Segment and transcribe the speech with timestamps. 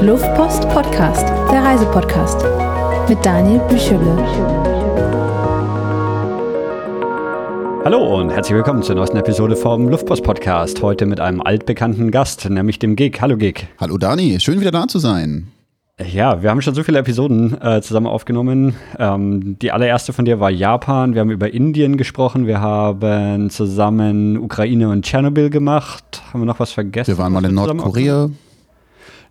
[0.00, 2.44] Luftpost Podcast, der Reisepodcast
[3.08, 4.16] mit Daniel Büchele.
[7.84, 10.82] Hallo und herzlich willkommen zur neuesten Episode vom Luftpost Podcast.
[10.82, 13.20] Heute mit einem altbekannten Gast, nämlich dem Gig.
[13.20, 13.66] Hallo Gig.
[13.78, 15.48] Hallo Dani, schön wieder da zu sein.
[16.00, 18.76] Ja, wir haben schon so viele Episoden äh, zusammen aufgenommen.
[19.00, 21.14] Ähm, die allererste von dir war Japan.
[21.14, 22.46] Wir haben über Indien gesprochen.
[22.46, 26.22] Wir haben zusammen Ukraine und Tschernobyl gemacht.
[26.32, 27.08] Haben wir noch was vergessen?
[27.08, 28.30] Wir waren mal in Nordkorea.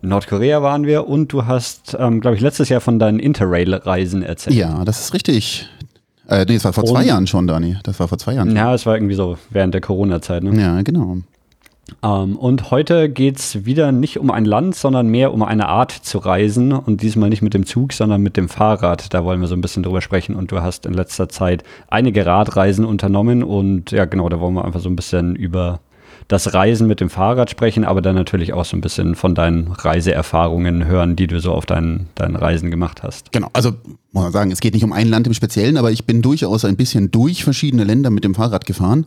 [0.02, 4.22] In Nordkorea waren wir und du hast, ähm, glaube ich, letztes Jahr von deinen Interrail-Reisen
[4.22, 4.56] erzählt.
[4.56, 5.70] Ja, das ist richtig.
[6.28, 7.78] Äh, nee, das war vor und, zwei Jahren schon, Dani.
[7.84, 8.56] Das war vor zwei Jahren.
[8.56, 10.44] Ja, es war irgendwie so während der Corona-Zeit.
[10.44, 10.62] Ne?
[10.62, 11.18] Ja, genau.
[12.04, 15.92] Ähm, und heute geht es wieder nicht um ein Land, sondern mehr um eine Art
[15.92, 16.74] zu reisen.
[16.74, 19.14] Und diesmal nicht mit dem Zug, sondern mit dem Fahrrad.
[19.14, 20.36] Da wollen wir so ein bisschen drüber sprechen.
[20.36, 23.42] Und du hast in letzter Zeit einige Radreisen unternommen.
[23.42, 25.80] Und ja, genau, da wollen wir einfach so ein bisschen über
[26.28, 29.72] das Reisen mit dem Fahrrad sprechen, aber dann natürlich auch so ein bisschen von deinen
[29.72, 33.32] Reiseerfahrungen hören, die du so auf deinen, deinen Reisen gemacht hast.
[33.32, 33.72] Genau, also
[34.12, 36.66] muss man sagen, es geht nicht um ein Land im Speziellen, aber ich bin durchaus
[36.66, 39.06] ein bisschen durch verschiedene Länder mit dem Fahrrad gefahren.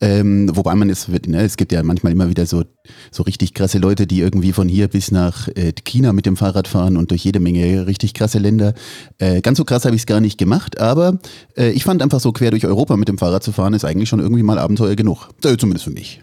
[0.00, 2.64] Ähm, wobei man es, ne, es gibt ja manchmal immer wieder so,
[3.12, 6.66] so richtig krasse Leute, die irgendwie von hier bis nach äh, China mit dem Fahrrad
[6.66, 8.74] fahren und durch jede Menge richtig krasse Länder.
[9.18, 11.18] Äh, ganz so krass habe ich es gar nicht gemacht, aber
[11.56, 14.08] äh, ich fand einfach so quer durch Europa mit dem Fahrrad zu fahren, ist eigentlich
[14.08, 15.28] schon irgendwie mal Abenteuer genug.
[15.44, 16.20] Äh, zumindest für mich.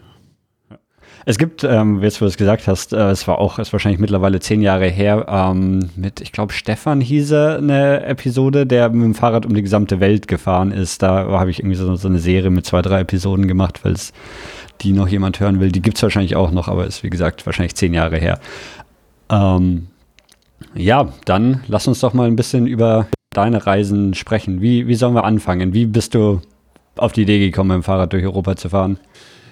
[1.29, 4.39] Es gibt, ähm, jetzt du es gesagt hast, äh, es war auch, ist wahrscheinlich mittlerweile
[4.39, 9.13] zehn Jahre her, ähm, mit, ich glaube, Stefan hieß er, eine Episode, der mit dem
[9.13, 11.03] Fahrrad um die gesamte Welt gefahren ist.
[11.03, 14.11] Da habe ich irgendwie so, so, eine Serie mit zwei, drei Episoden gemacht, weil es
[14.81, 15.71] die noch jemand hören will.
[15.71, 18.39] Die gibt es wahrscheinlich auch noch, aber ist, wie gesagt, wahrscheinlich zehn Jahre her.
[19.29, 19.85] Ähm,
[20.73, 24.61] ja, dann lass uns doch mal ein bisschen über deine Reisen sprechen.
[24.63, 25.73] Wie, wie sollen wir anfangen?
[25.75, 26.41] Wie bist du
[26.97, 28.97] auf die Idee gekommen, mit dem Fahrrad durch Europa zu fahren?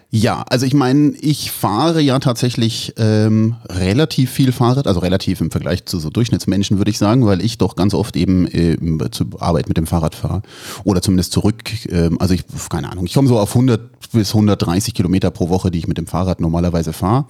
[0.09, 5.51] Ja, also ich meine, ich fahre ja tatsächlich ähm, relativ viel Fahrrad, also relativ im
[5.51, 8.77] Vergleich zu so Durchschnittsmenschen würde ich sagen, weil ich doch ganz oft eben äh,
[9.11, 10.43] zur Arbeit mit dem Fahrrad fahre
[10.85, 11.85] oder zumindest zurück.
[11.89, 13.81] Äh, also ich, keine Ahnung, ich komme so auf 100
[14.13, 17.25] bis 130 Kilometer pro Woche, die ich mit dem Fahrrad normalerweise fahre.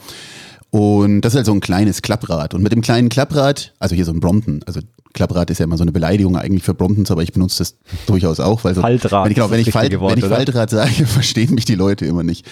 [0.70, 2.54] Und das ist halt so ein kleines Klapprad.
[2.54, 4.82] Und mit dem kleinen Klapprad, also hier so ein Brompton, also
[5.14, 8.40] Klapprad ist ja immer so eine Beleidigung eigentlich für Bromptons, aber ich benutze das durchaus
[8.40, 10.92] auch, weil so, Faltrad wenn ich, genau, wenn ich, Falt, Wort, wenn ich Faltrad sage,
[11.06, 12.46] verstehen mich die Leute immer nicht.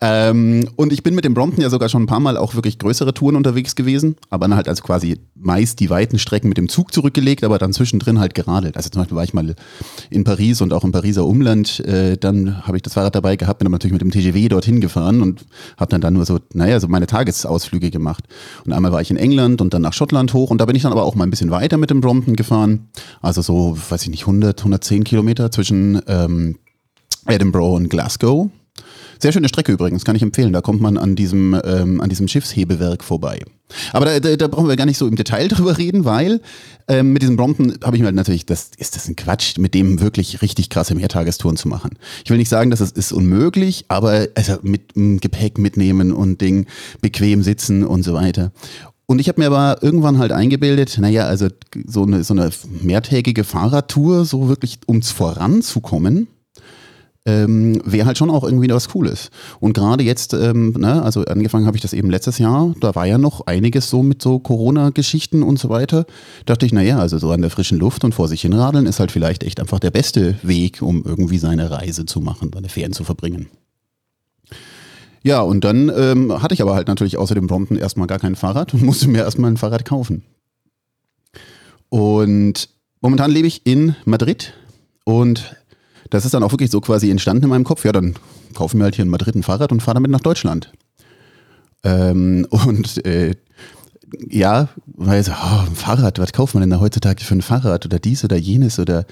[0.00, 2.78] Ähm, und ich bin mit dem Brompton ja sogar schon ein paar Mal auch wirklich
[2.78, 6.68] größere Touren unterwegs gewesen, aber dann halt also quasi meist die weiten Strecken mit dem
[6.68, 8.76] Zug zurückgelegt, aber dann zwischendrin halt geradelt.
[8.76, 9.54] Also zum Beispiel war ich mal
[10.10, 13.60] in Paris und auch im Pariser Umland, äh, dann habe ich das Fahrrad dabei gehabt,
[13.60, 15.46] bin aber natürlich mit dem TGW dorthin gefahren und
[15.76, 18.24] habe dann da nur so, naja, so meine Tagesausflüge gemacht.
[18.66, 20.82] Und einmal war ich in England und dann nach Schottland hoch und da bin ich
[20.82, 22.88] dann aber auch mal ein bisschen weiter mit dem Brompton gefahren.
[23.22, 26.56] Also so, weiß ich nicht, 100, 110 Kilometer zwischen ähm,
[27.26, 28.50] Edinburgh und Glasgow.
[29.24, 30.52] Sehr schöne Strecke übrigens, kann ich empfehlen.
[30.52, 33.40] Da kommt man an diesem, ähm, an diesem Schiffshebewerk vorbei.
[33.94, 36.42] Aber da, da, da, brauchen wir gar nicht so im Detail drüber reden, weil
[36.88, 40.02] ähm, mit diesem Brompton habe ich mir natürlich, das ist das ein Quatsch, mit dem
[40.02, 41.92] wirklich richtig krasse Mehrtagestouren zu machen.
[42.22, 46.66] Ich will nicht sagen, dass es ist unmöglich, aber also mit Gepäck mitnehmen und Ding
[47.00, 48.52] bequem sitzen und so weiter.
[49.06, 51.48] Und ich habe mir aber irgendwann halt eingebildet, naja, also
[51.86, 52.50] so eine, so eine
[52.82, 56.28] mehrtägige Fahrradtour, so wirklich ums Voranzukommen,
[57.26, 59.30] ähm, wäre halt schon auch irgendwie was Cooles.
[59.60, 63.06] Und gerade jetzt, ähm, ne, also angefangen habe ich das eben letztes Jahr, da war
[63.06, 66.06] ja noch einiges so mit so Corona-Geschichten und so weiter.
[66.44, 69.10] Dachte ich, naja, also so an der frischen Luft und vor sich hinradeln ist halt
[69.10, 73.04] vielleicht echt einfach der beste Weg, um irgendwie seine Reise zu machen, seine Ferien zu
[73.04, 73.48] verbringen.
[75.22, 78.36] Ja, und dann ähm, hatte ich aber halt natürlich außer dem Brompton erstmal gar kein
[78.36, 80.22] Fahrrad und musste mir erstmal ein Fahrrad kaufen.
[81.88, 82.68] Und
[83.00, 84.52] momentan lebe ich in Madrid
[85.04, 85.56] und
[86.14, 87.84] das ist dann auch wirklich so quasi entstanden in meinem Kopf.
[87.84, 88.14] Ja, dann
[88.54, 90.72] kaufe ich mir halt hier in Madrid ein Fahrrad und fahre damit nach Deutschland.
[91.82, 93.34] Ähm, und äh,
[94.30, 97.84] ja, weil so, oh, ein Fahrrad, was kauft man denn da heutzutage für ein Fahrrad
[97.84, 99.06] oder dies oder jenes oder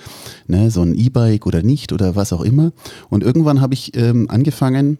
[0.46, 2.72] ne, so ein E-Bike oder nicht oder was auch immer.
[3.08, 4.98] Und irgendwann habe ich ähm, angefangen,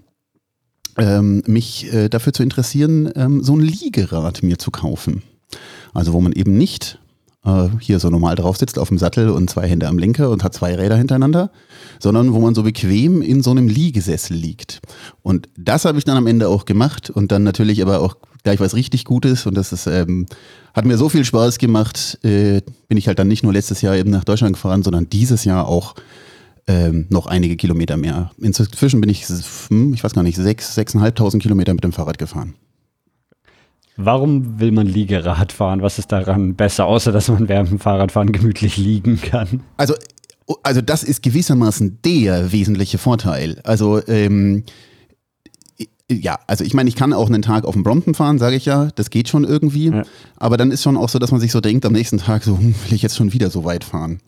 [0.98, 5.22] ähm, mich äh, dafür zu interessieren, ähm, so ein Liegerad mir zu kaufen.
[5.94, 6.98] Also wo man eben nicht
[7.44, 10.44] äh, hier so normal drauf sitzt auf dem Sattel und zwei Hände am Lenker und
[10.44, 11.50] hat zwei Räder hintereinander,
[11.98, 14.80] sondern wo man so bequem in so einem Liegesessel liegt.
[15.22, 18.60] Und das habe ich dann am Ende auch gemacht und dann natürlich aber auch gleich
[18.60, 20.26] was richtig Gutes und das ist, ähm,
[20.74, 23.96] hat mir so viel Spaß gemacht, äh, bin ich halt dann nicht nur letztes Jahr
[23.96, 25.94] eben nach Deutschland gefahren, sondern dieses Jahr auch
[26.66, 28.30] ähm, noch einige Kilometer mehr.
[28.38, 29.26] Inzwischen bin ich,
[29.68, 32.54] hm, ich weiß gar nicht, sechs, sechseinhalbtausend Kilometer mit dem Fahrrad gefahren.
[33.96, 35.82] Warum will man Liegerad fahren?
[35.82, 39.62] Was ist daran besser, außer dass man während dem Fahrradfahren gemütlich liegen kann?
[39.76, 39.94] Also,
[40.62, 43.60] also das ist gewissermaßen der wesentliche Vorteil.
[43.64, 44.64] Also ähm,
[46.20, 48.64] ja, also ich meine, ich kann auch einen Tag auf dem Brompton fahren, sage ich
[48.64, 49.90] ja, das geht schon irgendwie.
[49.90, 50.02] Ja.
[50.36, 52.58] Aber dann ist schon auch so, dass man sich so denkt, am nächsten Tag so,
[52.58, 54.20] hm, will ich jetzt schon wieder so weit fahren.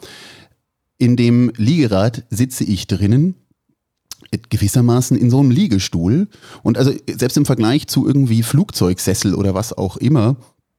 [0.98, 3.34] In dem Liegerad sitze ich drinnen,
[4.38, 6.28] gewissermaßen in so einem Liegestuhl.
[6.62, 10.36] Und also selbst im Vergleich zu irgendwie Flugzeugsessel oder was auch immer,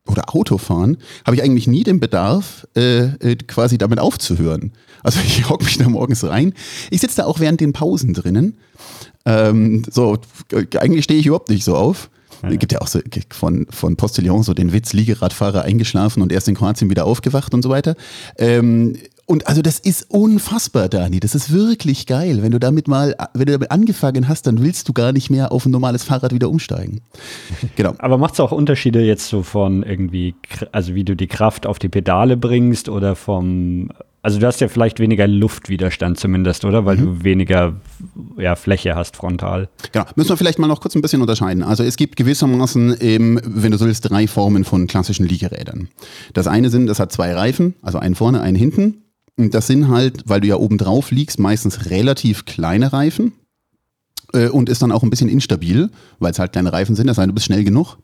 [0.08, 4.72] oder Autofahren, habe ich eigentlich nie den Bedarf, äh, äh quasi damit aufzuhören.
[5.04, 6.54] Also ich hocke mich da morgens rein.
[6.92, 8.58] Ich sitze da auch während den Pausen drinnen.
[9.26, 10.20] Ähm, so,
[10.78, 12.10] eigentlich stehe ich überhaupt nicht so auf.
[12.44, 13.00] Es gibt ja auch so
[13.32, 17.64] von, von Postillon so den Witz, Liegeradfahrer eingeschlafen und erst in Kroatien wieder aufgewacht und
[17.64, 17.96] so weiter.
[18.38, 21.20] Ähm, und also das ist unfassbar, Dani.
[21.20, 22.44] Das ist wirklich geil.
[22.44, 25.52] Wenn du damit mal, wenn du damit angefangen hast, dann willst du gar nicht mehr
[25.52, 27.02] auf ein normales Fahrrad wieder umsteigen.
[27.76, 27.94] Genau.
[27.98, 30.36] Aber macht es auch Unterschiede jetzt so von irgendwie,
[30.72, 33.90] also wie du die Kraft auf die Pedale bringst oder vom
[34.22, 36.84] also du hast ja vielleicht weniger Luftwiderstand zumindest, oder?
[36.84, 37.06] Weil mhm.
[37.06, 37.76] du weniger
[38.38, 39.70] ja, Fläche hast frontal.
[39.92, 40.06] Genau.
[40.16, 41.62] Müssen wir vielleicht mal noch kurz ein bisschen unterscheiden.
[41.62, 45.90] Also es gibt gewissermaßen, ähm, wenn du so willst, drei Formen von klassischen Liegerädern.
[46.34, 49.05] Das eine sind, das hat zwei Reifen, also einen vorne, einen hinten.
[49.38, 53.34] Das sind halt, weil du ja oben drauf liegst, meistens relativ kleine Reifen
[54.34, 55.90] äh, und ist dann auch ein bisschen instabil,
[56.20, 57.08] weil es halt kleine Reifen sind.
[57.08, 57.98] Das heißt, du bist schnell genug.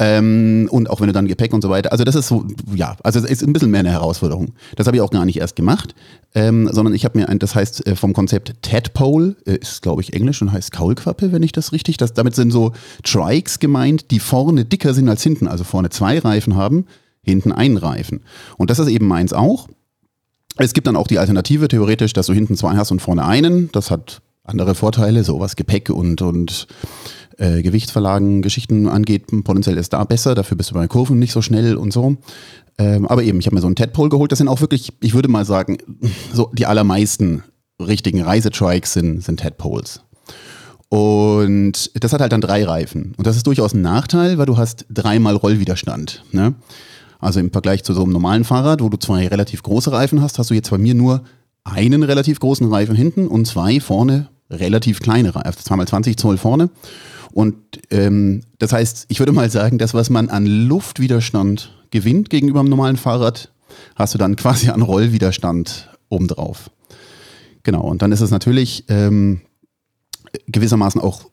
[0.00, 1.92] Ähm, und auch wenn du dann Gepäck und so weiter.
[1.92, 4.54] Also das ist so, ja, also es ist ein bisschen mehr eine Herausforderung.
[4.76, 5.94] Das habe ich auch gar nicht erst gemacht,
[6.34, 10.00] ähm, sondern ich habe mir ein, das heißt äh, vom Konzept Tadpole, äh, ist glaube
[10.00, 12.72] ich Englisch und heißt Kaulquappe, wenn ich das richtig, das, damit sind so
[13.04, 16.86] Trikes gemeint, die vorne dicker sind als hinten, also vorne zwei Reifen haben,
[17.22, 18.22] hinten einen Reifen.
[18.56, 19.68] Und das ist eben meins auch.
[20.62, 23.72] Es gibt dann auch die Alternative theoretisch, dass du hinten zwei hast und vorne einen.
[23.72, 26.66] Das hat andere Vorteile, so was Gepäck und, und
[27.38, 31.40] äh, Gewichtsverlagen, Geschichten angeht, potenziell ist da besser, dafür bist du bei Kurven nicht so
[31.40, 32.16] schnell und so.
[32.76, 35.14] Ähm, aber eben, ich habe mir so einen Tadpole geholt, das sind auch wirklich, ich
[35.14, 35.78] würde mal sagen,
[36.34, 37.42] so die allermeisten
[37.80, 40.02] richtigen Reisetrikes sind, sind Tadpoles.
[40.90, 43.14] Und das hat halt dann drei Reifen.
[43.16, 46.24] Und das ist durchaus ein Nachteil, weil du hast dreimal Rollwiderstand.
[46.32, 46.54] Ne?
[47.20, 50.38] Also im Vergleich zu so einem normalen Fahrrad, wo du zwei relativ große Reifen hast,
[50.38, 51.22] hast du jetzt bei mir nur
[51.64, 56.38] einen relativ großen Reifen hinten und zwei vorne relativ kleine Reifen, also zweimal 20 Zoll
[56.38, 56.70] vorne.
[57.32, 57.56] Und
[57.90, 62.70] ähm, das heißt, ich würde mal sagen, das, was man an Luftwiderstand gewinnt gegenüber einem
[62.70, 63.52] normalen Fahrrad,
[63.94, 66.70] hast du dann quasi an Rollwiderstand obendrauf.
[67.62, 69.42] Genau, und dann ist es natürlich ähm,
[70.48, 71.26] gewissermaßen auch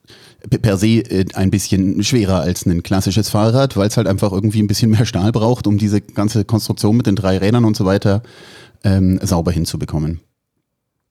[0.62, 4.62] per se äh, ein bisschen schwerer als ein klassisches Fahrrad, weil es halt einfach irgendwie
[4.62, 7.84] ein bisschen mehr Stahl braucht, um diese ganze Konstruktion mit den drei Rädern und so
[7.84, 8.22] weiter
[8.84, 10.20] ähm, sauber hinzubekommen.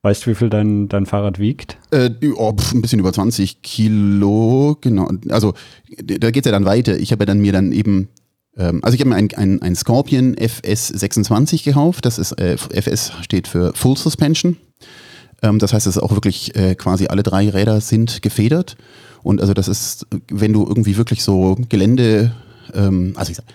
[0.03, 1.77] Weißt du, wie viel dein, dein Fahrrad wiegt?
[1.91, 5.09] Äh, oh, pf, ein bisschen über 20 Kilo, genau.
[5.29, 5.53] Also
[6.01, 6.97] da geht es ja dann weiter.
[6.97, 8.07] Ich habe ja dann mir dann eben,
[8.55, 12.05] ähm, also ich habe mir ein, ein, ein Scorpion FS26 gekauft.
[12.05, 14.55] Das ist, äh, FS steht für Full Suspension.
[15.41, 18.77] Ähm, das heißt, es ist auch wirklich äh, quasi alle drei Räder sind gefedert.
[19.23, 22.33] Und also das ist, wenn du irgendwie wirklich so Gelände,
[22.73, 23.45] ähm, also ich sag,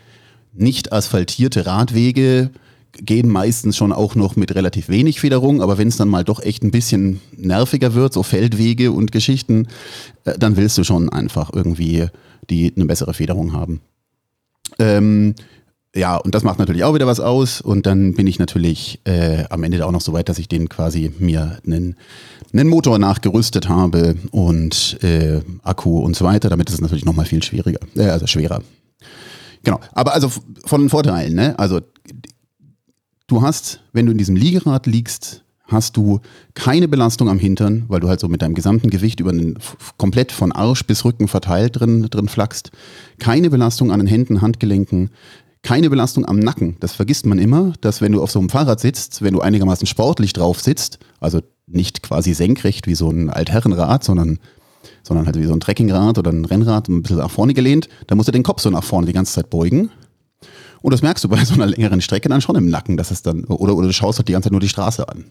[0.52, 2.50] nicht asphaltierte Radwege
[2.92, 6.42] gehen meistens schon auch noch mit relativ wenig Federung, aber wenn es dann mal doch
[6.42, 9.68] echt ein bisschen nerviger wird, so Feldwege und Geschichten,
[10.24, 12.06] äh, dann willst du schon einfach irgendwie
[12.50, 13.80] die eine bessere Federung haben.
[14.78, 15.34] Ähm,
[15.94, 17.60] ja, und das macht natürlich auch wieder was aus.
[17.60, 20.68] Und dann bin ich natürlich äh, am Ende auch noch so weit, dass ich den
[20.68, 21.96] quasi mir einen,
[22.52, 26.48] einen Motor nachgerüstet habe und äh, Akku und so weiter.
[26.48, 28.62] Damit ist es natürlich nochmal viel schwieriger, äh, also schwerer.
[29.64, 29.80] Genau.
[29.92, 30.30] Aber also
[30.64, 31.58] von den Vorteilen, ne?
[31.58, 31.80] Also
[33.26, 36.20] du hast, wenn du in diesem Liegerad liegst, hast du
[36.54, 39.58] keine Belastung am Hintern, weil du halt so mit deinem gesamten Gewicht über den
[39.96, 42.70] komplett von Arsch bis Rücken verteilt drin, drin flackst.
[43.18, 45.10] Keine Belastung an den Händen, Handgelenken,
[45.62, 46.76] keine Belastung am Nacken.
[46.80, 49.86] Das vergisst man immer, dass wenn du auf so einem Fahrrad sitzt, wenn du einigermaßen
[49.86, 54.38] sportlich drauf sitzt, also nicht quasi senkrecht wie so ein Altherrenrad, sondern,
[55.02, 58.16] sondern halt wie so ein Trekkingrad oder ein Rennrad ein bisschen nach vorne gelehnt, dann
[58.16, 59.90] musst du den Kopf so nach vorne die ganze Zeit beugen
[60.82, 63.22] und das merkst du bei so einer längeren Strecke dann schon im Nacken, dass es
[63.22, 65.24] dann, oder, oder du schaust halt die ganze Zeit nur die Straße an.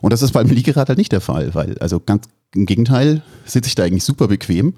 [0.00, 3.68] Und das ist beim Liegerad halt nicht der Fall, weil, also ganz im Gegenteil, sitze
[3.68, 4.74] ich da eigentlich super bequem,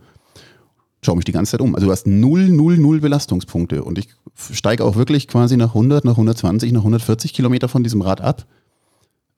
[1.03, 1.75] schaue mich die ganze Zeit um.
[1.75, 4.09] Also du hast null, null, null Belastungspunkte und ich
[4.53, 8.47] steige auch wirklich quasi nach 100, nach 120, nach 140 Kilometer von diesem Rad ab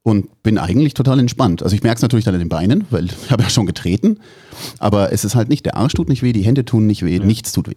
[0.02, 1.62] und bin eigentlich total entspannt.
[1.62, 4.20] Also ich merke es natürlich dann in den Beinen, weil ich habe ja schon getreten,
[4.78, 7.18] aber es ist halt nicht, der Arsch tut nicht weh, die Hände tun nicht weh,
[7.18, 7.24] ja.
[7.24, 7.74] nichts tut weh.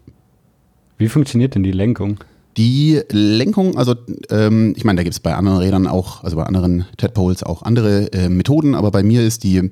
[0.98, 2.20] Wie funktioniert denn die Lenkung?
[2.58, 3.96] Die Lenkung, also
[4.30, 7.64] ähm, ich meine, da gibt es bei anderen Rädern auch, also bei anderen Tadpoles auch
[7.64, 9.72] andere äh, Methoden, aber bei mir ist die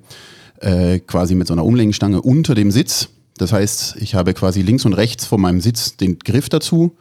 [0.60, 3.10] äh, quasi mit so einer Umlenkstange unter dem Sitz.
[3.38, 6.96] Das heißt, ich habe quasi links und rechts von meinem Sitz den Griff dazu.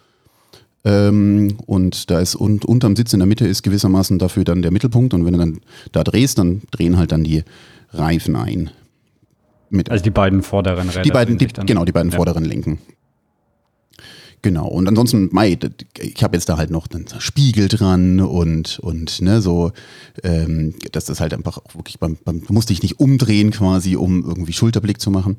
[0.87, 4.71] Ähm, und da ist und unterm Sitz in der Mitte ist gewissermaßen dafür dann der
[4.71, 5.15] Mittelpunkt.
[5.15, 7.43] Und wenn du dann da drehst, dann drehen halt dann die
[7.93, 8.71] Reifen ein.
[9.69, 11.03] Mit, also die beiden vorderen Räder.
[11.03, 12.17] Die beiden, die, genau, die beiden ja.
[12.17, 12.79] vorderen linken.
[14.47, 14.69] Genau.
[14.69, 15.59] Und ansonsten, Mai,
[15.99, 19.73] ich habe jetzt da halt noch einen Spiegel dran und, und ne, so,
[20.23, 23.97] ähm, dass das halt einfach auch wirklich beim, beim, du musst dich nicht umdrehen quasi,
[23.97, 25.39] um irgendwie Schulterblick zu machen.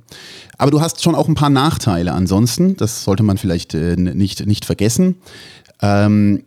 [0.58, 4.46] Aber du hast schon auch ein paar Nachteile ansonsten, das sollte man vielleicht äh, nicht,
[4.46, 5.16] nicht vergessen.
[5.82, 6.44] Ähm,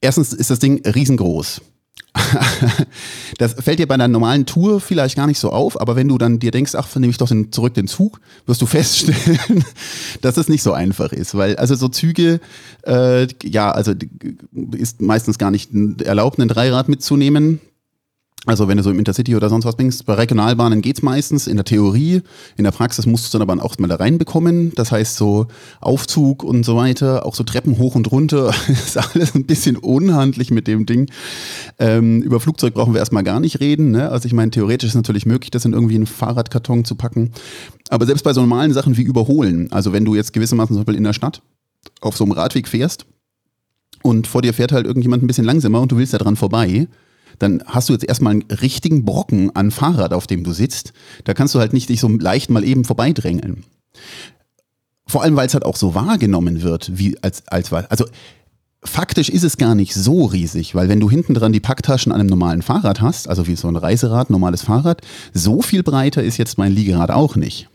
[0.00, 1.60] erstens ist das Ding riesengroß.
[3.38, 6.18] das fällt dir bei einer normalen Tour vielleicht gar nicht so auf, aber wenn du
[6.18, 9.64] dann dir denkst, ach, nehme ich doch den, zurück den Zug, wirst du feststellen,
[10.20, 12.40] dass es nicht so einfach ist, weil also so Züge,
[12.86, 13.92] äh, ja, also
[14.72, 15.70] ist meistens gar nicht
[16.02, 17.60] erlaubt, ein Dreirad mitzunehmen.
[18.46, 21.56] Also wenn du so im Intercity oder sonst was bringst, bei Regionalbahnen geht's meistens in
[21.56, 22.22] der Theorie,
[22.56, 24.72] in der Praxis musst du dann aber auch mal da reinbekommen.
[24.76, 25.48] Das heißt so
[25.80, 30.52] Aufzug und so weiter, auch so Treppen hoch und runter, ist alles ein bisschen unhandlich
[30.52, 31.10] mit dem Ding.
[31.78, 33.90] Ähm, über Flugzeug brauchen wir erstmal gar nicht reden.
[33.90, 34.10] Ne?
[34.10, 37.32] Also ich meine, theoretisch ist es natürlich möglich, das in irgendwie einen Fahrradkarton zu packen.
[37.88, 40.96] Aber selbst bei so normalen Sachen wie Überholen, also wenn du jetzt gewissermaßen zum Beispiel
[40.96, 41.42] in der Stadt
[42.00, 43.06] auf so einem Radweg fährst
[44.02, 46.86] und vor dir fährt halt irgendjemand ein bisschen langsamer und du willst da dran vorbei,
[47.38, 50.92] dann hast du jetzt erstmal einen richtigen Brocken an Fahrrad, auf dem du sitzt.
[51.24, 53.64] Da kannst du halt nicht dich so leicht mal eben vorbeidrängeln.
[55.06, 58.06] Vor allem, weil es halt auch so wahrgenommen wird, wie als, als also
[58.82, 62.20] faktisch ist es gar nicht so riesig, weil wenn du hinten dran die Packtaschen an
[62.20, 65.02] einem normalen Fahrrad hast, also wie so ein Reiserad, normales Fahrrad,
[65.32, 67.68] so viel breiter ist jetzt mein Liegerad auch nicht.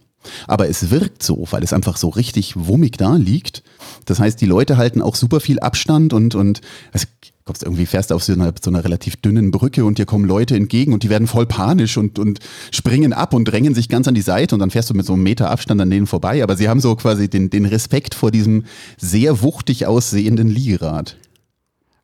[0.47, 3.63] Aber es wirkt so, weil es einfach so richtig wummig da liegt.
[4.05, 7.07] Das heißt, die Leute halten auch super viel Abstand und, und es
[7.45, 10.55] kommst irgendwie fährst auf so einer, so einer relativ dünnen Brücke und dir kommen Leute
[10.55, 12.39] entgegen und die werden voll panisch und, und
[12.71, 15.13] springen ab und drängen sich ganz an die Seite und dann fährst du mit so
[15.13, 16.43] einem Meter Abstand an denen vorbei.
[16.43, 18.65] Aber sie haben so quasi den, den Respekt vor diesem
[18.97, 21.17] sehr wuchtig aussehenden Liegerad.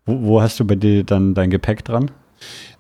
[0.06, 2.12] Wo, wo hast du bei dir dann dein Gepäck dran?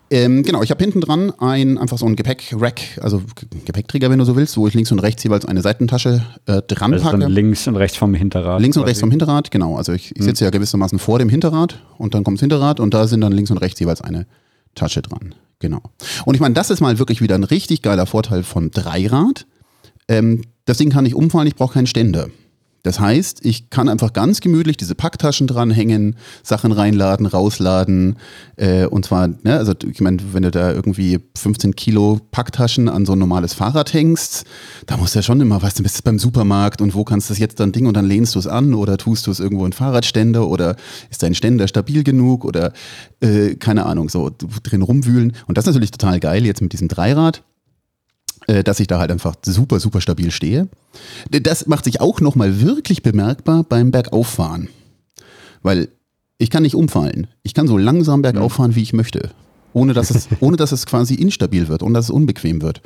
[0.10, 3.22] Ähm, genau, ich habe hinten dran ein, einfach so ein Gepäck-Rack, also
[3.66, 6.94] Gepäckträger, wenn du so willst, wo ich links und rechts jeweils eine Seitentasche äh, dran
[6.94, 7.28] also packe.
[7.28, 8.62] links und rechts vom Hinterrad.
[8.62, 9.76] Links und rechts vom Hinterrad, genau.
[9.76, 10.48] Also ich, ich sitze hm.
[10.48, 13.52] ja gewissermaßen vor dem Hinterrad und dann kommt das Hinterrad und da sind dann links
[13.52, 14.28] und rechts jeweils eine
[14.76, 15.36] Tasche dran.
[15.60, 15.82] Genau.
[16.26, 19.46] Und ich meine, das ist mal wirklich wieder ein richtig geiler Vorteil von Dreirad.
[20.08, 22.30] Ähm, das Ding kann nicht umfallen, ich brauche keinen Ständer.
[22.88, 28.15] Das heißt, ich kann einfach ganz gemütlich diese Packtaschen dranhängen, Sachen reinladen, rausladen.
[28.56, 33.06] Äh, und zwar, ne, also ich meine, wenn du da irgendwie 15 Kilo Packtaschen an
[33.06, 34.46] so ein normales Fahrrad hängst,
[34.86, 37.29] da musst du ja schon immer, weißt du, bist du beim Supermarkt und wo kannst
[37.29, 39.41] du das jetzt dann Ding und dann lehnst du es an oder tust du es
[39.41, 40.77] irgendwo in Fahrradständer oder
[41.12, 42.72] ist dein Ständer stabil genug oder
[43.20, 44.32] äh, keine Ahnung, so
[44.63, 45.34] drin rumwühlen.
[45.46, 47.44] Und das ist natürlich total geil jetzt mit diesem Dreirad
[48.48, 50.70] dass ich da halt einfach super, super stabil stehe.
[51.30, 54.70] Das macht sich auch nochmal wirklich bemerkbar beim Bergauffahren.
[55.62, 55.89] Weil
[56.38, 57.27] ich kann nicht umfallen.
[57.44, 59.32] Ich kann so langsam bergauf fahren, wie ich möchte.
[59.74, 62.82] Ohne dass es, ohne dass es quasi instabil wird, ohne dass es unbequem wird.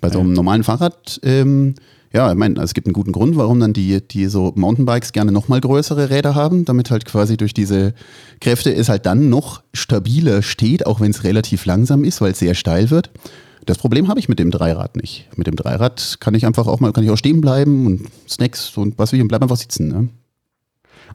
[0.00, 1.74] Bei so einem normalen Fahrrad, ähm,
[2.12, 5.32] ja, ich meine, es gibt einen guten Grund, warum dann die, die so Mountainbikes gerne
[5.32, 7.94] nochmal größere Räder haben, damit halt quasi durch diese
[8.40, 12.38] Kräfte es halt dann noch stabiler steht, auch wenn es relativ langsam ist, weil es
[12.38, 13.10] sehr steil wird.
[13.64, 15.28] Das Problem habe ich mit dem Dreirad nicht.
[15.36, 18.76] Mit dem Dreirad kann ich einfach auch mal, kann ich auch stehen bleiben und Snacks
[18.76, 19.88] und was will ich und bleib einfach sitzen.
[19.88, 20.08] Ne?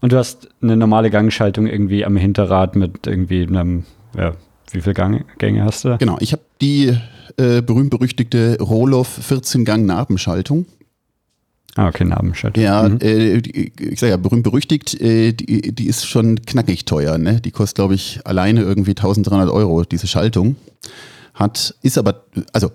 [0.01, 3.83] Und du hast eine normale Gangschaltung irgendwie am Hinterrad mit irgendwie einem,
[4.15, 4.33] ja,
[4.71, 5.97] wie viele Gang, Gänge hast du?
[5.97, 6.95] Genau, ich habe die
[7.37, 10.65] äh, berühmt-berüchtigte Roloff 14-Gang-Nabenschaltung.
[11.75, 12.63] Ah, okay, Nabenschaltung.
[12.63, 12.99] Ja, mhm.
[13.01, 17.17] äh, ich sage ja, berühmt-berüchtigt, äh, die, die ist schon knackig teuer.
[17.17, 17.41] Ne?
[17.41, 20.55] Die kostet, glaube ich, alleine irgendwie 1300 Euro, diese Schaltung
[21.37, 22.71] hat, ist aber, also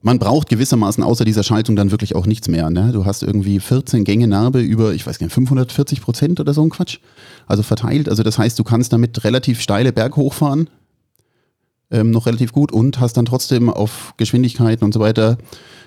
[0.00, 2.70] man braucht gewissermaßen außer dieser Schaltung dann wirklich auch nichts mehr.
[2.70, 2.92] Ne?
[2.92, 6.70] Du hast irgendwie 14 Gänge Narbe über, ich weiß nicht, 540 Prozent oder so ein
[6.70, 6.98] Quatsch.
[7.46, 8.08] Also verteilt.
[8.08, 10.70] Also das heißt, du kannst damit relativ steile Berg hochfahren,
[11.90, 15.38] ähm, noch relativ gut und hast dann trotzdem auf Geschwindigkeiten und so weiter,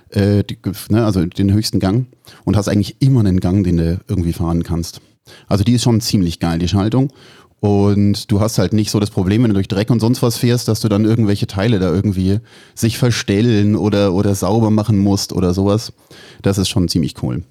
[0.09, 0.57] äh, die,
[0.89, 2.07] ne, also den höchsten Gang
[2.43, 5.01] und hast eigentlich immer einen Gang, den du irgendwie fahren kannst.
[5.47, 7.13] Also die ist schon ziemlich geil, die Schaltung.
[7.61, 10.35] Und du hast halt nicht so das Problem, wenn du durch Dreck und sonst was
[10.35, 12.39] fährst, dass du dann irgendwelche Teile da irgendwie
[12.73, 15.93] sich verstellen oder, oder sauber machen musst oder sowas.
[16.41, 17.43] Das ist schon ziemlich cool.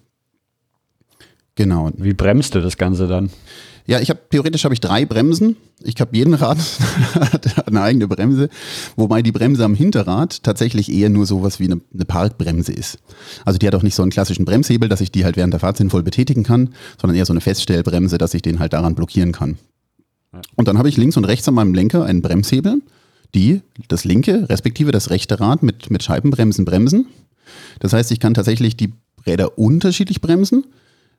[1.55, 1.90] Genau.
[1.97, 3.31] Wie bremst du das Ganze dann?
[3.87, 5.57] Ja, ich habe theoretisch habe ich drei Bremsen.
[5.81, 6.59] Ich habe jeden Rad
[7.14, 8.49] hat eine eigene Bremse,
[8.97, 12.99] wobei die Bremse am Hinterrad tatsächlich eher nur sowas wie eine, eine Parkbremse ist.
[13.45, 15.61] Also die hat auch nicht so einen klassischen Bremshebel, dass ich die halt während der
[15.61, 19.31] Fahrt sinnvoll betätigen kann, sondern eher so eine Feststellbremse, dass ich den halt daran blockieren
[19.31, 19.57] kann.
[20.57, 22.83] Und dann habe ich links und rechts an meinem Lenker einen Bremshebel,
[23.35, 27.07] die das linke, respektive das rechte Rad mit, mit Scheibenbremsen bremsen.
[27.81, 28.93] Das heißt, ich kann tatsächlich die
[29.27, 30.65] Räder unterschiedlich bremsen,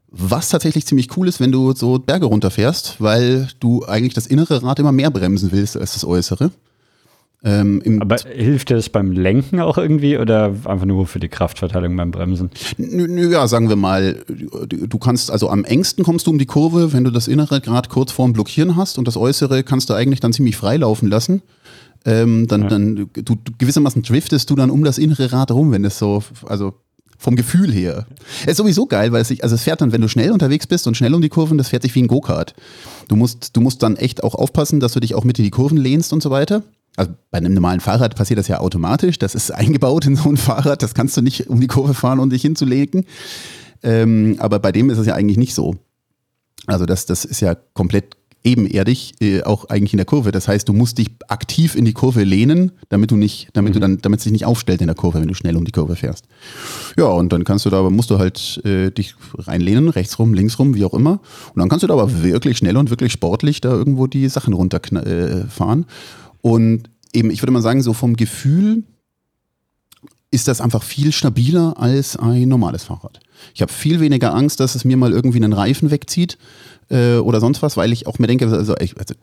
[0.08, 4.64] was tatsächlich ziemlich cool ist, wenn du so Berge runterfährst, weil du eigentlich das innere
[4.64, 6.52] Rad immer mehr bremsen willst als das äußere.
[7.44, 11.96] Ähm, Aber hilft dir das beim Lenken auch irgendwie oder einfach nur für die Kraftverteilung
[11.96, 12.52] beim Bremsen?
[12.78, 17.04] Ja, sagen wir mal, du kannst, also am engsten kommst du um die Kurve, wenn
[17.04, 20.34] du das innere gerade kurz vorm Blockieren hast und das äußere kannst du eigentlich dann
[20.34, 21.42] ziemlich frei laufen lassen.
[22.06, 22.68] Ähm, dann, ja.
[22.70, 26.76] dann, du, gewissermaßen driftest du dann um das innere Rad rum, wenn es so, also
[27.18, 28.06] vom Gefühl her.
[28.48, 30.88] Ist sowieso geil, weil es sich, also es fährt dann, wenn du schnell unterwegs bist
[30.88, 32.56] und schnell um die Kurven, das fährt sich wie ein Go-Kart.
[33.08, 35.52] Du musst, du musst dann echt auch aufpassen, dass du dich auch mit in die
[35.52, 36.64] Kurven lehnst und so weiter.
[36.98, 39.18] Also bei einem normalen Fahrrad passiert das ja automatisch.
[39.20, 40.84] Das ist eingebaut in so ein Fahrrad.
[40.84, 43.06] Das kannst du nicht um die Kurve fahren und dich hinzulegen.
[43.84, 45.76] Ähm, aber bei dem ist es ja eigentlich nicht so.
[46.68, 50.32] Also das, das ist ja komplett ebenerdig, äh, auch eigentlich in der Kurve.
[50.32, 53.74] Das heißt, du musst dich aktiv in die Kurve lehnen, damit du nicht, damit mhm.
[53.74, 55.72] du dann, damit es sich nicht aufstellt in der Kurve, wenn du schnell um die
[55.72, 56.26] Kurve fährst.
[56.98, 60.34] Ja, und dann kannst du da, aber musst du halt äh, dich reinlehnen, rechts rum,
[60.34, 61.22] links rum, wie auch immer.
[61.54, 64.54] Und dann kannst du da aber wirklich schnell und wirklich sportlich da irgendwo die Sachen
[64.54, 65.84] runterfahren.
[65.84, 65.86] Äh,
[66.42, 68.84] und eben, ich würde mal sagen, so vom Gefühl
[70.32, 73.20] ist das einfach viel stabiler als ein normales Fahrrad.
[73.54, 76.38] Ich habe viel weniger Angst, dass es mir mal irgendwie einen Reifen wegzieht
[76.90, 79.14] äh, oder sonst was, weil ich auch mir denke, also, ich, also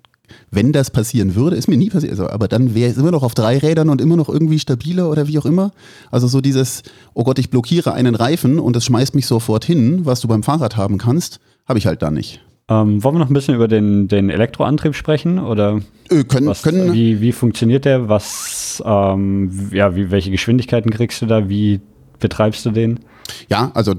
[0.50, 3.22] wenn das passieren würde, ist mir nie passiert, also, aber dann wäre es immer noch
[3.22, 5.72] auf drei Rädern und immer noch irgendwie stabiler oder wie auch immer.
[6.10, 6.82] Also so dieses,
[7.14, 10.42] oh Gott, ich blockiere einen Reifen und das schmeißt mich sofort hin, was du beim
[10.42, 12.42] Fahrrad haben kannst, habe ich halt da nicht.
[12.70, 15.38] Ähm, wollen wir noch ein bisschen über den, den Elektroantrieb sprechen?
[15.38, 16.92] Oder äh, können, was, können.
[16.92, 18.08] Wie, wie funktioniert der?
[18.08, 21.48] Was, ähm, ja, wie, welche Geschwindigkeiten kriegst du da?
[21.48, 21.80] Wie
[22.18, 23.00] betreibst du den?
[23.48, 23.94] Ja, also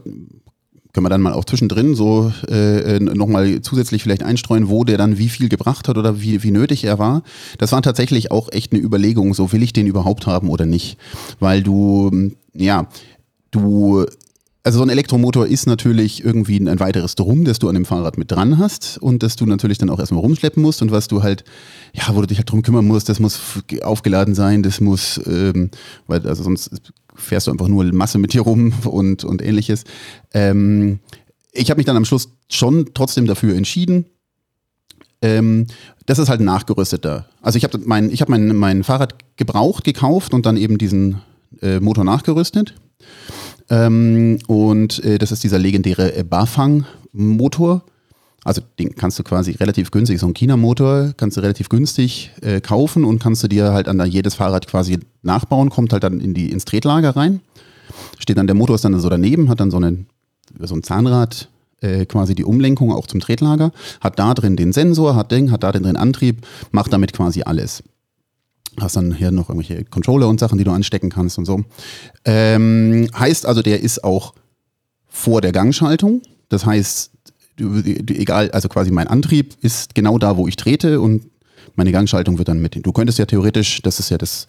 [0.93, 5.17] können wir dann mal auch zwischendrin so äh, nochmal zusätzlich vielleicht einstreuen, wo der dann
[5.17, 7.23] wie viel gebracht hat oder wie, wie nötig er war.
[7.57, 10.97] Das war tatsächlich auch echt eine Überlegung, so will ich den überhaupt haben oder nicht.
[11.39, 12.87] Weil du, ja,
[13.51, 14.05] du
[14.69, 18.19] also so ein Elektromotor ist natürlich irgendwie ein weiteres Drum, das du an dem Fahrrad
[18.19, 21.23] mit dran hast und das du natürlich dann auch erstmal rumschleppen musst und was du
[21.23, 21.43] halt,
[21.91, 23.39] ja, wo du dich halt drum kümmern musst, das muss
[23.81, 25.71] aufgeladen sein, das muss, ähm,
[26.05, 26.69] weil also sonst
[27.15, 29.85] fährst du einfach nur Masse mit dir rum und, und ähnliches.
[30.35, 30.99] Ähm,
[31.51, 34.05] ich habe mich dann am Schluss schon trotzdem dafür entschieden.
[35.23, 35.65] Ähm,
[36.05, 37.27] das ist halt ein nachgerüsteter.
[37.41, 41.23] Also ich habe mein, hab mein, mein Fahrrad gebraucht, gekauft und dann eben diesen
[41.59, 42.75] äh, Motor nachgerüstet.
[43.69, 47.83] Ähm, und äh, das ist dieser legendäre äh, Bafang-Motor.
[48.43, 52.61] Also den kannst du quasi relativ günstig, so ein China-Motor kannst du relativ günstig äh,
[52.61, 56.33] kaufen und kannst du dir halt an jedes Fahrrad quasi nachbauen, kommt halt dann in
[56.33, 57.41] die, ins Tretlager rein.
[58.17, 60.07] Steht dann, der Motor ist dann so daneben, hat dann so, einen,
[60.57, 61.49] so ein Zahnrad,
[61.81, 65.63] äh, quasi die Umlenkung auch zum Tretlager, hat da drin den Sensor, hat den, hat
[65.63, 67.83] da drin Antrieb, macht damit quasi alles.
[68.81, 71.63] Hast dann hier noch irgendwelche Controller und Sachen, die du anstecken kannst und so.
[72.25, 74.33] Ähm, heißt also, der ist auch
[75.07, 76.21] vor der Gangschaltung.
[76.49, 77.11] Das heißt,
[77.59, 81.23] egal, also quasi mein Antrieb ist genau da, wo ich trete und
[81.75, 82.85] meine Gangschaltung wird dann mit.
[82.85, 84.45] Du könntest ja theoretisch, das ist ja das,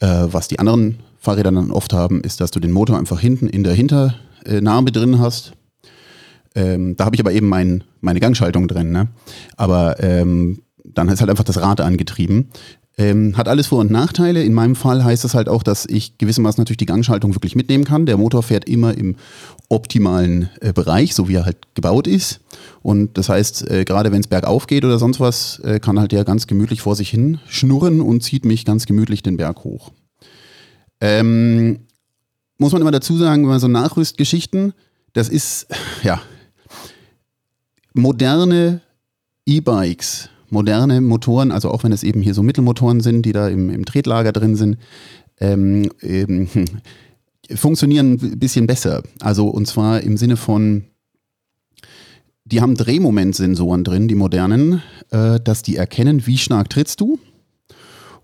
[0.00, 3.46] äh, was die anderen Fahrräder dann oft haben, ist, dass du den Motor einfach hinten
[3.46, 5.52] in der Hinternarbe drin hast.
[6.54, 8.90] Ähm, da habe ich aber eben mein, meine Gangschaltung drin.
[8.90, 9.08] Ne?
[9.56, 12.50] Aber ähm, dann ist halt einfach das Rad angetrieben.
[12.98, 14.42] Ähm, hat alles Vor- und Nachteile.
[14.42, 17.84] In meinem Fall heißt das halt auch, dass ich gewissermaßen natürlich die Gangschaltung wirklich mitnehmen
[17.84, 18.04] kann.
[18.04, 19.16] Der Motor fährt immer im
[19.70, 22.40] optimalen äh, Bereich, so wie er halt gebaut ist.
[22.82, 26.12] Und das heißt, äh, gerade wenn es bergauf geht oder sonst was, äh, kann halt
[26.12, 29.92] der ganz gemütlich vor sich hin schnurren und zieht mich ganz gemütlich den Berg hoch.
[31.00, 31.80] Ähm,
[32.58, 34.74] muss man immer dazu sagen, wenn man so Nachrüstgeschichten,
[35.14, 35.66] das ist,
[36.02, 36.20] ja,
[37.94, 38.82] moderne
[39.46, 43.70] E-Bikes moderne Motoren, also auch wenn es eben hier so Mittelmotoren sind, die da im,
[43.70, 44.76] im Tretlager drin sind,
[45.40, 46.48] ähm, ähm,
[47.54, 49.02] funktionieren ein bisschen besser.
[49.20, 50.84] Also und zwar im Sinne von,
[52.44, 57.18] die haben Drehmomentsensoren drin, die modernen, äh, dass die erkennen, wie stark trittst du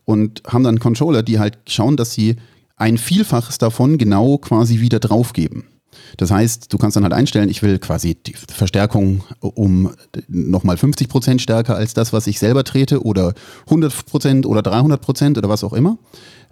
[0.04, 2.36] und haben dann Controller, die halt schauen, dass sie
[2.76, 5.64] ein Vielfaches davon genau quasi wieder draufgeben.
[6.16, 9.90] Das heißt, du kannst dann halt einstellen, ich will quasi die Verstärkung um
[10.28, 13.34] nochmal 50 Prozent stärker als das, was ich selber trete oder
[13.66, 15.98] 100 Prozent oder 300 Prozent oder was auch immer.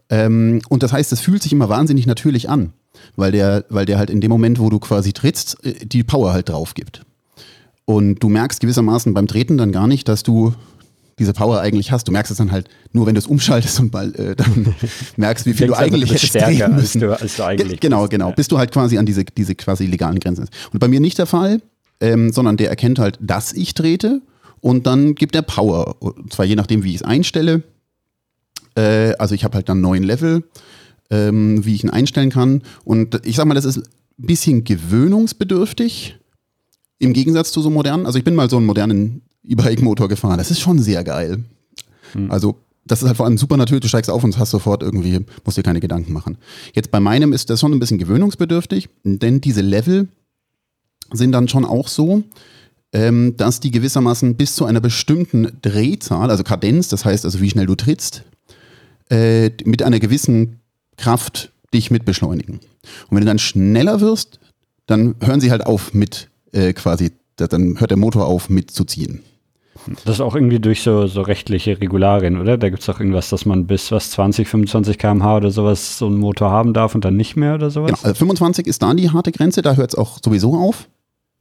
[0.08, 2.72] Ähm, und das heißt, es fühlt sich immer wahnsinnig natürlich an,
[3.16, 6.32] weil der, weil der halt in dem Moment, wo du quasi trittst, äh, die Power
[6.32, 7.02] halt drauf gibt.
[7.84, 10.54] Und du merkst gewissermaßen beim Treten dann gar nicht, dass du
[11.18, 12.08] diese Power eigentlich hast.
[12.08, 14.74] Du merkst es dann halt nur, wenn du es umschaltest und mal äh, dann
[15.16, 18.10] merkst, wie viel du eigentlich hättest stärker, als du, als du eigentlich Genau, bist.
[18.10, 18.32] genau.
[18.32, 20.52] Bis du halt quasi an diese, diese quasi legalen Grenzen bist.
[20.72, 21.62] Und bei mir nicht der Fall,
[22.00, 24.20] ähm, sondern der erkennt halt, dass ich trete
[24.60, 25.96] und dann gibt er Power.
[26.02, 27.62] Und zwar je nachdem, wie ich es einstelle.
[28.74, 30.44] Äh, also ich habe halt dann neun Level,
[31.10, 32.62] ähm, wie ich ihn einstellen kann.
[32.84, 33.84] Und ich sag mal, das ist ein
[34.26, 36.18] bisschen gewöhnungsbedürftig.
[36.98, 40.38] Im Gegensatz zu so modernen, also ich bin mal so einen modernen E-Bike-Motor gefahren.
[40.38, 41.44] Das ist schon sehr geil.
[42.14, 42.30] Mhm.
[42.30, 42.56] Also
[42.86, 45.58] das ist halt vor allem super natürlich, du steigst auf und hast sofort irgendwie, musst
[45.58, 46.38] dir keine Gedanken machen.
[46.72, 50.08] Jetzt bei meinem ist das schon ein bisschen gewöhnungsbedürftig, denn diese Level
[51.12, 52.22] sind dann schon auch so,
[52.92, 57.50] ähm, dass die gewissermaßen bis zu einer bestimmten Drehzahl, also Kadenz, das heißt also wie
[57.50, 58.22] schnell du trittst,
[59.10, 60.60] äh, mit einer gewissen
[60.96, 62.54] Kraft dich mit beschleunigen.
[62.54, 64.38] Und wenn du dann schneller wirst,
[64.86, 69.22] dann hören sie halt auf mit äh, quasi, dann hört der Motor auf mitzuziehen.
[70.04, 72.58] Das ist auch irgendwie durch so, so rechtliche Regularien, oder?
[72.58, 76.06] Da gibt es auch irgendwas, dass man bis was 20, 25 km/h oder sowas so
[76.06, 77.92] einen Motor haben darf und dann nicht mehr oder sowas?
[77.92, 80.88] Genau, also 25 ist da die harte Grenze, da hört es auch sowieso auf.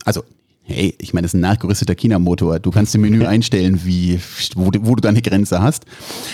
[0.03, 0.23] Also,
[0.63, 2.59] hey, ich meine, das ist ein nachgerüsteter China-Motor.
[2.59, 4.19] Du kannst im Menü einstellen, wie,
[4.55, 5.85] wo, wo, du deine Grenze hast.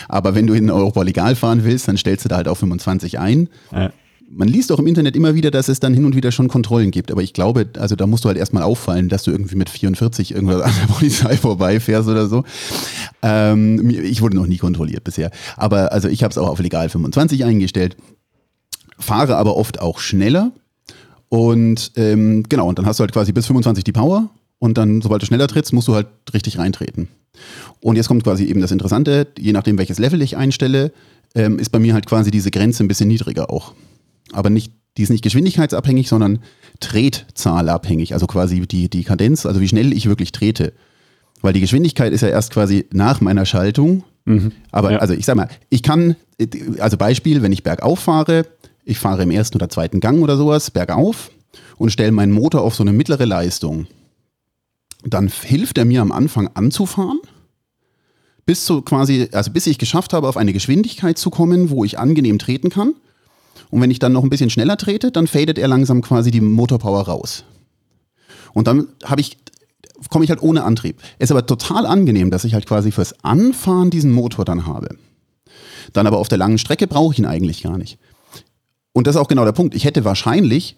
[0.10, 3.19] Aber wenn du in Europa legal fahren willst, dann stellst du da halt auf 25
[3.19, 3.50] ein.
[3.71, 3.91] Ja
[4.34, 6.91] man liest auch im Internet immer wieder, dass es dann hin und wieder schon Kontrollen
[6.91, 7.12] gibt.
[7.12, 10.34] Aber ich glaube, also da musst du halt erstmal auffallen, dass du irgendwie mit 44
[10.34, 12.44] irgendwas an der Polizei vorbeifährst oder so.
[13.22, 15.32] Ähm, ich wurde noch nie kontrolliert bisher.
[15.58, 17.98] Aber also ich habe es auch auf legal 25 eingestellt,
[18.98, 20.52] fahre aber oft auch schneller.
[21.30, 24.30] Und ähm, genau, und dann hast du halt quasi bis 25 die Power.
[24.60, 27.08] Und dann, sobald du schneller trittst, musst du halt richtig reintreten.
[27.80, 30.91] Und jetzt kommt quasi eben das Interessante, je nachdem, welches Level ich einstelle,
[31.34, 33.74] ähm, ist bei mir halt quasi diese Grenze ein bisschen niedriger auch
[34.34, 36.39] aber nicht, die ist nicht geschwindigkeitsabhängig, sondern
[36.80, 40.74] Tretzahlabhängig, also quasi die, die Kadenz, also wie schnell ich wirklich trete.
[41.41, 44.04] Weil die Geschwindigkeit ist ja erst quasi nach meiner Schaltung.
[44.26, 44.52] Mhm.
[44.72, 44.98] Aber ja.
[45.00, 46.15] also ich sag mal, ich kann,
[46.80, 48.46] also Beispiel, wenn ich bergauf fahre,
[48.84, 51.32] ich fahre im ersten oder zweiten Gang oder sowas bergauf
[51.78, 53.88] und stelle meinen Motor auf so eine mittlere Leistung.
[55.04, 57.20] Dann hilft er mir am Anfang anzufahren,
[58.46, 61.98] bis zu quasi, also bis ich geschafft habe, auf eine Geschwindigkeit zu kommen, wo ich
[61.98, 62.94] angenehm treten kann.
[63.69, 66.41] Und wenn ich dann noch ein bisschen schneller trete, dann fadet er langsam quasi die
[66.41, 67.43] Motorpower raus.
[68.54, 69.38] Und dann habe ich
[70.10, 71.00] komme ich halt ohne Antrieb.
[71.19, 74.95] Ist aber total angenehm, dass ich halt quasi fürs Anfahren diesen Motor dann habe.
[75.93, 77.97] Dann aber auf der langen Strecke brauche ich ihn eigentlich gar nicht.
[78.93, 79.76] Und das ist auch genau der Punkt.
[79.76, 80.78] Ich hätte wahrscheinlich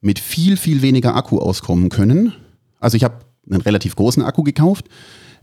[0.00, 2.32] mit viel, viel weniger Akku auskommen können.
[2.78, 3.16] Also ich habe
[3.50, 4.86] einen relativ großen Akku gekauft.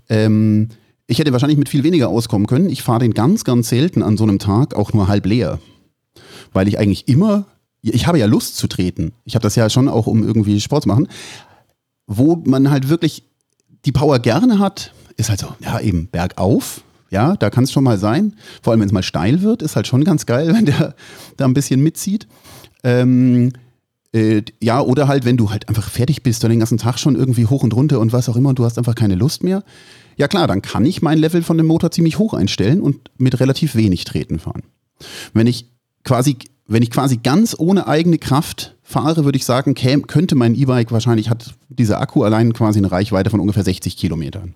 [0.09, 0.69] Ähm,
[1.07, 2.69] ich hätte wahrscheinlich mit viel weniger auskommen können.
[2.69, 5.59] Ich fahre den ganz, ganz selten an so einem Tag auch nur halb leer
[6.53, 7.45] weil ich eigentlich immer,
[7.81, 9.13] ich habe ja Lust zu treten.
[9.25, 11.07] Ich habe das ja schon auch, um irgendwie Sport zu machen.
[12.07, 13.23] Wo man halt wirklich
[13.85, 16.83] die Power gerne hat, ist halt so, ja, eben bergauf.
[17.09, 18.35] Ja, da kann es schon mal sein.
[18.61, 20.95] Vor allem, wenn es mal steil wird, ist halt schon ganz geil, wenn der
[21.37, 22.27] da ein bisschen mitzieht.
[22.83, 23.51] Ähm,
[24.13, 27.15] äh, ja, oder halt, wenn du halt einfach fertig bist und den ganzen Tag schon
[27.15, 29.63] irgendwie hoch und runter und was auch immer und du hast einfach keine Lust mehr.
[30.17, 33.39] Ja klar, dann kann ich mein Level von dem Motor ziemlich hoch einstellen und mit
[33.39, 34.63] relativ wenig Treten fahren.
[35.33, 35.67] Wenn ich
[36.03, 36.37] quasi,
[36.67, 40.91] wenn ich quasi ganz ohne eigene Kraft fahre, würde ich sagen, käm, könnte mein E-Bike
[40.91, 44.55] wahrscheinlich, hat dieser Akku allein quasi eine Reichweite von ungefähr 60 Kilometern.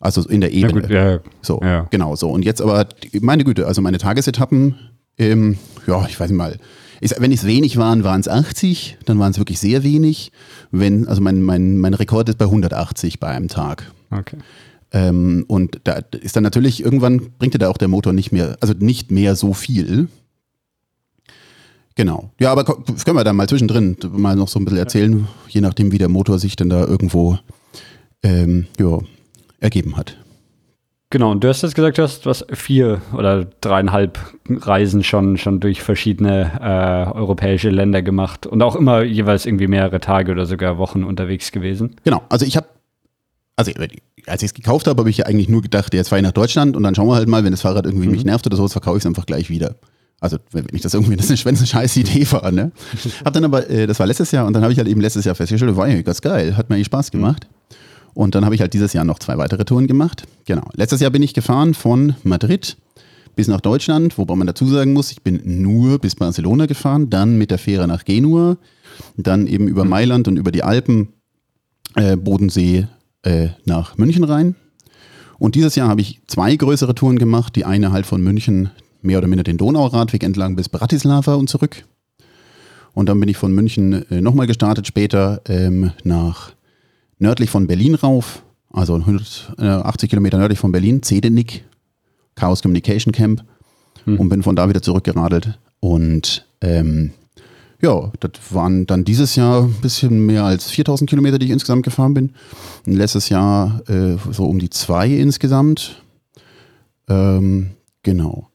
[0.00, 0.80] Also in der Ebene.
[0.80, 1.86] Ja, gut, ja, so, ja.
[1.90, 2.30] genau so.
[2.30, 2.86] Und jetzt aber,
[3.20, 4.76] meine Güte, also meine Tagesetappen,
[5.18, 6.56] ähm, ja, ich weiß nicht mal,
[7.00, 10.32] ist, wenn es wenig waren, waren es 80, dann waren es wirklich sehr wenig.
[10.70, 13.90] Wenn, also mein, mein, mein Rekord ist bei 180 bei einem Tag.
[14.10, 14.36] Okay.
[14.92, 18.56] Ähm, und da ist dann natürlich, irgendwann bringt dir da auch der Motor nicht mehr,
[18.60, 20.08] also nicht mehr so viel.
[21.94, 22.30] Genau.
[22.38, 25.90] Ja, aber können wir da mal zwischendrin mal noch so ein bisschen erzählen, je nachdem,
[25.90, 27.38] wie der Motor sich denn da irgendwo
[28.22, 29.00] ähm, ja,
[29.60, 30.16] ergeben hat.
[31.10, 35.58] Genau, und du hast jetzt gesagt, du hast was vier oder dreieinhalb Reisen schon, schon
[35.58, 40.76] durch verschiedene äh, europäische Länder gemacht und auch immer jeweils irgendwie mehrere Tage oder sogar
[40.76, 41.96] Wochen unterwegs gewesen.
[42.04, 42.68] Genau, also ich habe
[43.56, 43.72] also
[44.28, 46.32] als ich es gekauft habe, habe ich ja eigentlich nur gedacht, jetzt fahre ich nach
[46.32, 48.12] Deutschland und dann schauen wir halt mal, wenn das Fahrrad irgendwie mhm.
[48.12, 49.76] mich nervt oder so, verkaufe ich es einfach gleich wieder.
[50.20, 52.72] Also wenn ich das irgendwie, das ist eine, eine scheiß Idee war, ne?
[53.24, 55.24] Hab dann aber, äh, das war letztes Jahr und dann habe ich halt eben letztes
[55.24, 57.46] Jahr festgestellt, war ja ganz geil, hat mir eigentlich Spaß gemacht.
[58.14, 60.24] Und dann habe ich halt dieses Jahr noch zwei weitere Touren gemacht.
[60.44, 60.68] Genau.
[60.74, 62.76] Letztes Jahr bin ich gefahren von Madrid
[63.36, 67.38] bis nach Deutschland, wobei man dazu sagen muss, ich bin nur bis Barcelona gefahren, dann
[67.38, 68.56] mit der Fähre nach Genua,
[69.16, 69.90] dann eben über mhm.
[69.90, 71.10] Mailand und über die Alpen,
[71.94, 72.88] äh, Bodensee,
[73.28, 74.54] äh, nach München rein.
[75.38, 77.54] Und dieses Jahr habe ich zwei größere Touren gemacht.
[77.56, 78.70] Die eine halt von München
[79.02, 81.84] mehr oder minder den Donauradweg entlang bis Bratislava und zurück.
[82.94, 86.52] Und dann bin ich von München äh, nochmal gestartet, später ähm, nach
[87.18, 91.64] nördlich von Berlin rauf, also 180 Kilometer nördlich von Berlin, Zedenick,
[92.34, 93.44] Chaos Communication Camp
[94.04, 94.18] hm.
[94.18, 95.58] und bin von da wieder zurückgeradelt.
[95.80, 97.12] Und ähm,
[97.80, 101.84] ja, das waren dann dieses Jahr ein bisschen mehr als 4000 Kilometer, die ich insgesamt
[101.84, 102.32] gefahren bin.
[102.86, 106.02] Und letztes Jahr äh, so um die zwei insgesamt.
[107.08, 107.70] Ähm,
[108.02, 108.48] genau.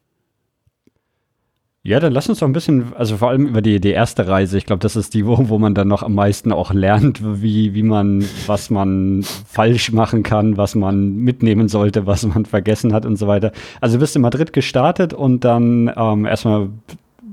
[1.86, 4.58] Ja, dann lass uns doch ein bisschen, also vor allem über die, die erste Reise.
[4.58, 7.74] Ich glaube, das ist die, wo, wo man dann noch am meisten auch lernt, wie,
[7.74, 13.06] wie man, was man falsch machen kann, was man mitnehmen sollte, was man vergessen hat
[13.06, 13.52] und so weiter.
[13.82, 16.70] Also du bist in Madrid gestartet und dann ähm, erstmal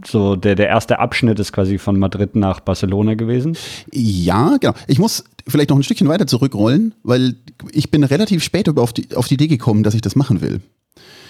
[0.06, 3.56] so der, der erste Abschnitt ist quasi von Madrid nach Barcelona gewesen.
[3.92, 4.74] Ja, genau.
[4.86, 7.36] Ich muss vielleicht noch ein Stückchen weiter zurückrollen, weil
[7.72, 10.60] ich bin relativ spät auf die, auf die Idee gekommen, dass ich das machen will.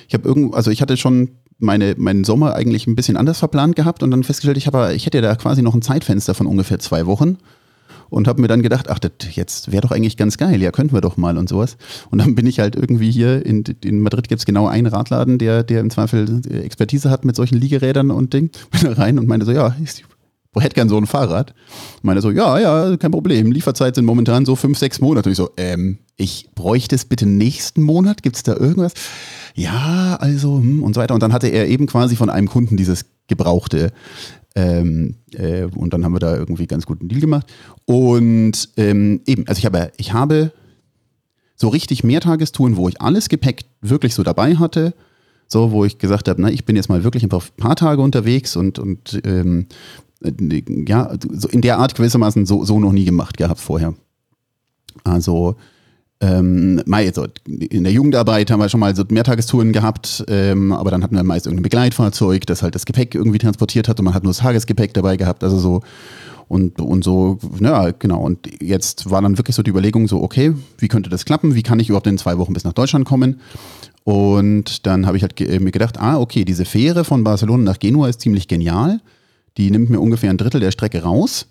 [0.09, 3.77] Ich habe irgendwo, also ich hatte schon meine, meinen Sommer eigentlich ein bisschen anders verplant
[3.77, 6.79] gehabt und dann festgestellt, ich, habe, ich hätte da quasi noch ein Zeitfenster von ungefähr
[6.79, 7.39] zwei Wochen
[8.11, 10.93] und habe mir dann gedacht, ach, das jetzt wäre doch eigentlich ganz geil, ja, könnten
[10.93, 11.77] wir doch mal und sowas.
[12.11, 15.39] Und dann bin ich halt irgendwie hier, in, in Madrid gibt es genau einen Radladen,
[15.39, 18.51] der, der im Zweifel Expertise hat mit solchen Liegerädern und Ding.
[18.71, 20.05] Bin da rein und meinte so, ja, ich
[20.59, 21.55] hätte gern so ein Fahrrad.
[22.03, 23.53] Meine so, ja, ja, kein Problem.
[23.53, 25.29] Lieferzeit sind momentan so fünf, sechs Monate.
[25.29, 28.25] Und ich so, ähm, ich bräuchte es bitte nächsten Monat.
[28.25, 28.93] Gibt es da irgendwas?
[29.55, 31.15] ja, also hm, und so weiter.
[31.15, 33.93] Und dann hatte er eben quasi von einem Kunden dieses Gebrauchte.
[34.55, 37.47] Ähm, äh, und dann haben wir da irgendwie ganz guten Deal gemacht.
[37.85, 40.53] Und ähm, eben, also ich habe, ich habe
[41.57, 44.95] so richtig Mehrtagestouren, wo ich alles Gepäck wirklich so dabei hatte.
[45.47, 48.55] So, wo ich gesagt habe, na, ich bin jetzt mal wirklich ein paar Tage unterwegs
[48.55, 49.67] und, und ähm,
[50.23, 53.95] äh, ja, so in der Art gewissermaßen so, so noch nie gemacht gehabt vorher.
[55.05, 55.57] Also
[56.21, 56.83] ähm,
[57.15, 61.17] so, in der Jugendarbeit haben wir schon mal so Mehrtagestouren gehabt, ähm, aber dann hatten
[61.17, 64.31] wir meist irgendein Begleitfahrzeug, das halt das Gepäck irgendwie transportiert hat und man hat nur
[64.31, 65.81] das Tagesgepäck dabei gehabt, also so
[66.51, 68.21] und, und so, ja, genau.
[68.23, 71.55] Und jetzt war dann wirklich so die Überlegung so, okay, wie könnte das klappen?
[71.55, 73.41] Wie kann ich überhaupt in zwei Wochen bis nach Deutschland kommen?
[74.03, 77.79] Und dann habe ich halt ge mir gedacht, ah, okay, diese Fähre von Barcelona nach
[77.79, 79.01] Genua ist ziemlich genial.
[79.59, 81.47] Die nimmt mir ungefähr ein Drittel der Strecke raus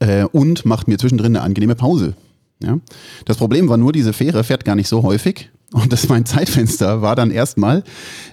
[0.00, 2.14] äh, und macht mir zwischendrin eine angenehme Pause.
[2.62, 2.78] Ja?
[3.24, 5.50] Das Problem war nur, diese Fähre fährt gar nicht so häufig.
[5.72, 7.82] Und das mein Zeitfenster war dann erstmal,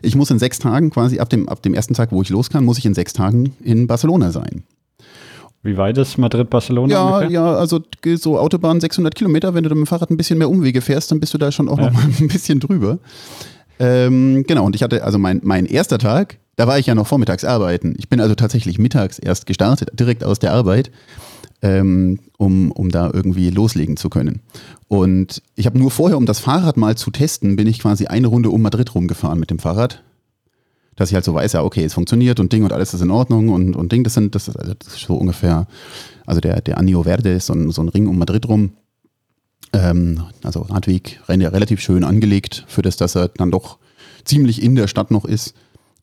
[0.02, 2.50] ich muss in sechs Tagen quasi ab dem, ab dem ersten Tag, wo ich los
[2.50, 4.64] kann, muss ich in sechs Tagen in Barcelona sein.
[5.64, 6.94] Wie weit ist Madrid-Barcelona?
[6.94, 7.32] Ja, ungefähr?
[7.32, 7.82] ja, also
[8.18, 9.54] so Autobahn 600 Kilometer.
[9.54, 11.70] Wenn du mit dem Fahrrad ein bisschen mehr Umwege fährst, dann bist du da schon
[11.70, 11.86] auch ja.
[11.86, 13.00] noch mal ein bisschen drüber.
[13.80, 17.08] Ähm, genau, und ich hatte also mein, mein erster Tag, da war ich ja noch
[17.08, 17.96] vormittags arbeiten.
[17.98, 20.92] Ich bin also tatsächlich mittags erst gestartet, direkt aus der Arbeit
[21.64, 24.42] ähm, um, um da irgendwie loslegen zu können.
[24.90, 28.28] Und ich habe nur vorher, um das Fahrrad mal zu testen, bin ich quasi eine
[28.28, 30.04] Runde um Madrid rumgefahren mit dem Fahrrad.
[30.96, 33.10] Dass ich halt so weiß, ja, okay, es funktioniert und Ding und alles ist in
[33.10, 35.66] Ordnung und, und Ding, das sind, das ist, also das ist so ungefähr,
[36.28, 38.74] also der, der Anio Verde ist so ein, so ein Ring um Madrid rum.
[39.72, 43.80] Ähm, also Radweg, relativ schön angelegt, für das, dass er dann doch
[44.26, 45.56] ziemlich in der Stadt noch ist.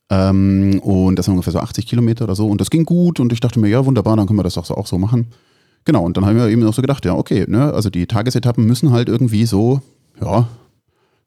[0.09, 2.49] Ähm, und das sind ungefähr so 80 Kilometer oder so.
[2.49, 4.65] Und das ging gut und ich dachte mir, ja, wunderbar, dann können wir das auch
[4.65, 5.27] so, auch so machen.
[5.85, 8.65] Genau, und dann haben wir eben noch so gedacht, ja, okay, ne, also die Tagesetappen
[8.65, 9.81] müssen halt irgendwie so,
[10.21, 10.47] ja,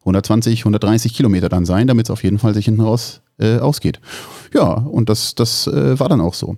[0.01, 4.01] 120, 130 Kilometer dann sein, damit es auf jeden Fall sich hinten raus äh, ausgeht.
[4.53, 6.57] Ja, und das, das äh, war dann auch so.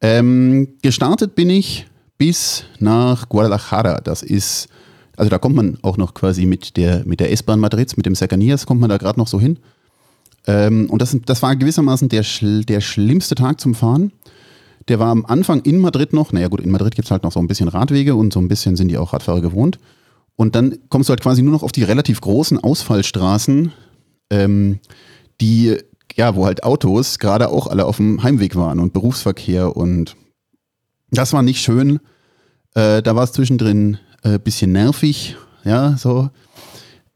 [0.00, 1.86] Ähm, gestartet bin ich
[2.18, 4.00] bis nach Guadalajara.
[4.00, 4.68] Das ist,
[5.16, 8.14] also da kommt man auch noch quasi mit der, mit der S-Bahn Madrids, mit dem
[8.14, 9.58] Cercanías, kommt man da gerade noch so hin.
[10.46, 14.12] Ähm, und das, das war gewissermaßen der, der schlimmste Tag zum Fahren.
[14.88, 17.32] Der war am Anfang in Madrid noch, naja gut, in Madrid gibt es halt noch
[17.32, 19.78] so ein bisschen Radwege und so ein bisschen sind die auch Radfahrer gewohnt.
[20.36, 23.72] Und dann kommst du halt quasi nur noch auf die relativ großen Ausfallstraßen,
[24.30, 24.78] ähm,
[25.40, 25.76] die,
[26.14, 30.16] ja, wo halt Autos gerade auch alle auf dem Heimweg waren und Berufsverkehr und
[31.10, 32.00] das war nicht schön.
[32.74, 36.30] Äh, da war es zwischendrin ein äh, bisschen nervig, ja, so.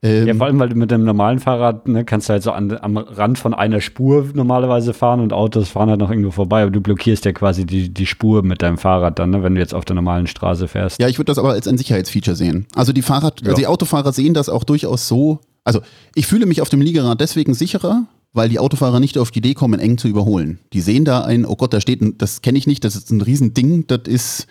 [0.04, 2.52] Ähm, ja, vor allem, weil du mit dem normalen Fahrrad ne, kannst du halt so
[2.52, 6.60] an, am Rand von einer Spur normalerweise fahren und Autos fahren halt noch irgendwo vorbei,
[6.60, 9.62] aber du blockierst ja quasi die, die Spur mit deinem Fahrrad dann, ne, wenn du
[9.62, 11.00] jetzt auf der normalen Straße fährst.
[11.00, 12.66] Ja, ich würde das aber als ein Sicherheitsfeature sehen.
[12.74, 13.46] Also die Fahrrad, ja.
[13.46, 15.40] also die Autofahrer sehen das auch durchaus so.
[15.64, 15.80] Also
[16.14, 19.54] ich fühle mich auf dem Liegerad deswegen sicherer, weil die Autofahrer nicht auf die Idee
[19.54, 20.58] kommen, eng zu überholen.
[20.74, 23.10] Die sehen da ein, oh Gott, da steht ein, das kenne ich nicht, das ist
[23.10, 24.48] ein Riesending, das ist,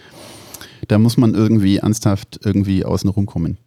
[0.87, 3.59] da muss man irgendwie ernsthaft irgendwie außen rumkommen.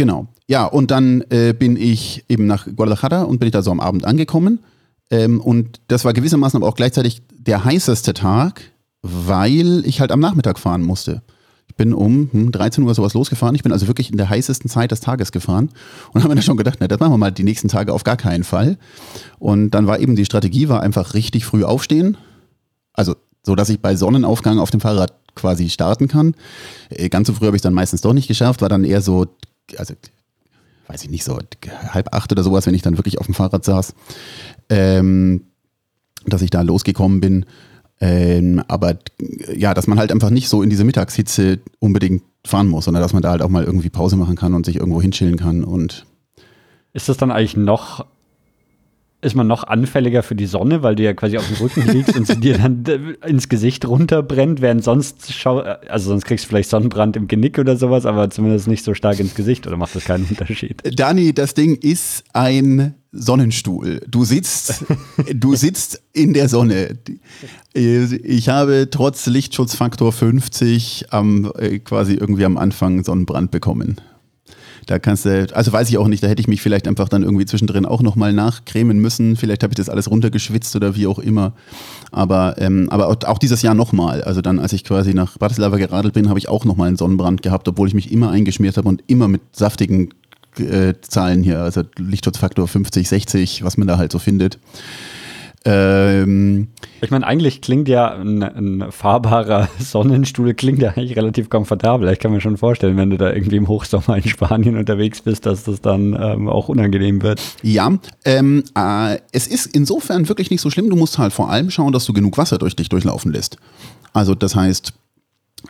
[0.00, 0.28] Genau.
[0.46, 3.80] Ja, und dann äh, bin ich eben nach Guadalajara und bin ich da so am
[3.80, 4.60] Abend angekommen.
[5.10, 8.62] Ähm, und das war gewissermaßen aber auch gleichzeitig der heißeste Tag,
[9.02, 11.20] weil ich halt am Nachmittag fahren musste.
[11.68, 13.54] Ich bin um hm, 13 Uhr sowas losgefahren.
[13.54, 15.68] Ich bin also wirklich in der heißesten Zeit des Tages gefahren
[16.14, 18.02] und habe mir dann schon gedacht, na, das machen wir mal die nächsten Tage auf
[18.02, 18.78] gar keinen Fall.
[19.38, 22.16] Und dann war eben die Strategie, war einfach richtig früh aufstehen.
[22.94, 26.34] Also so, dass ich bei Sonnenaufgang auf dem Fahrrad quasi starten kann.
[26.88, 29.26] Äh, ganz so früh habe ich dann meistens doch nicht geschafft, war dann eher so
[29.78, 29.94] also
[30.88, 31.38] weiß ich nicht, so
[31.88, 33.94] halb acht oder sowas, wenn ich dann wirklich auf dem Fahrrad saß,
[34.68, 35.44] ähm,
[36.26, 37.46] dass ich da losgekommen bin.
[38.00, 38.98] Ähm, aber
[39.54, 43.12] ja, dass man halt einfach nicht so in diese Mittagshitze unbedingt fahren muss, sondern dass
[43.12, 46.06] man da halt auch mal irgendwie Pause machen kann und sich irgendwo hinchillen kann und
[46.92, 48.06] ist das dann eigentlich noch
[49.22, 52.16] ist man noch anfälliger für die Sonne, weil du ja quasi auf dem Rücken liegst
[52.16, 52.84] und sie dir dann
[53.26, 57.76] ins Gesicht runterbrennt, während sonst schau also sonst kriegst du vielleicht Sonnenbrand im Genick oder
[57.76, 60.82] sowas, aber zumindest nicht so stark ins Gesicht oder macht das keinen Unterschied?
[60.98, 64.00] Dani, das Ding ist ein Sonnenstuhl.
[64.08, 64.84] Du sitzt,
[65.34, 66.98] du sitzt in der Sonne.
[67.72, 73.96] Ich habe trotz Lichtschutzfaktor 50 am, äh, quasi irgendwie am Anfang Sonnenbrand bekommen.
[74.90, 77.22] Da kannst du, also weiß ich auch nicht, da hätte ich mich vielleicht einfach dann
[77.22, 79.36] irgendwie zwischendrin auch nochmal nachcremen müssen.
[79.36, 81.52] Vielleicht habe ich das alles runtergeschwitzt oder wie auch immer.
[82.10, 84.22] Aber, ähm, aber auch dieses Jahr nochmal.
[84.22, 87.40] Also dann, als ich quasi nach Bratislava geradelt bin, habe ich auch nochmal einen Sonnenbrand
[87.42, 90.08] gehabt, obwohl ich mich immer eingeschmiert habe und immer mit saftigen
[90.58, 94.58] äh, Zahlen hier, also Lichtschutzfaktor 50, 60, was man da halt so findet.
[95.66, 96.68] Ähm,
[97.02, 102.08] ich meine, eigentlich klingt ja ein, ein, fahrbarer Sonnenstuhl klingt ja eigentlich relativ komfortabel.
[102.10, 105.44] Ich kann mir schon vorstellen, wenn du da irgendwie im Hochsommer in Spanien unterwegs bist,
[105.44, 107.42] dass das dann ähm, auch unangenehm wird.
[107.62, 107.92] Ja,
[108.24, 110.88] ähm, äh, es ist insofern wirklich nicht so schlimm.
[110.88, 113.58] Du musst halt vor allem schauen, dass du genug Wasser durch dich durchlaufen lässt.
[114.14, 114.94] Also das heißt,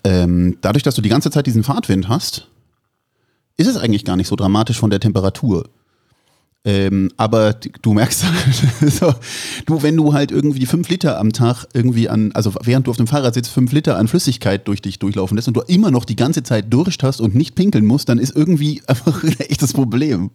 [0.04, 2.46] ähm, dadurch, dass du die ganze Zeit diesen Fahrtwind hast,
[3.56, 5.68] ist es eigentlich gar nicht so dramatisch von der Temperatur.
[6.62, 8.24] Ähm, aber du merkst,
[8.86, 9.14] so,
[9.64, 12.98] du, wenn du halt irgendwie fünf Liter am Tag irgendwie an, also während du auf
[12.98, 16.04] dem Fahrrad sitzt, fünf Liter an Flüssigkeit durch dich durchlaufen lässt und du immer noch
[16.04, 19.72] die ganze Zeit Durst hast und nicht pinkeln musst, dann ist irgendwie einfach ein echtes
[19.72, 20.30] Problem.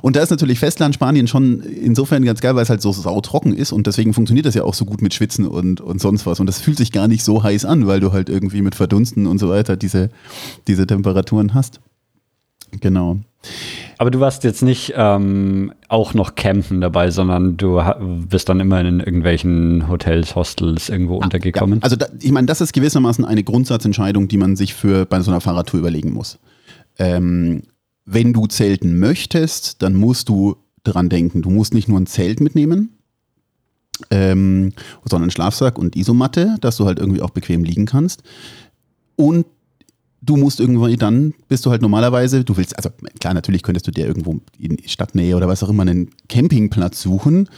[0.00, 3.54] Und da ist natürlich Festland Spanien schon insofern ganz geil, weil es halt so sautrocken
[3.54, 6.38] ist und deswegen funktioniert das ja auch so gut mit Schwitzen und, und sonst was.
[6.40, 9.26] Und das fühlt sich gar nicht so heiß an, weil du halt irgendwie mit Verdunsten
[9.26, 10.10] und so weiter diese,
[10.66, 11.80] diese Temperaturen hast.
[12.80, 13.18] Genau.
[13.98, 17.80] Aber du warst jetzt nicht ähm, auch noch campen dabei, sondern du
[18.28, 21.78] bist dann immer in irgendwelchen Hotels, Hostels irgendwo ah, untergekommen.
[21.78, 21.82] Ja.
[21.82, 25.30] Also da, ich meine, das ist gewissermaßen eine Grundsatzentscheidung, die man sich für bei so
[25.30, 26.38] einer Fahrradtour überlegen muss.
[26.98, 27.62] Ähm,
[28.04, 31.42] wenn du zelten möchtest, dann musst du dran denken.
[31.42, 32.90] Du musst nicht nur ein Zelt mitnehmen,
[34.10, 34.72] ähm,
[35.04, 38.22] sondern einen Schlafsack und Isomatte, dass du halt irgendwie auch bequem liegen kannst.
[39.16, 39.46] Und
[40.26, 43.90] du musst irgendwann dann, bist du halt normalerweise, du willst, also klar, natürlich könntest du
[43.90, 47.48] dir irgendwo in Stadtnähe oder was auch immer einen Campingplatz suchen.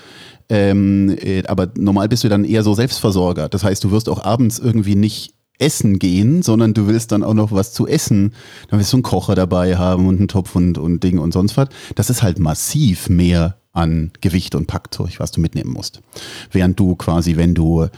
[0.49, 3.49] Ähm, äh, aber normal bist du dann eher so Selbstversorger.
[3.49, 7.35] Das heißt, du wirst auch abends irgendwie nicht essen gehen, sondern du willst dann auch
[7.35, 8.33] noch was zu essen.
[8.69, 11.57] Dann willst du einen Kocher dabei haben und einen Topf und, und Dinge und sonst
[11.57, 11.69] was.
[11.97, 16.01] Das ist halt massiv mehr an Gewicht und Packzeug, was du mitnehmen musst.
[16.51, 17.89] Während du quasi, wenn du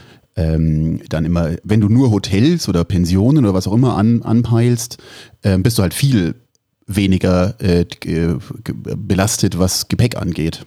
[0.41, 4.97] ähm, dann immer, wenn du nur Hotels oder Pensionen oder was auch immer an, anpeilst,
[5.43, 6.35] äh, bist du halt viel
[6.87, 7.85] weniger äh,
[8.97, 10.65] belastet, was Gepäck angeht.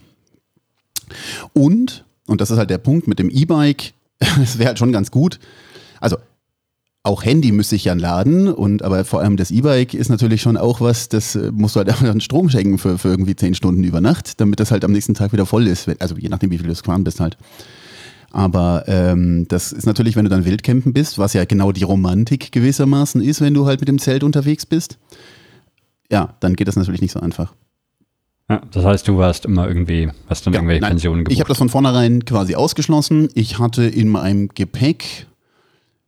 [1.53, 3.93] Und, und das ist halt der Punkt mit dem E-Bike,
[4.41, 5.39] es wäre halt schon ganz gut.
[5.99, 6.17] Also
[7.03, 10.57] auch Handy müsste ich ja laden und aber vor allem das E-Bike ist natürlich schon
[10.57, 13.83] auch was, das äh, musst du halt einfach Strom schenken für, für irgendwie zehn Stunden
[13.83, 15.89] über Nacht, damit das halt am nächsten Tag wieder voll ist.
[15.99, 17.37] Also je nachdem, wie viel du gefahren bist halt.
[18.35, 22.51] Aber ähm, das ist natürlich, wenn du dann Wildcampen bist, was ja genau die Romantik
[22.51, 24.97] gewissermaßen ist, wenn du halt mit dem Zelt unterwegs bist.
[26.11, 27.53] Ja, dann geht das natürlich nicht so einfach.
[28.49, 31.31] Ja, das heißt, du warst immer irgendwie, hast dann ja, irgendwelche nein, Pensionen gebucht?
[31.31, 33.29] Ich habe das von vornherein quasi ausgeschlossen.
[33.35, 35.27] Ich hatte in meinem Gepäck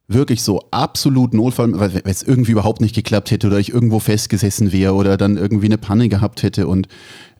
[0.09, 4.73] wirklich so absolut Notfall, weil es irgendwie überhaupt nicht geklappt hätte oder ich irgendwo festgesessen
[4.73, 6.67] wäre oder dann irgendwie eine Panne gehabt hätte.
[6.67, 6.89] Und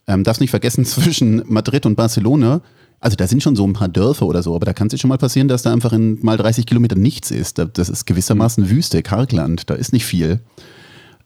[0.08, 2.62] ähm, darfst nicht vergessen, zwischen Madrid und Barcelona
[3.00, 5.10] also da sind schon so ein paar Dörfer oder so, aber da kann es schon
[5.10, 7.60] mal passieren, dass da einfach in mal 30 Kilometern nichts ist.
[7.74, 10.40] Das ist gewissermaßen Wüste, Kargland, da ist nicht viel.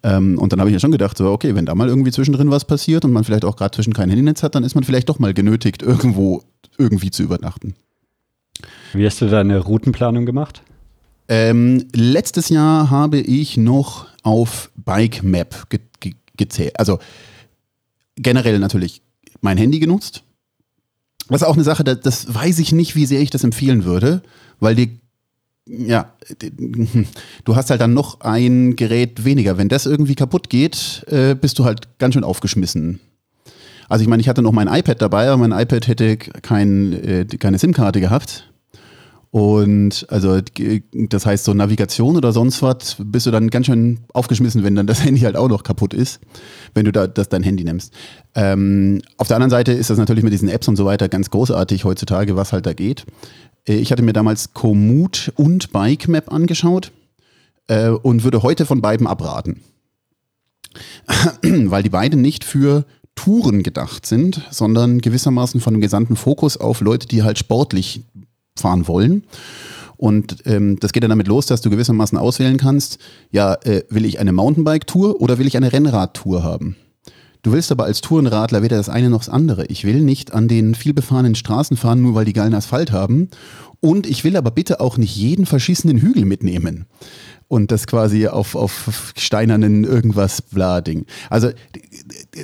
[0.04, 2.52] Ähm, und dann habe ich ja schon gedacht, so, okay, wenn da mal irgendwie zwischendrin
[2.52, 5.10] was passiert und man vielleicht auch gerade zwischen kein Handynetz hat, dann ist man vielleicht
[5.10, 6.44] doch mal genötigt, irgendwo
[6.78, 7.76] irgendwie zu übernachten.
[8.94, 10.64] Wie hast du deine Routenplanung gemacht?
[11.30, 16.78] Ähm, letztes Jahr habe ich noch auf Bike Map ge ge gezählt.
[16.80, 17.00] Also
[18.16, 19.02] generell natürlich
[19.40, 20.24] mein Handy genutzt
[21.40, 24.22] ist auch eine Sache, das, das weiß ich nicht, wie sehr ich das empfehlen würde,
[24.60, 25.00] weil die
[25.66, 26.14] ja,
[27.46, 29.58] du hast halt dann noch ein Gerät weniger.
[29.58, 33.00] Wenn das irgendwie kaputt geht, äh, bist du halt ganz schön aufgeschmissen.
[33.88, 37.26] Also ich meine, ich hatte noch mein iPad dabei, aber mein iPad hätte kein, äh,
[37.26, 38.51] keine SIM-Karte gehabt.
[39.32, 40.42] Und also
[40.92, 44.88] das heißt, so Navigation oder sonst was, bist du dann ganz schön aufgeschmissen, wenn dann
[44.88, 46.20] das Handy halt auch noch kaputt ist,
[46.74, 47.94] wenn du da das dein Handy nimmst.
[48.36, 51.30] Ähm, auf der anderen Seite ist das natürlich mit diesen Apps und so weiter ganz
[51.30, 53.06] großartig heutzutage, was halt da geht.
[53.66, 56.92] Äh, ich hatte mir damals Komoot und Bike Map angeschaut
[57.68, 59.62] äh, und würde heute von beiden abraten.
[61.42, 62.86] Weil die beiden nicht für
[63.16, 68.04] Touren gedacht sind, sondern gewissermaßen von dem gesamten Fokus auf Leute, die halt sportlich
[68.62, 69.24] fahren wollen.
[69.98, 72.98] Und ähm, das geht dann damit los, dass du gewissermaßen auswählen kannst,
[73.30, 76.76] ja, äh, will ich eine Mountainbike-Tour oder will ich eine Rennrad-Tour haben?
[77.44, 79.66] Du willst aber als Tourenradler weder das eine noch das andere.
[79.68, 83.30] Ich will nicht an den vielbefahrenen Straßen fahren, nur weil die geilen Asphalt haben.
[83.80, 86.86] Und ich will aber bitte auch nicht jeden verschissenen Hügel mitnehmen.
[87.48, 91.06] Und das quasi auf, auf steinernen irgendwas bla Ding.
[91.30, 91.50] Also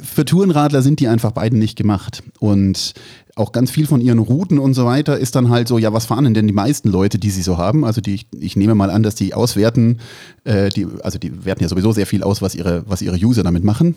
[0.03, 2.23] für Tourenradler sind die einfach beiden nicht gemacht.
[2.39, 2.93] Und
[3.37, 6.05] auch ganz viel von ihren Routen und so weiter ist dann halt so, ja, was
[6.05, 7.85] fahren denn die meisten Leute, die sie so haben?
[7.85, 9.99] Also die, ich nehme mal an, dass die auswerten,
[10.43, 13.43] äh, die, also die werten ja sowieso sehr viel aus, was ihre, was ihre User
[13.43, 13.95] damit machen.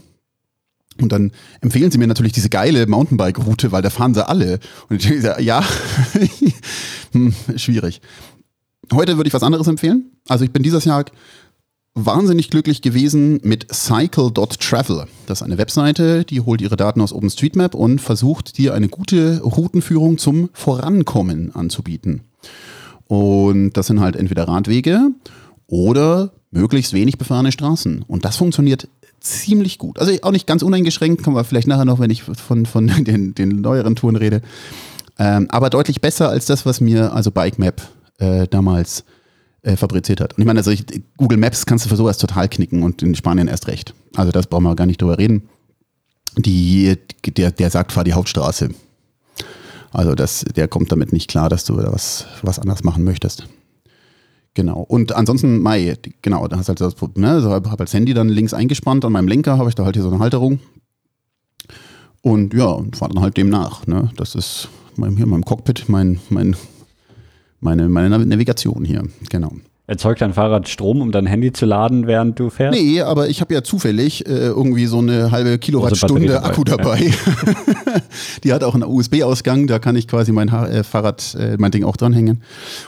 [1.01, 4.59] Und dann empfehlen sie mir natürlich diese geile Mountainbike-Route, weil da fahren sie alle.
[4.88, 5.64] Und ich denke, ja,
[7.12, 8.01] hm, schwierig.
[8.93, 10.11] Heute würde ich was anderes empfehlen.
[10.28, 11.05] Also ich bin dieses Jahr
[11.95, 15.07] wahnsinnig glücklich gewesen mit cycle.travel.
[15.26, 19.41] Das ist eine Webseite, die holt ihre Daten aus OpenStreetMap und versucht dir eine gute
[19.43, 22.22] Routenführung zum Vorankommen anzubieten.
[23.07, 25.11] Und das sind halt entweder Radwege
[25.66, 28.03] oder möglichst wenig befahrene Straßen.
[28.07, 28.88] Und das funktioniert
[29.20, 29.99] ziemlich gut.
[29.99, 33.34] Also auch nicht ganz uneingeschränkt, kommen wir vielleicht nachher noch, wenn ich von, von den,
[33.34, 34.43] den neueren Touren rede.
[35.18, 37.82] Ähm, aber deutlich besser als das, was mir also BikeMap
[38.18, 39.05] äh, damals äh,
[39.76, 40.34] fabriziert hat.
[40.34, 40.84] Und ich meine, also ich,
[41.16, 43.94] Google Maps kannst du für sowas total knicken und in Spanien erst recht.
[44.16, 45.48] Also das brauchen wir gar nicht drüber reden.
[46.36, 46.96] Die,
[47.26, 48.70] der, der sagt, fahr die Hauptstraße.
[49.92, 53.48] Also das, der kommt damit nicht klar, dass du was, was anders machen möchtest.
[54.54, 54.80] Genau.
[54.80, 58.14] Und ansonsten, Mai, genau, da hast du halt das, ne, so habe hab als Handy
[58.14, 60.61] dann links eingespannt an meinem Lenker, habe ich da halt hier so eine Halterung.
[62.22, 63.86] Und ja, und fahre dann halt dem nach.
[63.86, 64.11] Ne?
[64.16, 66.56] Das ist mein, hier in meinem Cockpit mein, mein,
[67.61, 69.04] meine, meine Navigation hier.
[69.28, 69.52] Genau.
[69.90, 72.78] Erzeugt dein Fahrrad Strom, um dein Handy zu laden, während du fährst?
[72.78, 76.48] Nee, aber ich habe ja zufällig äh, irgendwie so eine halbe Kilowattstunde dabei.
[76.48, 76.98] Akku dabei.
[77.00, 77.12] Ja.
[78.44, 81.72] Die hat auch einen USB-Ausgang, da kann ich quasi mein ha äh, Fahrrad, äh, mein
[81.72, 82.42] Ding auch dranhängen.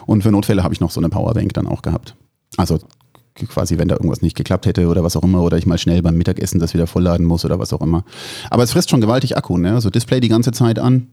[0.07, 2.15] Und für Notfälle habe ich noch so eine Powerbank dann auch gehabt.
[2.57, 2.79] Also
[3.49, 6.03] quasi, wenn da irgendwas nicht geklappt hätte oder was auch immer, oder ich mal schnell
[6.03, 8.05] beim Mittagessen das wieder vollladen muss oder was auch immer.
[8.49, 9.75] Aber es frisst schon gewaltig Akku, ne?
[9.75, 11.09] Also Display die ganze Zeit an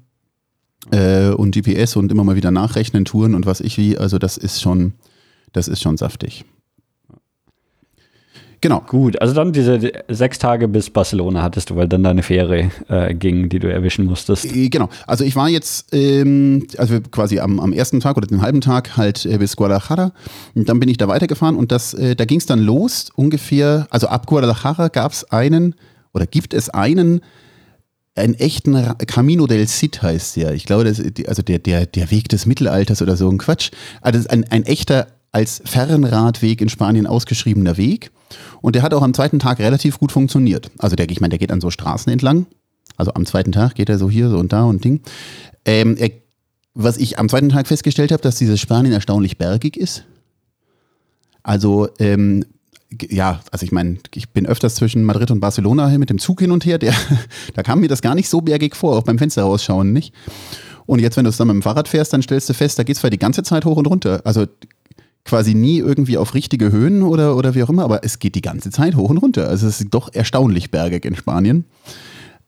[0.92, 3.98] äh, und GPS und immer mal wieder nachrechnen, Touren und was ich wie.
[3.98, 4.94] Also das ist schon
[5.54, 6.46] das ist schon saftig.
[8.62, 8.82] Genau.
[8.86, 13.14] Gut, also dann diese sechs Tage bis Barcelona hattest du, weil dann deine Fähre äh,
[13.14, 14.54] ging, die du erwischen musstest.
[14.54, 14.90] Äh, genau.
[15.08, 18.98] Also ich war jetzt, ähm, also quasi am, am ersten Tag oder den halben Tag
[18.98, 20.12] halt äh, bis Guadalajara.
[20.56, 23.88] Und dann bin ich da weitergefahren und das, äh, da ging es dann los ungefähr,
[23.92, 25.76] also ab Guadalajara gab es einen
[26.14, 27.22] oder gibt es einen
[28.20, 28.74] einen echten
[29.08, 30.54] Camino del Cid heißt der.
[30.54, 33.72] Ich glaube, das, also der, der, der Weg des Mittelalters oder so ein Quatsch.
[34.02, 38.12] Also das ist ein, ein echter als Fernradweg in Spanien ausgeschriebener Weg.
[38.62, 40.72] Und der hat auch am zweiten Tag relativ gut funktioniert.
[40.78, 42.46] Also der, ich meine, der geht an so Straßen entlang.
[42.98, 45.02] Also am zweiten Tag geht er so hier, so und da und Ding.
[45.66, 46.12] Ähm, er,
[46.74, 50.04] was ich am zweiten Tag festgestellt habe, dass dieses Spanien erstaunlich bergig ist.
[51.44, 52.46] Also, ähm,
[53.10, 56.40] ja, also ich meine, ich bin öfters zwischen Madrid und Barcelona hier mit dem Zug
[56.40, 56.78] hin und her.
[56.78, 56.94] Der,
[57.54, 60.14] da kam mir das gar nicht so bergig vor, auch beim Fenster rausschauen nicht.
[60.86, 62.84] Und jetzt, wenn du es dann mit dem Fahrrad fährst, dann stellst du fest, da
[62.84, 64.22] geht es zwar die ganze Zeit hoch und runter.
[64.24, 64.48] Also
[65.24, 68.42] quasi nie irgendwie auf richtige Höhen oder, oder wie auch immer, aber es geht die
[68.42, 69.48] ganze Zeit hoch und runter.
[69.48, 71.66] Also es ist doch erstaunlich bergig in Spanien.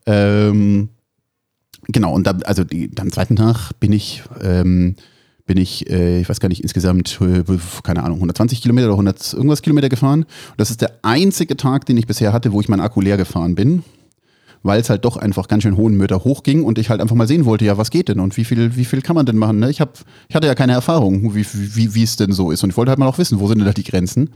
[0.07, 0.89] Ähm,
[1.87, 4.95] genau, und da, also die, am zweiten Tag bin ich, ähm,
[5.45, 7.43] bin ich, äh, ich weiß gar nicht, insgesamt, äh,
[7.83, 10.25] keine Ahnung, 120 Kilometer oder 100 irgendwas Kilometer gefahren.
[10.57, 13.55] Das ist der einzige Tag, den ich bisher hatte, wo ich meinen Akku leer gefahren
[13.55, 13.83] bin
[14.63, 17.27] weil es halt doch einfach ganz schön hohen Meter hochging und ich halt einfach mal
[17.27, 19.59] sehen wollte, ja, was geht denn und wie viel, wie viel kann man denn machen?
[19.59, 19.69] Ne?
[19.69, 22.69] Ich, hab, ich hatte ja keine Erfahrung, wie, wie, wie es denn so ist und
[22.69, 24.29] ich wollte halt mal auch wissen, wo sind denn da die Grenzen?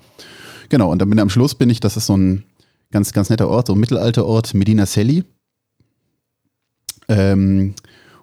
[0.69, 2.43] Genau, und dann bin am Schluss bin ich, das ist so ein
[2.91, 5.23] ganz, ganz netter Ort, so ein Mittelalterort, Medina Celi.
[7.07, 7.75] Ähm,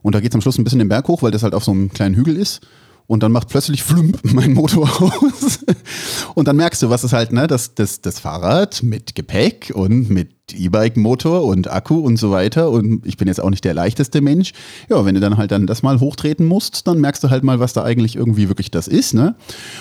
[0.03, 1.64] und da geht es am Schluss ein bisschen den Berg hoch, weil das halt auf
[1.64, 2.61] so einem kleinen Hügel ist
[3.07, 5.59] und dann macht plötzlich flump mein Motor aus.
[6.34, 10.11] und dann merkst du, was ist halt, ne, das, das, das Fahrrad mit Gepäck und
[10.11, 12.70] mit E-Bike-Motor und Akku und so weiter.
[12.70, 14.53] Und ich bin jetzt auch nicht der leichteste Mensch.
[14.88, 17.61] Ja, wenn du dann halt dann das mal hochtreten musst, dann merkst du halt mal,
[17.61, 19.34] was da eigentlich irgendwie wirklich das ist, ne?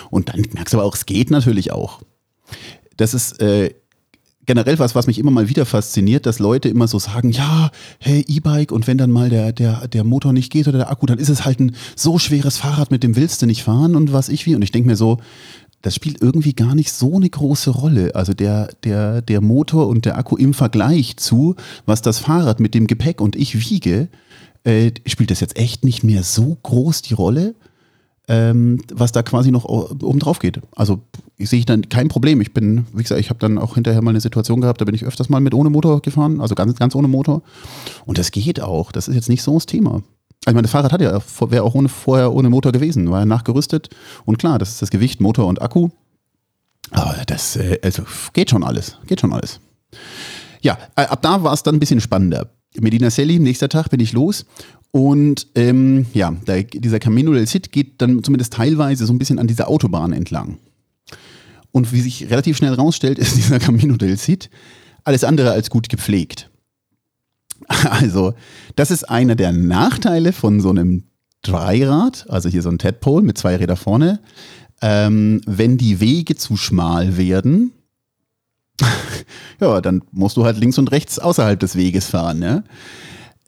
[0.09, 2.01] Und dann merkst du aber auch, es geht natürlich auch.
[2.97, 3.74] Das ist, äh,
[4.45, 8.25] generell was, was mich immer mal wieder fasziniert, dass Leute immer so sagen, ja, hey,
[8.27, 11.19] E-Bike und wenn dann mal der, der, der Motor nicht geht oder der Akku, dann
[11.19, 14.29] ist es halt ein so schweres Fahrrad, mit dem willst du nicht fahren und was
[14.29, 14.55] ich wie.
[14.55, 15.19] Und ich denke mir so,
[15.81, 18.15] das spielt irgendwie gar nicht so eine große Rolle.
[18.15, 22.73] Also der, der, der Motor und der Akku im Vergleich zu, was das Fahrrad mit
[22.73, 24.07] dem Gepäck und ich wiege,
[24.63, 27.55] äh, spielt das jetzt echt nicht mehr so groß die Rolle
[28.28, 30.59] ähm, was da quasi noch oben drauf geht.
[30.76, 30.99] Also
[31.38, 32.39] ich sehe dann kein Problem.
[32.41, 34.95] Ich bin, wie gesagt, ich habe dann auch hinterher mal eine Situation gehabt, da bin
[34.95, 37.41] ich öfters mal mit ohne Motor gefahren, also ganz, ganz ohne Motor.
[38.05, 38.91] Und das geht auch.
[38.91, 40.03] Das ist jetzt nicht so das Thema.
[40.47, 41.19] Ich meine, das Fahrrad hat ja,
[41.49, 43.89] wäre auch ohne, vorher ohne Motor gewesen, war ja nachgerüstet.
[44.26, 45.89] Und klar, das ist das Gewicht, Motor und Akku.
[46.91, 48.03] Aber das äh, also
[48.34, 48.97] geht schon alles.
[49.07, 49.59] Geht schon alles.
[50.61, 52.49] Ja, äh, ab da war es dann ein bisschen spannender.
[52.80, 54.45] Medina Selli, nächster Tag bin ich los.
[54.91, 59.39] Und ähm, ja, der, dieser Camino del Cid geht dann zumindest teilweise so ein bisschen
[59.39, 60.57] an dieser Autobahn entlang.
[61.71, 64.49] Und wie sich relativ schnell rausstellt, ist dieser Camino del Cid
[65.03, 66.49] alles andere als gut gepflegt.
[67.89, 68.33] Also,
[68.75, 71.03] das ist einer der Nachteile von so einem
[71.43, 74.19] Dreirad, also hier so ein Tadpole mit zwei Rädern vorne.
[74.81, 77.71] Ähm, wenn die Wege zu schmal werden,
[79.61, 82.39] ja, dann musst du halt links und rechts außerhalb des Weges fahren.
[82.39, 82.63] Ne?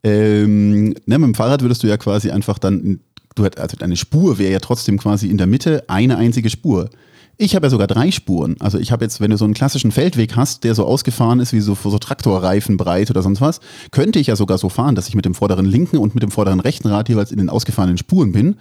[0.03, 2.99] Ähm, ne, mit dem Fahrrad würdest du ja quasi einfach dann,
[3.35, 6.89] du hätt, also deine Spur wäre ja trotzdem quasi in der Mitte eine einzige Spur.
[7.37, 8.57] Ich habe ja sogar drei Spuren.
[8.59, 11.51] Also ich habe jetzt, wenn du so einen klassischen Feldweg hast, der so ausgefahren ist
[11.51, 13.59] wie so, so Traktorreifen breit oder sonst was,
[13.91, 16.31] könnte ich ja sogar so fahren, dass ich mit dem vorderen linken und mit dem
[16.31, 18.57] vorderen rechten Rad jeweils in den ausgefahrenen Spuren bin.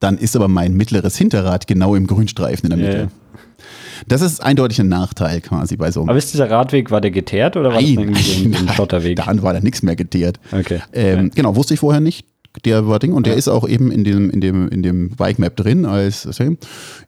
[0.00, 2.98] Dann ist aber mein mittleres Hinterrad genau im Grünstreifen in der Mitte.
[2.98, 3.10] Yeah.
[4.08, 6.10] Das ist eindeutig ein Nachteil quasi bei so einem.
[6.10, 9.16] Aber ist dieser Radweg, war der geteert oder war nein, das irgendwie so ein, Schotterweg?
[9.16, 10.38] Da war da nichts mehr geteert.
[10.52, 10.80] Okay.
[10.92, 12.24] Ähm, Genau, wusste ich vorher nicht
[12.64, 15.38] der war Ding und der ist auch eben in dem, in dem, in dem Bike
[15.38, 16.28] Map drin als,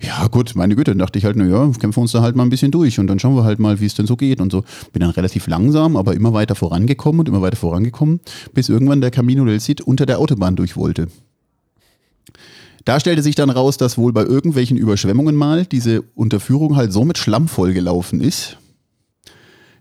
[0.01, 2.43] ja gut, meine Güte, dann dachte ich halt, naja, kämpfen wir uns da halt mal
[2.43, 4.53] ein bisschen durch und dann schauen wir halt mal, wie es denn so geht und
[4.53, 4.65] so.
[4.93, 8.21] Bin dann relativ langsam, aber immer weiter vorangekommen und immer weiter vorangekommen,
[8.53, 11.09] bis irgendwann der Camino del Cid unter der Autobahn durch wollte.
[12.89, 17.05] Da stellte sich dann raus, dass wohl bei irgendwelchen Überschwemmungen mal diese Unterführung halt so
[17.05, 18.57] mit Schlamm vollgelaufen ist,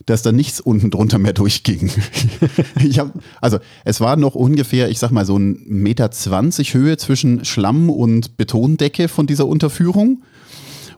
[0.05, 1.89] dass da nichts unten drunter mehr durchging.
[2.83, 6.97] ich hab, also es war noch ungefähr, ich sag mal, so ein Meter zwanzig Höhe
[6.97, 10.23] zwischen Schlamm und Betondecke von dieser Unterführung.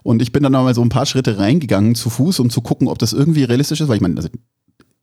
[0.01, 2.87] Und ich bin dann mal so ein paar Schritte reingegangen zu Fuß, um zu gucken,
[2.87, 4.29] ob das irgendwie realistisch ist, weil ich meine, also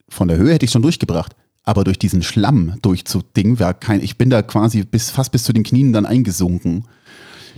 [0.09, 1.37] von der Höhe hätte ich schon durchgebracht.
[1.63, 5.53] Aber durch diesen Schlamm durchzudingen, war kein, ich bin da quasi bis, fast bis zu
[5.53, 6.85] den Knien dann eingesunken.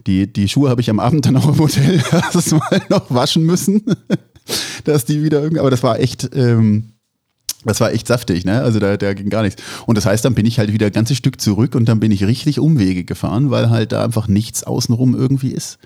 [0.08, 3.84] Die, die Schuhe habe ich am Abend dann auch im Hotel erstmal noch waschen müssen
[4.84, 6.92] dass die wieder irgendwie, aber das war echt, ähm,
[7.64, 8.62] das war echt saftig, ne?
[8.62, 9.62] Also da, da ging gar nichts.
[9.86, 12.12] Und das heißt, dann bin ich halt wieder ein ganzes Stück zurück und dann bin
[12.12, 15.78] ich richtig Umwege gefahren, weil halt da einfach nichts außenrum irgendwie ist.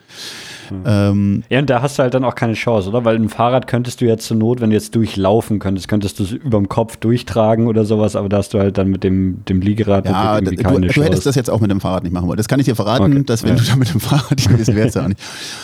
[0.73, 0.85] Mhm.
[0.87, 3.05] Ähm, ja, und da hast du halt dann auch keine Chance, oder?
[3.05, 6.25] Weil ein Fahrrad könntest du jetzt zur Not, wenn du jetzt durchlaufen könntest, könntest du
[6.25, 9.61] es überm Kopf durchtragen oder sowas, aber da hast du halt dann mit dem, dem
[9.61, 11.01] Liegerad ja, irgendwie keine du, Chance.
[11.01, 12.37] Du hättest das jetzt auch mit dem Fahrrad nicht machen wollen.
[12.37, 13.25] Das kann ich dir verraten, okay.
[13.25, 13.57] dass wenn ja.
[13.57, 15.21] du da mit dem Fahrrad gewesen wärst, ja auch nicht.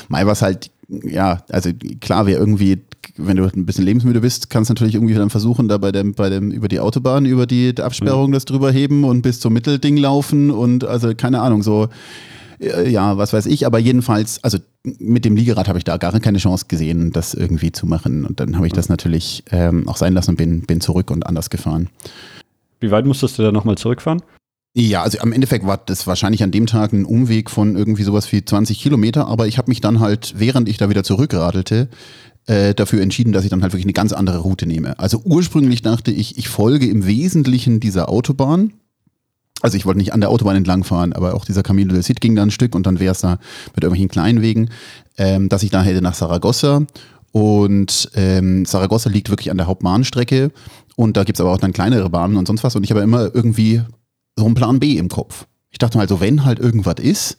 [0.08, 2.82] Mai war es halt, ja, also klar wäre irgendwie
[3.18, 6.14] wenn du ein bisschen lebensmüde bist, kannst du natürlich irgendwie dann versuchen, da bei dem,
[6.14, 8.34] bei dem, über die Autobahn, über die Absperrung mhm.
[8.34, 11.88] das drüber heben und bis zum Mittelding laufen und also keine Ahnung, so
[12.60, 14.58] äh, ja, was weiß ich, aber jedenfalls, also
[14.98, 18.24] mit dem Liegerad habe ich da gar keine Chance gesehen, das irgendwie zu machen.
[18.24, 21.26] Und dann habe ich das natürlich ähm, auch sein lassen und bin, bin zurück und
[21.26, 21.88] anders gefahren.
[22.80, 24.22] Wie weit musstest du da nochmal zurückfahren?
[24.74, 28.30] Ja, also am Endeffekt war das wahrscheinlich an dem Tag ein Umweg von irgendwie sowas
[28.30, 31.88] wie 20 Kilometer, aber ich habe mich dann halt, während ich da wieder zurückradelte,
[32.46, 34.98] äh, dafür entschieden, dass ich dann halt wirklich eine ganz andere Route nehme.
[34.98, 38.72] Also ursprünglich dachte ich, ich folge im Wesentlichen dieser Autobahn.
[39.60, 42.20] Also ich wollte nicht an der Autobahn entlang fahren, aber auch dieser Camino del Cid
[42.20, 43.38] ging da ein Stück und dann wäre es da
[43.74, 44.70] mit irgendwelchen kleinen Wegen,
[45.16, 46.82] ähm, dass ich da hätte nach Saragossa
[47.32, 50.52] und ähm, Saragossa liegt wirklich an der Hauptbahnstrecke
[50.96, 53.00] und da gibt es aber auch dann kleinere Bahnen und sonst was und ich habe
[53.00, 53.82] immer irgendwie
[54.36, 55.46] so einen Plan B im Kopf.
[55.70, 57.36] Ich dachte mal, so wenn halt irgendwas ist,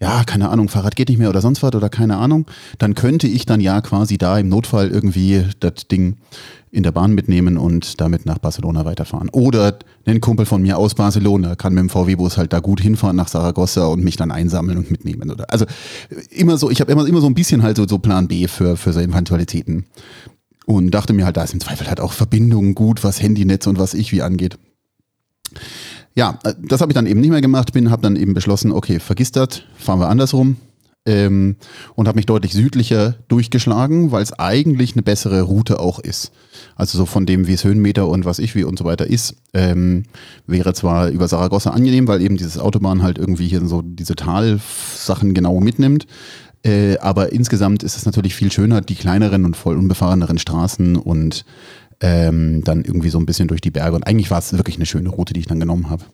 [0.00, 2.46] ja, keine Ahnung, Fahrrad geht nicht mehr oder sonst was oder keine Ahnung,
[2.78, 6.16] dann könnte ich dann ja quasi da im Notfall irgendwie das Ding
[6.70, 9.28] in der Bahn mitnehmen und damit nach Barcelona weiterfahren.
[9.30, 13.16] Oder ein Kumpel von mir aus Barcelona kann mit dem VW-Bus halt da gut hinfahren
[13.16, 15.30] nach Saragossa und mich dann einsammeln und mitnehmen.
[15.30, 15.66] Oder also
[16.30, 18.76] immer so, ich habe immer, immer so ein bisschen halt so, so Plan B für,
[18.76, 19.84] für so Eventualitäten.
[20.64, 23.78] Und dachte mir halt, da ist im Zweifel halt auch Verbindung gut, was Handynetz und
[23.78, 24.56] was ich wie angeht
[26.14, 28.72] ja, äh, das habe ich dann eben nicht mehr gemacht, bin, habe dann eben beschlossen,
[28.72, 30.56] okay, vergiss das, fahren wir andersrum.
[31.06, 31.56] Ähm,
[31.94, 36.30] und habe mich deutlich südlicher durchgeschlagen, weil es eigentlich eine bessere Route auch ist.
[36.76, 39.36] Also so von dem, wie es Höhenmeter und was ich wie und so weiter ist,
[39.54, 40.02] ähm,
[40.46, 45.32] wäre zwar über Saragossa angenehm, weil eben dieses Autobahn halt irgendwie hier so diese Talsachen
[45.32, 46.06] genau mitnimmt.
[46.62, 51.46] Äh, aber insgesamt ist es natürlich viel schöner, die kleineren und voll unbefahreneren Straßen und
[52.00, 53.96] ähm, dann irgendwie so ein bisschen durch die Berge.
[53.96, 56.04] Und eigentlich war es wirklich eine schöne Route, die ich dann genommen habe.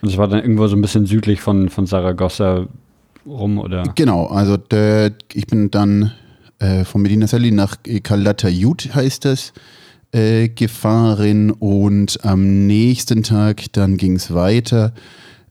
[0.00, 2.68] Und es war dann irgendwo so ein bisschen südlich von, von Saragossa
[3.26, 3.84] rum, oder?
[3.94, 6.12] Genau, also der, ich bin dann
[6.58, 9.52] äh, von Medina Sally nach Calatayud heißt das,
[10.12, 14.94] äh, gefahren und am nächsten Tag dann ging es weiter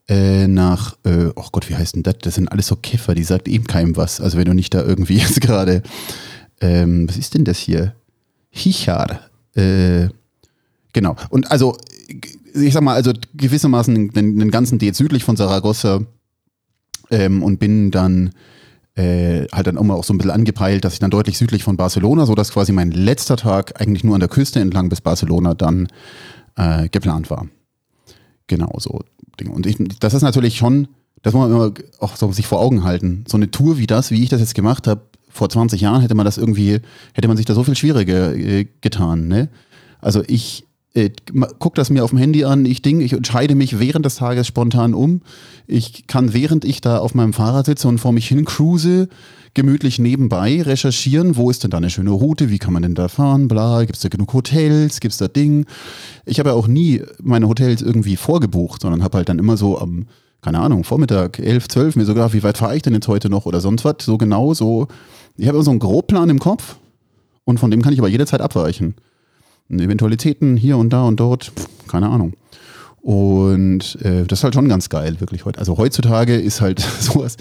[0.10, 2.16] äh, nach, äh, oh Gott, wie heißt denn das?
[2.22, 4.22] Das sind alles so Käfer, die sagt eben keinem was.
[4.22, 5.84] Also wenn du nicht da irgendwie jetzt gerade,
[6.62, 7.94] ähm, was ist denn das hier?
[8.58, 9.22] Hichar.
[9.56, 10.10] Äh,
[10.94, 11.16] genau.
[11.30, 11.78] Und also,
[12.54, 16.02] ich sag mal, also gewissermaßen den, den ganzen Tag südlich von Saragossa
[17.10, 18.32] ähm, und bin dann
[18.96, 21.78] äh, halt dann immer auch so ein bisschen angepeilt, dass ich dann deutlich südlich von
[21.78, 25.54] Barcelona, so dass quasi mein letzter Tag eigentlich nur an der Küste entlang bis Barcelona
[25.54, 25.88] dann
[26.56, 27.48] äh, geplant war.
[28.48, 29.02] Genau so.
[29.50, 30.88] Und ich, das ist natürlich schon,
[31.22, 33.24] das muss man immer auch so sich vor Augen halten.
[33.28, 35.02] So eine Tour wie das, wie ich das jetzt gemacht habe,
[35.38, 36.80] vor 20 Jahren hätte man das irgendwie,
[37.14, 39.28] hätte man sich da so viel schwieriger äh, getan.
[39.28, 39.50] Ne?
[40.02, 41.12] Also ich äh,
[41.60, 44.48] guck das mir auf dem Handy an, ich ding, ich entscheide mich während des Tages
[44.48, 45.22] spontan um.
[45.68, 49.08] Ich kann, während ich da auf meinem Fahrrad sitze und vor mich hin cruise,
[49.54, 53.08] gemütlich nebenbei recherchieren, wo ist denn da eine schöne Route, wie kann man denn da
[53.08, 55.66] fahren, bla, gibt es da genug Hotels, gibt es da Ding.
[56.26, 59.80] Ich habe ja auch nie meine Hotels irgendwie vorgebucht, sondern habe halt dann immer so
[59.80, 60.08] am,
[60.42, 63.46] keine Ahnung, Vormittag, 11, 12, mir sogar, wie weit fahre ich denn jetzt heute noch
[63.46, 64.88] oder sonst was, so genau so.
[65.36, 66.78] Ich habe immer so einen Grobplan im Kopf
[67.44, 68.96] und von dem kann ich aber jederzeit abweichen.
[69.70, 71.52] Eventualitäten hier und da und dort,
[71.88, 72.34] keine Ahnung.
[73.02, 75.60] Und äh, das ist halt schon ganz geil, wirklich heute.
[75.60, 77.38] Also heutzutage ist halt sowas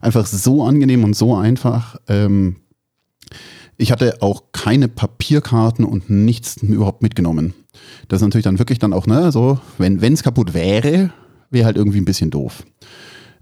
[0.00, 1.96] einfach so angenehm und so einfach.
[2.08, 2.56] Ähm,
[3.76, 7.54] ich hatte auch keine Papierkarten und nichts überhaupt mitgenommen.
[8.08, 11.10] Das ist natürlich dann wirklich dann auch, ne, so, wenn es kaputt wäre,
[11.50, 12.64] wäre halt irgendwie ein bisschen doof.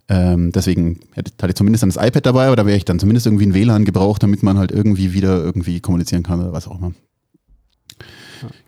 [0.09, 2.99] Ähm, deswegen hätte, hatte ich zumindest dann das iPad dabei, aber da wäre ich dann
[2.99, 6.67] zumindest irgendwie ein WLAN gebraucht, damit man halt irgendwie wieder irgendwie kommunizieren kann oder was
[6.67, 6.93] auch immer.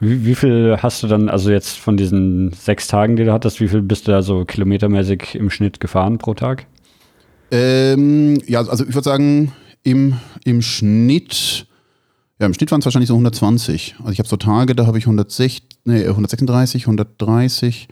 [0.01, 3.61] Wie, wie, viel hast du dann, also jetzt von diesen sechs Tagen, die du hattest,
[3.61, 6.67] wie viel bist du da so kilometermäßig im Schnitt gefahren pro Tag?
[7.51, 10.15] Ähm, ja, also ich würde sagen, im,
[10.45, 11.67] im Schnitt,
[12.39, 13.97] ja, im Schnitt waren es wahrscheinlich so 120.
[14.01, 17.89] Also ich habe so Tage, da habe ich 106, nee, 136, 130.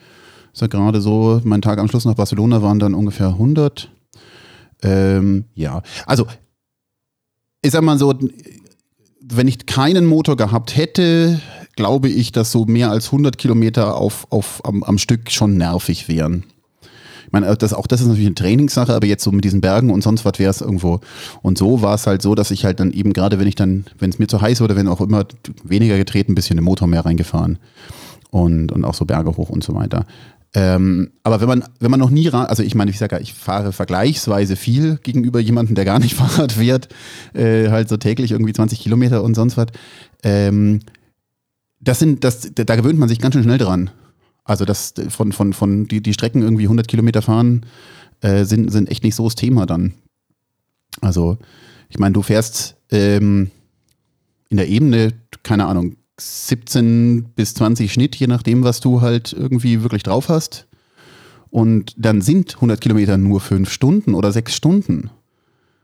[0.53, 3.90] Ist ja gerade so, mein Tag am Schluss nach Barcelona waren dann ungefähr 100.
[4.82, 6.26] Ähm, ja, also
[7.62, 8.14] ich sag mal so,
[9.20, 11.40] wenn ich keinen Motor gehabt hätte,
[11.76, 16.09] glaube ich, dass so mehr als 100 Kilometer auf, auf, am, am Stück schon nervig
[16.09, 16.44] wären.
[17.26, 19.90] Ich meine, das, auch das ist natürlich eine Trainingssache, aber jetzt so mit diesen Bergen
[19.90, 21.01] und sonst was wäre es irgendwo.
[21.42, 23.84] Und so war es halt so, dass ich halt dann eben gerade, wenn ich dann,
[23.99, 25.26] wenn es mir zu heiß wurde, wenn auch immer
[25.62, 27.59] weniger getreten, ein bisschen den Motor mehr reingefahren
[28.30, 30.07] und, und auch so Berge hoch und so weiter.
[30.55, 33.34] Ähm, aber wenn man, wenn man noch nie, also ich meine, ich sage ja, ich
[33.34, 36.88] fahre vergleichsweise viel gegenüber jemandem, der gar nicht Fahrrad fährt,
[37.34, 39.66] äh, halt so täglich irgendwie 20 Kilometer und sonst was.
[40.22, 40.80] Ähm,
[41.80, 43.90] das sind, das, da gewöhnt man sich ganz schön schnell dran.
[44.44, 47.66] Also das von, von, von die, die Strecken irgendwie 100 Kilometer fahren
[48.22, 49.92] äh, sind, sind echt nicht so das Thema dann.
[51.01, 51.38] Also
[51.90, 53.51] ich meine, du fährst ähm,
[54.49, 59.82] in der Ebene, keine Ahnung, 17 bis 20 Schnitt, je nachdem, was du halt irgendwie
[59.82, 60.66] wirklich drauf hast.
[61.50, 65.10] Und dann sind 100 Kilometer nur fünf Stunden oder sechs Stunden.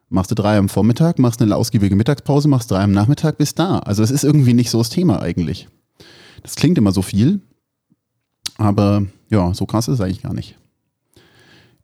[0.08, 3.78] Machst du drei am Vormittag, machst eine ausgiebige Mittagspause, machst drei am Nachmittag, bist da.
[3.78, 5.68] Also es ist irgendwie nicht so das Thema eigentlich.
[6.42, 7.40] Das klingt immer so viel,
[8.58, 10.58] aber ja, so krass ist es eigentlich gar nicht.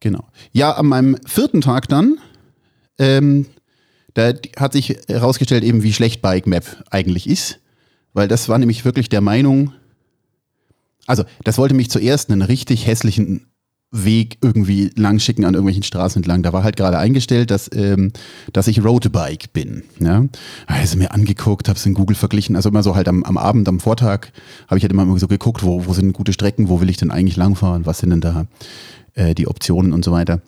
[0.01, 0.25] Genau.
[0.53, 2.19] Ja, an meinem vierten Tag dann,
[2.99, 3.47] ähm,
[4.15, 7.60] da hat sich herausgestellt, eben wie schlecht Bike Map eigentlich ist,
[8.13, 9.73] weil das war nämlich wirklich der Meinung,
[11.07, 13.47] also das wollte mich zuerst einen richtig hässlichen
[13.93, 16.45] Weg irgendwie lang schicken an irgendwelchen Straßen entlang.
[16.45, 18.13] Da war halt gerade eingestellt, dass, ähm,
[18.53, 19.83] dass ich Roadbike bin.
[19.99, 20.27] Ja?
[20.67, 22.55] Also mir angeguckt, habe es in Google verglichen.
[22.55, 24.29] Also immer so halt am, am Abend, am Vortag
[24.69, 27.11] habe ich halt immer so geguckt, wo, wo sind gute Strecken, wo will ich denn
[27.11, 28.47] eigentlich langfahren, was sind denn da
[29.15, 30.41] äh, die Optionen und so weiter.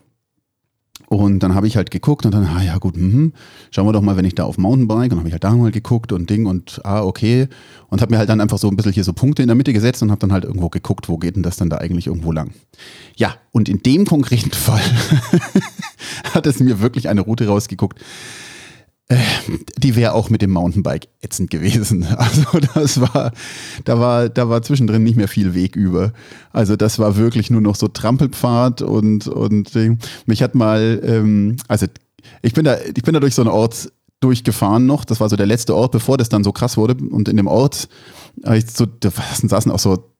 [1.12, 3.32] Und dann habe ich halt geguckt und dann, ah ja gut, mh,
[3.70, 5.70] schauen wir doch mal, wenn ich da auf Mountainbike, und habe ich halt da mal
[5.70, 7.48] geguckt und Ding und ah, okay.
[7.90, 9.74] Und habe mir halt dann einfach so ein bisschen hier so Punkte in der Mitte
[9.74, 12.32] gesetzt und habe dann halt irgendwo geguckt, wo geht denn das dann da eigentlich irgendwo
[12.32, 12.52] lang.
[13.14, 14.80] Ja, und in dem konkreten Fall
[16.32, 18.00] hat es mir wirklich eine Route rausgeguckt,
[19.78, 22.06] die wäre auch mit dem Mountainbike ätzend gewesen.
[22.16, 23.32] Also das war,
[23.84, 26.12] da war, da war zwischendrin nicht mehr viel Weg über.
[26.52, 29.72] Also das war wirklich nur noch so Trampelpfad und, und
[30.26, 31.86] mich hat mal, ähm, also
[32.42, 35.04] ich bin da, ich bin da durch so einen Ort durchgefahren noch.
[35.04, 36.94] Das war so der letzte Ort, bevor das dann so krass wurde.
[37.04, 37.88] Und in dem Ort,
[38.74, 40.12] so, da saßen auch so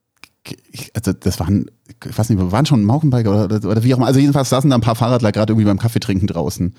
[0.93, 4.07] also das waren, ich weiß nicht, waren schon Mountainbiker oder, oder wie auch immer.
[4.07, 6.73] Also jedenfalls saßen da ein paar Fahrradler gerade irgendwie beim Kaffee trinken draußen.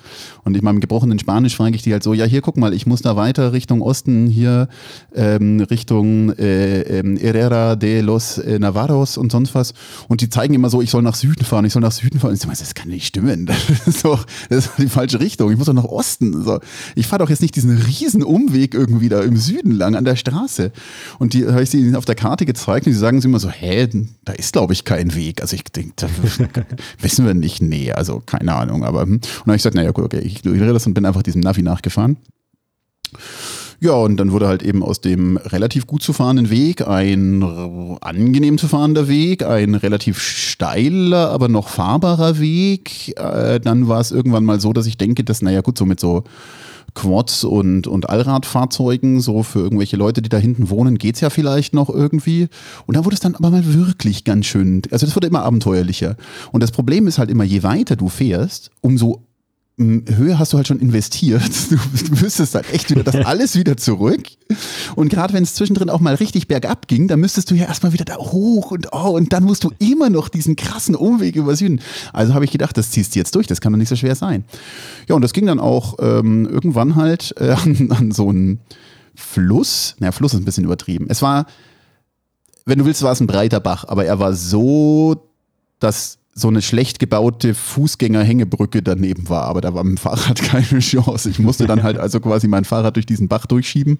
[0.44, 2.86] Und ich meinem gebrochenen Spanisch frage ich die halt so, ja hier guck mal, ich
[2.86, 4.68] muss da weiter Richtung Osten, hier
[5.14, 9.74] ähm, Richtung äh, äh, Herrera de los äh, Navarros und sonst was.
[10.09, 12.30] Und die zeigen immer so, ich soll nach Süden fahren, ich soll nach Süden fahren.
[12.30, 13.50] Und ich so, das kann nicht stimmen.
[13.74, 15.50] Das ist doch das ist die falsche Richtung.
[15.50, 16.44] Ich muss doch nach Osten.
[16.44, 16.61] So.
[16.94, 20.16] Ich fahre doch jetzt nicht diesen riesen Umweg irgendwie da im Süden lang an der
[20.16, 20.70] Straße.
[21.18, 23.50] Und die habe ich sie auf der Karte gezeigt und sie sagen sie immer so,
[23.50, 23.88] hä,
[24.24, 25.40] da ist glaube ich kein Weg.
[25.40, 26.09] Also ich denke, da
[27.01, 28.84] wissen wir nicht, nee, also keine Ahnung.
[28.84, 29.14] Aber hm.
[29.14, 31.40] und dann habe ich gesagt, naja, gut, okay, ich ignoriere das und bin einfach diesem
[31.40, 32.16] Navi nachgefahren.
[33.80, 37.42] Ja, und dann wurde halt eben aus dem relativ gut zu fahrenden Weg ein
[38.01, 43.14] angenehm zu fahrender Weg, ein relativ steiler, aber noch fahrbarer Weg.
[43.18, 46.01] Äh, dann war es irgendwann mal so, dass ich denke, dass, naja gut, so mit
[46.01, 46.24] so
[46.95, 51.74] Quads und, und Allradfahrzeugen, so für irgendwelche Leute, die da hinten wohnen, geht's ja vielleicht
[51.74, 52.49] noch irgendwie.
[52.86, 56.16] Und da wurde es dann aber mal wirklich ganz schön, also das wurde immer abenteuerlicher.
[56.53, 59.22] Und das Problem ist halt immer, je weiter du fährst, umso
[59.77, 61.43] Höhe hast du halt schon investiert.
[61.68, 61.77] Du,
[62.20, 64.22] müsstest halt echt wieder das alles wieder zurück.
[64.95, 67.93] Und gerade wenn es zwischendrin auch mal richtig bergab ging, dann müsstest du ja erstmal
[67.93, 71.57] wieder da hoch und oh, und dann musst du immer noch diesen krassen Umweg über
[71.57, 71.81] Süden.
[72.12, 74.14] Also habe ich gedacht, das ziehst du jetzt durch, das kann doch nicht so schwer
[74.14, 74.45] sein.
[75.09, 78.61] Ja, und das ging dann auch ähm, irgendwann halt äh, an, an so einen
[79.14, 79.97] Fluss.
[79.99, 81.07] Naja, Fluss ist ein bisschen übertrieben.
[81.09, 81.47] Es war,
[82.64, 85.29] wenn du willst, war es ein breiter Bach, aber er war so,
[85.81, 90.80] dass so eine schlecht gebaute Fußgängerhängebrücke daneben war, aber da war mit dem Fahrrad keine
[90.80, 91.30] Chance.
[91.30, 93.99] Ich musste dann halt also quasi mein Fahrrad durch diesen Bach durchschieben.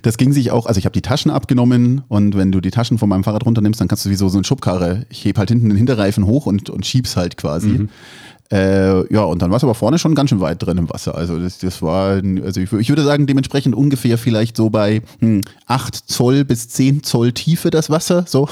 [0.00, 2.98] Das ging sich auch, also ich habe die Taschen abgenommen und wenn du die Taschen
[2.98, 5.50] von meinem Fahrrad runternimmst, dann kannst du wie so, so eine Schubkarre, ich heb halt
[5.50, 7.68] hinten den Hinterreifen hoch und, und schieb's halt quasi.
[7.68, 7.88] Mhm.
[8.50, 11.14] Äh, ja, und dann war es aber vorne schon ganz schön weit drin im Wasser.
[11.14, 15.40] Also das, das war, also ich, ich, würde sagen, dementsprechend ungefähr vielleicht so bei hm,
[15.66, 18.24] 8 Zoll bis 10 Zoll Tiefe das Wasser.
[18.28, 18.50] So.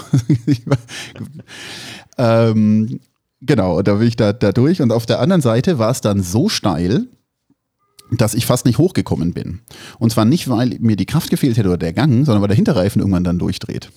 [2.20, 3.00] ähm,
[3.40, 4.82] genau, da bin ich da, da durch.
[4.82, 7.06] Und auf der anderen Seite war es dann so steil,
[8.12, 9.60] dass ich fast nicht hochgekommen bin.
[9.98, 12.56] Und zwar nicht, weil mir die Kraft gefehlt hätte oder der Gang, sondern weil der
[12.56, 13.90] Hinterreifen irgendwann dann durchdreht.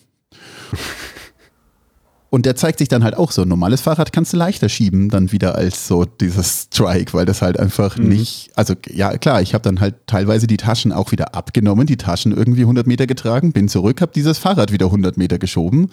[2.33, 3.43] Und der zeigt sich dann halt auch so.
[3.43, 7.43] Ein normales Fahrrad kannst du leichter schieben, dann wieder als so dieses Strike, weil das
[7.43, 8.09] halt einfach mhm.
[8.09, 11.95] nicht, also ja klar, ich habe dann halt teilweise die Taschen auch wieder abgenommen, die
[11.95, 15.91] Taschen irgendwie 100 Meter getragen, bin zurück, habe dieses Fahrrad wieder 100 Meter geschoben.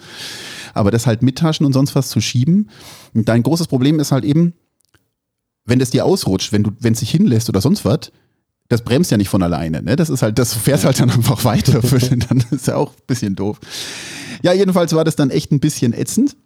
[0.73, 2.71] Aber das halt mit Taschen und sonst was zu schieben.
[3.13, 4.53] Und dein großes Problem ist halt eben,
[5.65, 8.11] wenn das dir ausrutscht, wenn du, wenn es sich hinlässt oder sonst was,
[8.71, 9.81] das bremst ja nicht von alleine.
[9.81, 9.97] Ne?
[9.97, 11.81] Das ist halt, das fährt halt dann einfach weiter.
[11.81, 13.59] dann ist ja auch ein bisschen doof.
[14.43, 16.37] Ja, jedenfalls war das dann echt ein bisschen ätzend.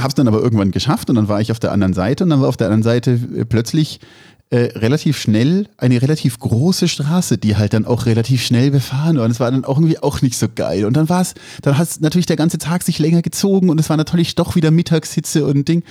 [0.00, 2.42] Hab's dann aber irgendwann geschafft und dann war ich auf der anderen Seite und dann
[2.42, 4.00] war auf der anderen Seite plötzlich
[4.50, 9.26] äh, relativ schnell eine relativ große Straße, die halt dann auch relativ schnell befahren war.
[9.26, 10.86] Und es war dann auch irgendwie auch nicht so geil.
[10.86, 13.90] Und dann war es, dann hat natürlich der ganze Tag sich länger gezogen und es
[13.90, 15.82] war natürlich doch wieder Mittagshitze und Ding.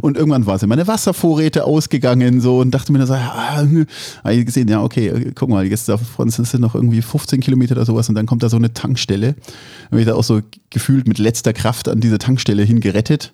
[0.00, 3.86] Und irgendwann war es meine Wasservorräte ausgegangen so und dachte mir dann so, ja, habe
[4.34, 8.08] ich gesehen, ja, okay, guck mal, jetzt davon sind noch irgendwie 15 Kilometer oder sowas
[8.08, 9.32] und dann kommt da so eine Tankstelle.
[9.34, 13.32] Dann habe ich da auch so gefühlt mit letzter Kraft an diese Tankstelle hingerettet.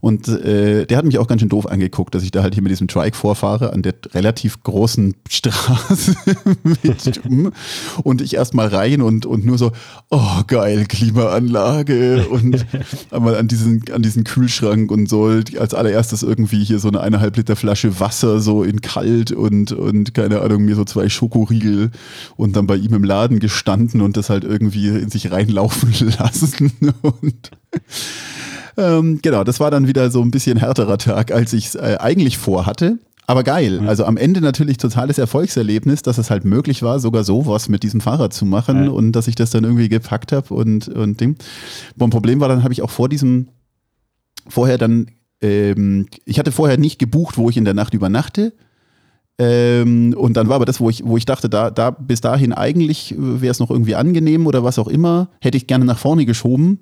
[0.00, 2.62] Und äh, der hat mich auch ganz schön doof angeguckt, dass ich da halt hier
[2.62, 6.14] mit diesem Trike vorfahre an der relativ großen Straße
[6.62, 7.20] mit,
[8.02, 9.72] und ich erstmal rein und, und nur so,
[10.10, 12.26] oh geil, Klimaanlage.
[12.28, 12.66] Und
[13.10, 15.26] einmal an diesen, an diesen Kühlschrank und so
[15.58, 20.14] als allererstes irgendwie hier so eine eineinhalb Liter Flasche Wasser so in kalt und, und
[20.14, 21.90] keine Ahnung, mir so zwei Schokoriegel
[22.36, 26.72] und dann bei ihm im Laden gestanden und das halt irgendwie in sich reinlaufen lassen.
[27.02, 27.50] Und
[28.76, 31.96] ähm, genau, das war dann wieder so ein bisschen härterer Tag, als ich es äh,
[31.98, 32.98] eigentlich vorhatte.
[33.30, 33.80] Aber geil.
[33.86, 38.00] Also am Ende natürlich totales Erfolgserlebnis, dass es halt möglich war, sogar sowas mit diesem
[38.00, 38.90] Fahrrad zu machen ja.
[38.90, 41.36] und dass ich das dann irgendwie gepackt habe und, und Ding.
[41.96, 43.46] Und Problem war, dann habe ich auch vor diesem,
[44.48, 48.52] vorher dann, ähm, ich hatte vorher nicht gebucht, wo ich in der Nacht übernachte.
[49.38, 52.52] Ähm, und dann war aber das, wo ich, wo ich dachte, da, da bis dahin
[52.52, 56.26] eigentlich wäre es noch irgendwie angenehm oder was auch immer, hätte ich gerne nach vorne
[56.26, 56.80] geschoben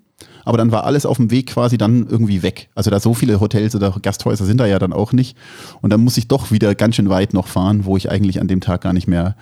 [0.49, 2.71] aber dann war alles auf dem Weg quasi dann irgendwie weg.
[2.75, 5.37] Also da so viele Hotels oder Gasthäuser sind da ja dann auch nicht.
[5.83, 8.49] Und dann muss ich doch wieder ganz schön weit noch fahren, wo ich eigentlich an
[8.49, 9.37] dem Tag gar nicht mehr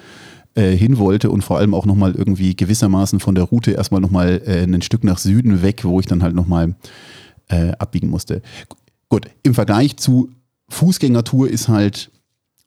[0.56, 4.42] äh, hin wollte und vor allem auch nochmal irgendwie gewissermaßen von der Route erstmal nochmal
[4.46, 6.74] äh, ein Stück nach Süden weg, wo ich dann halt nochmal
[7.46, 8.42] äh, abbiegen musste.
[9.08, 10.30] Gut, im Vergleich zu
[10.70, 12.10] Fußgängertour ist halt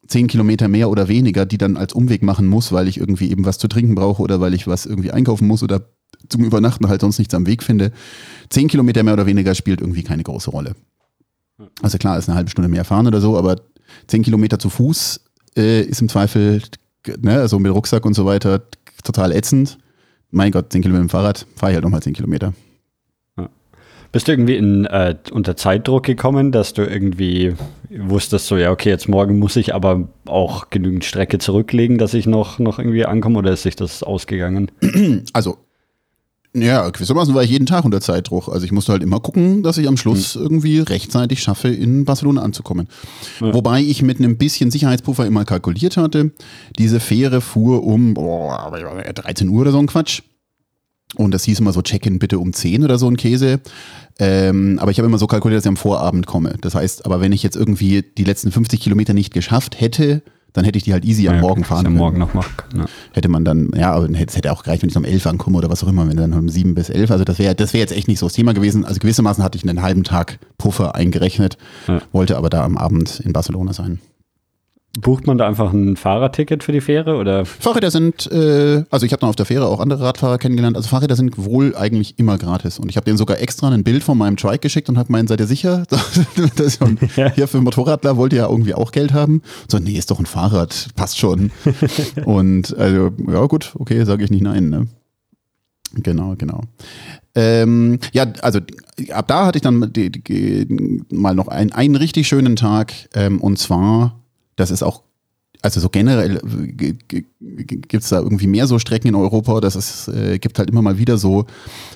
[0.06, 3.44] zehn Kilometer mehr oder weniger, die dann als Umweg machen muss, weil ich irgendwie eben
[3.44, 5.82] was zu trinken brauche oder weil ich was irgendwie einkaufen muss oder
[6.28, 7.92] zum Übernachten halt sonst nichts am Weg finde.
[8.48, 10.74] Zehn Kilometer mehr oder weniger spielt irgendwie keine große Rolle.
[11.82, 13.56] Also klar, ist eine halbe Stunde mehr fahren oder so, aber
[14.06, 15.20] zehn Kilometer zu Fuß
[15.56, 16.62] äh, ist im Zweifel,
[17.20, 18.62] ne, also mit Rucksack und so weiter,
[19.04, 19.78] total ätzend.
[20.30, 22.54] Mein Gott, zehn Kilometer mit dem Fahrrad, fahre ich halt nochmal zehn Kilometer.
[24.12, 27.54] Bist du irgendwie in, äh, unter Zeitdruck gekommen, dass du irgendwie
[27.90, 32.26] wusstest, so, ja, okay, jetzt morgen muss ich aber auch genügend Strecke zurücklegen, dass ich
[32.26, 34.72] noch, noch irgendwie ankomme oder ist sich das ausgegangen?
[35.32, 35.58] Also
[36.52, 38.48] ja, gewissermaßen war ich jeden Tag unter Zeitdruck.
[38.48, 40.42] Also ich musste halt immer gucken, dass ich am Schluss mhm.
[40.42, 42.88] irgendwie rechtzeitig schaffe, in Barcelona anzukommen.
[43.40, 43.54] Ja.
[43.54, 46.32] Wobei ich mit einem bisschen Sicherheitspuffer immer kalkuliert hatte.
[46.78, 50.22] Diese Fähre fuhr um boah, 13 Uhr oder so ein Quatsch.
[51.16, 53.60] Und das hieß immer so, check-in bitte um 10 oder so ein Käse.
[54.18, 56.56] Ähm, aber ich habe immer so kalkuliert, dass ich am Vorabend komme.
[56.60, 60.22] Das heißt, aber wenn ich jetzt irgendwie die letzten 50 Kilometer nicht geschafft hätte,
[60.52, 61.96] dann hätte ich die halt easy am Ja, Morgen fahren am können.
[61.96, 62.82] Morgen noch machen können.
[62.82, 62.88] Ja.
[63.12, 65.70] Hätte man dann, ja, aber es hätte auch gereicht, wenn ich um 11 ankomme oder
[65.70, 67.10] was auch immer, wenn dann um 7 bis 11.
[67.10, 68.84] Also das wäre das wäre jetzt echt nicht so das Thema gewesen.
[68.84, 72.00] Also gewissermaßen hatte ich einen halben Tag Puffer eingerechnet, Ja.
[72.12, 74.00] wollte aber da am Abend in Barcelona sein.
[74.98, 77.44] Bucht man da einfach ein Fahrradticket für die Fähre oder?
[77.44, 80.76] Fahrräder sind, äh, also ich habe dann auf der Fähre auch andere Radfahrer kennengelernt.
[80.76, 82.80] Also Fahrräder sind wohl eigentlich immer gratis.
[82.80, 85.28] Und ich habe denen sogar extra ein Bild von meinem Trike geschickt und habe gemeint,
[85.28, 85.84] seid ihr sicher?
[86.56, 86.98] Das schon,
[87.34, 89.42] hier für Motorradler wollt ihr ja irgendwie auch Geld haben.
[89.70, 91.52] So, nee, ist doch ein Fahrrad, passt schon.
[92.24, 94.70] und also, ja gut, okay, sage ich nicht nein.
[94.70, 94.88] Ne?
[95.94, 96.62] Genau, genau.
[97.34, 98.58] Ähm, ja, also
[99.10, 102.92] ab da hatte ich dann die, die, mal noch ein, einen richtig schönen Tag.
[103.14, 104.19] Ähm, und zwar,
[104.60, 105.02] das ist auch,
[105.62, 106.40] also so generell
[106.76, 109.60] gibt es da irgendwie mehr so Strecken in Europa.
[109.60, 111.46] Das ist, äh, gibt halt immer mal wieder so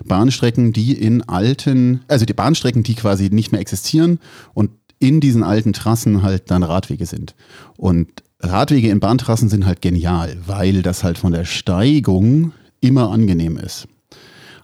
[0.04, 4.18] Bahnstrecken, die in alten, also die Bahnstrecken, die quasi nicht mehr existieren
[4.52, 7.34] und in diesen alten Trassen halt dann Radwege sind.
[7.76, 8.08] Und
[8.40, 13.88] Radwege in Bahntrassen sind halt genial, weil das halt von der Steigung immer angenehm ist.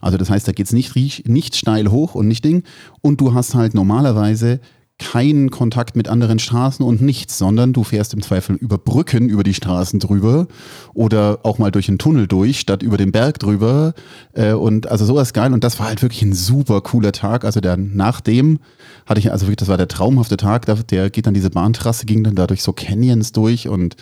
[0.03, 2.63] Also das heißt, da geht's nicht, riech- nicht steil hoch und nicht Ding.
[3.03, 4.61] Und du hast halt normalerweise
[5.01, 9.43] keinen Kontakt mit anderen Straßen und nichts, sondern du fährst im Zweifel über Brücken über
[9.43, 10.47] die Straßen drüber
[10.95, 13.95] oder auch mal durch einen Tunnel durch, statt über den Berg drüber.
[14.35, 15.53] Äh, und also sowas geil.
[15.53, 17.45] Und das war halt wirklich ein super cooler Tag.
[17.45, 18.61] Also der, nach dem
[19.07, 20.67] hatte ich, also wirklich, das war der traumhafte Tag.
[20.89, 23.97] Der geht dann diese Bahntrasse, ging dann da durch so Canyons durch und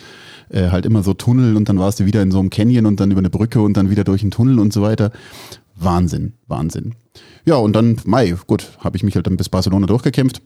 [0.49, 2.99] äh, halt immer so Tunnel und dann warst du wieder in so einem Canyon und
[2.99, 5.11] dann über eine Brücke und dann wieder durch einen Tunnel und so weiter.
[5.75, 6.95] Wahnsinn, Wahnsinn.
[7.45, 10.41] Ja, und dann, Mai, gut, habe ich mich halt dann bis Barcelona durchgekämpft.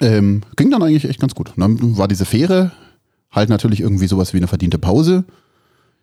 [0.00, 1.52] Ähm, ging dann eigentlich echt ganz gut.
[1.56, 2.72] Und dann war diese Fähre
[3.30, 5.24] halt natürlich irgendwie sowas wie eine verdiente Pause.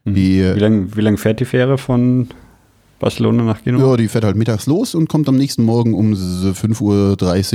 [0.06, 2.28] Die, Wie lange wie lang fährt die Fähre von
[3.00, 3.91] Barcelona nach Genua?
[3.91, 6.82] ja, die fährt halt mittags los und kommt am nächsten Morgen um so 5.30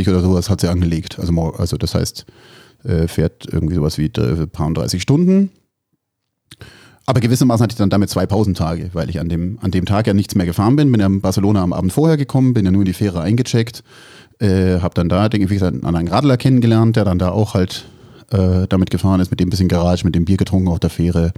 [0.07, 1.19] Uhr oder sowas hat sie angelegt.
[1.19, 2.27] Also, also das heißt,
[2.85, 5.51] äh, fährt irgendwie sowas wie äh, paar und 30 Stunden.
[7.07, 10.07] Aber gewissermaßen hatte ich dann damit zwei Pausentage, weil ich an dem, an dem Tag
[10.07, 10.93] ja nichts mehr gefahren bin.
[10.93, 13.83] Bin ja in Barcelona am Abend vorher gekommen, bin ja nur in die Fähre eingecheckt,
[14.43, 17.85] äh, habe dann da, denke ich, einen Radler kennengelernt, der dann da auch halt
[18.31, 21.33] äh, damit gefahren ist, mit dem bisschen Garage, mit dem Bier getrunken auf der Fähre.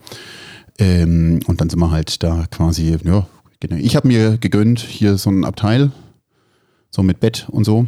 [0.79, 3.27] Ähm, und dann sind wir halt da quasi, ja,
[3.61, 3.77] genau.
[3.77, 5.93] Ich habe mir gegönnt, hier so ein Abteil,
[6.91, 7.87] so mit Bett und so.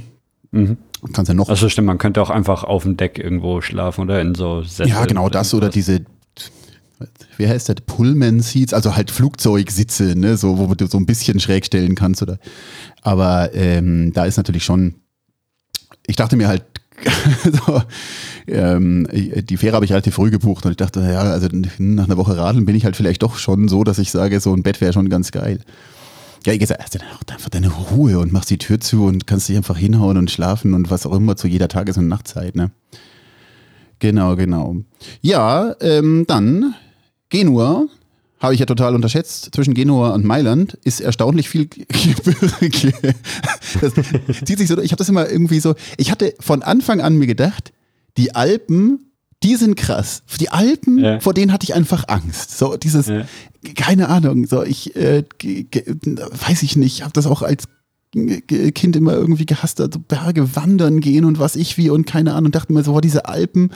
[0.53, 0.77] Mhm.
[1.12, 1.49] Kannst ja noch.
[1.49, 4.89] Also stimmt, man könnte auch einfach auf dem Deck irgendwo schlafen oder in so Sessel
[4.89, 6.01] ja, genau das oder diese,
[7.37, 11.39] wie heißt das, Pullman Seats, also halt Flugzeugsitze, ne, so, wo du so ein bisschen
[11.39, 12.39] schräg stellen kannst oder.
[13.03, 14.95] Aber ähm, da ist natürlich schon,
[16.07, 16.65] ich dachte mir halt,
[17.67, 17.83] so,
[18.47, 21.49] ähm, die Fähre habe ich relativ früh gebucht und ich dachte, ja, also
[21.79, 24.55] nach einer Woche Radeln bin ich halt vielleicht doch schon so, dass ich sage, so
[24.55, 25.61] ein Bett wäre schon ganz geil.
[26.45, 27.01] Ja, ich gesagt, hast du
[27.33, 30.75] einfach deine Ruhe und machst die Tür zu und kannst dich einfach hinhauen und schlafen
[30.75, 32.71] und was auch immer zu jeder Tages- und Nachtzeit, ne?
[33.99, 34.77] Genau, genau.
[35.23, 36.75] Ja, ähm, dann
[37.31, 37.87] Genua
[38.47, 39.51] habe ich ja total unterschätzt.
[39.55, 42.92] Zwischen Genua und Mailand ist erstaunlich viel Gebirge.
[43.80, 43.92] Das
[44.44, 44.78] zieht sich so.
[44.78, 45.74] Ich habe das immer irgendwie so.
[45.99, 47.72] Ich hatte von Anfang an mir gedacht,
[48.16, 49.11] die Alpen,
[49.42, 50.22] die sind krass.
[50.40, 51.20] Die Alpen, Ja.
[51.20, 52.57] vor denen hatte ich einfach Angst.
[52.57, 53.26] So dieses, Ja.
[53.74, 54.47] keine Ahnung.
[54.47, 57.03] So ich äh, weiß ich nicht.
[57.03, 57.64] Habe das auch als
[58.74, 62.47] Kind immer irgendwie gehasst, also Berge wandern gehen und was ich wie und keine Ahnung,
[62.47, 63.70] und dachte mir so, oh, diese Alpen,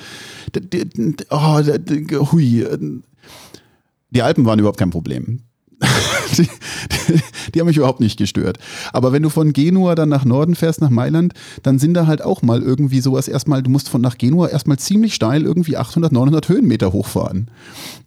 [1.31, 2.67] oh, hui.
[4.11, 5.43] Die Alpen waren überhaupt kein Problem.
[6.37, 6.43] Die,
[7.09, 7.21] die,
[7.55, 8.59] die haben mich überhaupt nicht gestört.
[8.93, 11.33] Aber wenn du von Genua dann nach Norden fährst, nach Mailand,
[11.63, 14.79] dann sind da halt auch mal irgendwie sowas erstmal, du musst von nach Genua erstmal
[14.79, 17.51] ziemlich steil irgendwie 800, 900 Höhenmeter hochfahren.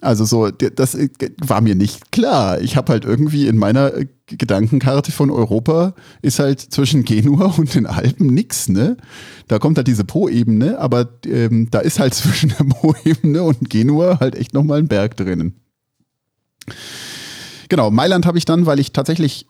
[0.01, 1.09] Also so, das äh,
[1.41, 2.61] war mir nicht klar.
[2.61, 7.73] Ich habe halt irgendwie in meiner äh, Gedankenkarte von Europa ist halt zwischen Genua und
[7.75, 8.97] den Alpen nix, ne?
[9.47, 14.19] Da kommt halt diese Po-Ebene, aber ähm, da ist halt zwischen der Po-Ebene und Genua
[14.19, 15.59] halt echt nochmal ein Berg drinnen.
[17.69, 19.47] Genau, Mailand habe ich dann, weil ich tatsächlich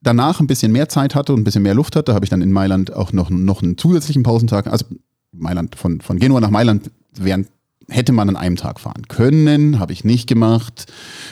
[0.00, 2.42] danach ein bisschen mehr Zeit hatte und ein bisschen mehr Luft hatte, habe ich dann
[2.42, 4.66] in Mailand auch noch, noch einen zusätzlichen Pausentag.
[4.66, 4.84] Also
[5.32, 7.46] Mailand, von, von Genua nach Mailand wären,
[7.88, 10.86] hätte man an einem Tag fahren können, habe ich nicht gemacht.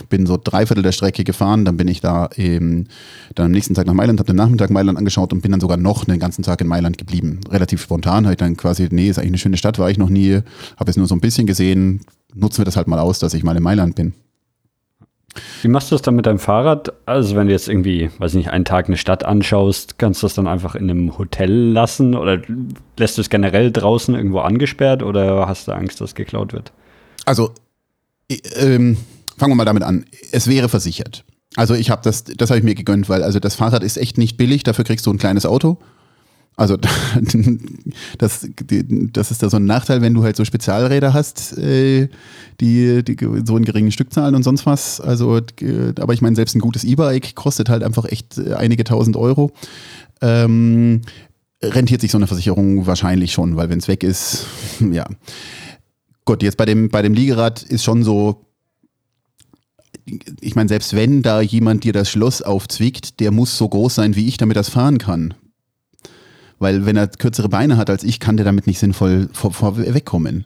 [0.09, 2.89] Bin so dreiviertel der Strecke gefahren, dann bin ich da eben,
[3.35, 5.77] dann am nächsten Tag nach Mailand, habe den Nachmittag Mailand angeschaut und bin dann sogar
[5.77, 7.41] noch den ganzen Tag in Mailand geblieben.
[7.51, 10.11] Relativ spontan, habe ich dann quasi, nee, ist eigentlich eine schöne Stadt, war ich noch
[10.11, 10.41] nie,
[10.77, 12.01] habe es nur so ein bisschen gesehen,
[12.35, 14.13] nutzen wir das halt mal aus, dass ich mal in Mailand bin.
[15.63, 16.93] Wie machst du das dann mit deinem Fahrrad?
[17.07, 20.27] Also wenn du jetzt irgendwie, weiß ich nicht, einen Tag eine Stadt anschaust, kannst du
[20.27, 22.41] das dann einfach in einem Hotel lassen oder
[22.99, 26.73] lässt du es generell draußen irgendwo angesperrt oder hast du Angst, dass es geklaut wird?
[27.25, 27.51] Also,
[28.29, 28.99] äh, ähm,
[29.39, 30.05] fangen wir mal damit an.
[30.33, 31.25] Es wäre versichert.
[31.57, 34.19] Also ich habe das, das habe ich mir gegönnt, weil also das Fahrrad ist echt
[34.19, 35.79] nicht billig, dafür kriegst du ein kleines Auto.
[36.57, 36.77] Also
[38.19, 38.49] das,
[39.13, 42.09] das ist da so ein Nachteil, wenn du halt so Spezialräder hast, äh,
[42.61, 45.01] die, die so in geringen Stückzahlen und sonst was.
[45.01, 45.41] Also,
[45.99, 49.53] aber ich meine, selbst ein gutes E-Bike kostet halt einfach echt äh, einige tausend Euro.
[50.21, 51.01] Ähm,
[51.63, 54.47] rentiert sich so eine Versicherung wahrscheinlich schon, weil wenn es weg ist,
[54.93, 55.07] ja.
[56.25, 58.47] Gut, jetzt bei dem, bei dem Liegerad ist schon so,
[60.41, 64.15] ich meine, selbst wenn da jemand dir das Schloss aufzwickt, der muss so groß sein
[64.15, 65.35] wie ich, damit das fahren kann.
[66.63, 69.77] Weil wenn er kürzere Beine hat als ich, kann der damit nicht sinnvoll vor, vor
[69.77, 70.45] wegkommen.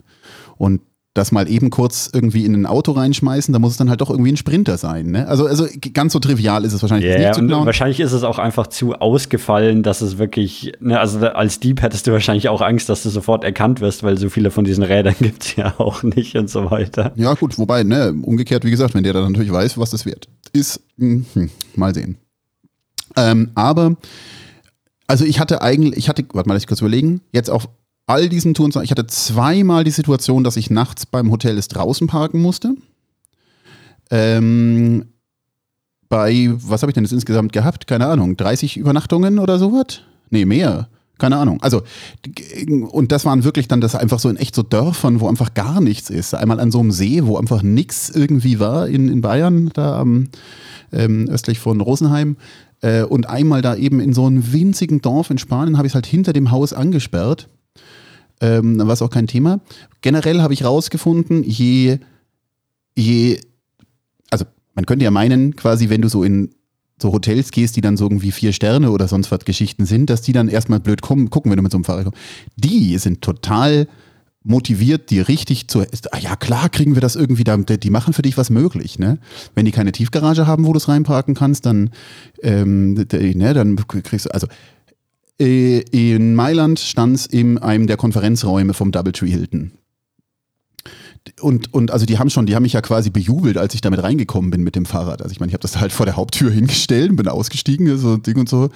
[0.57, 0.81] Und
[1.17, 4.11] das mal eben kurz irgendwie in ein Auto reinschmeißen, da muss es dann halt doch
[4.11, 5.07] irgendwie ein Sprinter sein.
[5.07, 5.27] Ne?
[5.27, 7.67] Also, also ganz so trivial ist es wahrscheinlich yeah, nicht zu klauen.
[7.67, 12.07] Wahrscheinlich ist es auch einfach zu ausgefallen, dass es wirklich, ne, also als Dieb hättest
[12.07, 15.15] du wahrscheinlich auch Angst, dass du sofort erkannt wirst, weil so viele von diesen Rädern
[15.21, 17.13] gibt es ja auch nicht und so weiter.
[17.17, 20.29] Ja, gut, wobei, ne, umgekehrt, wie gesagt, wenn der dann natürlich weiß, was das wert
[20.53, 22.17] ist, hm, hm mal sehen.
[23.17, 23.97] Ähm, aber
[25.07, 27.69] also ich hatte eigentlich, ich hatte, warte mal, lass ich kurz überlegen, jetzt auf
[28.07, 32.07] all diesen Touren, ich hatte zweimal die Situation, dass ich nachts beim Hotel ist draußen
[32.07, 32.75] parken musste.
[34.11, 35.07] Ähm,
[36.09, 37.87] bei, was habe ich denn jetzt insgesamt gehabt?
[37.87, 40.03] Keine Ahnung, 30 Übernachtungen oder sowas?
[40.31, 40.89] Nee, mehr.
[41.19, 41.63] Keine Ahnung.
[41.63, 41.83] Also,
[42.91, 45.81] und das waren wirklich dann das einfach so in echt so Dörfern, wo einfach gar
[45.81, 46.35] nichts ist.
[46.35, 51.29] Einmal an so einem See, wo einfach nichts irgendwie war in, in Bayern, da ähm,
[51.29, 52.37] östlich von Rosenheim.
[52.81, 55.95] Äh, und einmal da eben in so einem winzigen Dorf in Spanien habe ich es
[55.95, 57.49] halt hinter dem Haus angesperrt.
[58.41, 59.61] Ähm, war es auch kein Thema.
[60.03, 61.99] Generell habe ich rausgefunden, je,
[62.95, 63.41] je,
[64.31, 66.51] also man könnte ja meinen, quasi, wenn du so in
[67.01, 70.23] so Hotels gehst, die dann so irgendwie vier Sterne oder sonst was Geschichten sind, dass
[70.23, 72.19] die dann erstmal blöd kommen, gucken, wenn du mit so einem Fahrrad kommst.
[72.57, 73.87] Die sind total
[74.47, 75.85] motiviert, die richtig zu.
[76.11, 78.99] Ah ja, klar kriegen wir das irgendwie, die machen für dich was möglich.
[78.99, 79.19] Ne?
[79.55, 81.91] Wenn die keine Tiefgarage haben, wo du es reinparken kannst, dann,
[82.43, 84.31] ähm, ne, dann kriegst du.
[84.31, 84.47] Also
[85.41, 89.73] äh, in Mailand stand es in einem der Konferenzräume vom Doubletree Hilton
[91.41, 94.03] und, und also die haben schon, die haben mich ja quasi bejubelt, als ich damit
[94.03, 95.23] reingekommen bin mit dem Fahrrad.
[95.23, 98.23] Also ich meine, ich habe das halt vor der Haupttür hingestellt, bin ausgestiegen, so ein
[98.23, 98.71] Ding und so.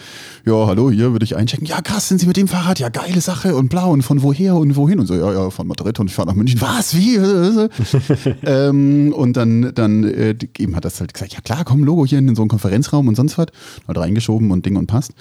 [0.45, 1.67] Ja, hallo, hier würde ich einchecken.
[1.67, 2.79] Ja, krass, sind Sie mit dem Fahrrad?
[2.79, 5.15] Ja, geile Sache und blau und von woher und wohin und so.
[5.15, 6.61] Ja, ja, von Madrid und ich fahre nach München.
[6.61, 6.97] Was?
[6.97, 7.17] Wie?
[8.45, 12.19] ähm, und dann, dann äh, eben hat das halt gesagt, ja klar, komm, Logo hier
[12.19, 13.47] in so einen Konferenzraum und sonst was.
[13.87, 15.13] Halt reingeschoben und Ding und passt.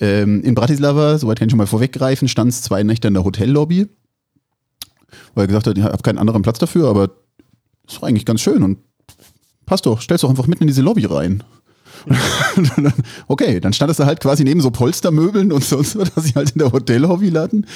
[0.00, 3.24] Ähm, in Bratislava, soweit kann ich schon mal vorweggreifen, stand es zwei Nächte in der
[3.24, 3.88] Hotellobby
[5.34, 7.10] weil er gesagt hat, ich habe keinen anderen Platz dafür, aber
[7.86, 8.78] ist doch eigentlich ganz schön und
[9.66, 11.42] passt doch, stellst doch einfach mitten in diese Lobby rein.
[13.28, 16.34] okay, dann stand es da halt quasi neben so Polstermöbeln und sonst was, dass sie
[16.34, 17.66] halt in der Hotellobby hatten.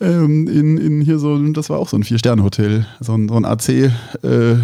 [0.00, 3.44] Ähm, in, in hier so, das war auch so ein Vier-Sterne-Hotel, so ein, so ein
[3.44, 4.56] AC, äh,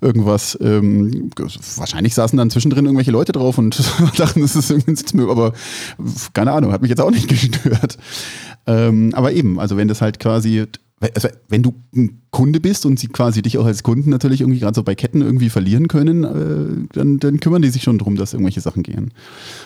[0.00, 0.58] irgendwas.
[0.60, 1.30] Ähm,
[1.76, 3.80] wahrscheinlich saßen dann zwischendrin irgendwelche Leute drauf und
[4.16, 5.52] dachten, das ist irgendwie ein Sitzmöbel, aber
[6.32, 7.98] keine Ahnung, hat mich jetzt auch nicht gestört.
[8.66, 10.66] Ähm, aber eben, also wenn das halt quasi
[11.00, 14.60] also wenn du ein Kunde bist und sie quasi dich auch als Kunden natürlich irgendwie
[14.60, 18.16] gerade so bei Ketten irgendwie verlieren können, äh, dann, dann, kümmern die sich schon darum,
[18.16, 19.12] dass irgendwelche Sachen gehen.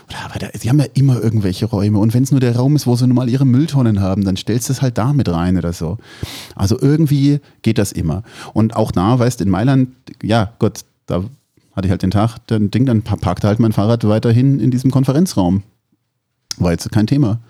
[0.08, 2.76] Oder, aber da, sie haben ja immer irgendwelche Räume und wenn es nur der Raum
[2.76, 5.28] ist, wo sie nun mal ihre Mülltonnen haben, dann stellst du es halt da mit
[5.28, 5.98] rein oder so.
[6.54, 8.22] Also irgendwie geht das immer.
[8.52, 9.88] Und auch da, weißt in Mailand,
[10.22, 11.24] ja Gott, da
[11.74, 14.92] hatte ich halt den Tag, dann Ding, dann parkte halt mein Fahrrad weiterhin in diesem
[14.92, 15.64] Konferenzraum.
[16.58, 17.40] War jetzt kein Thema.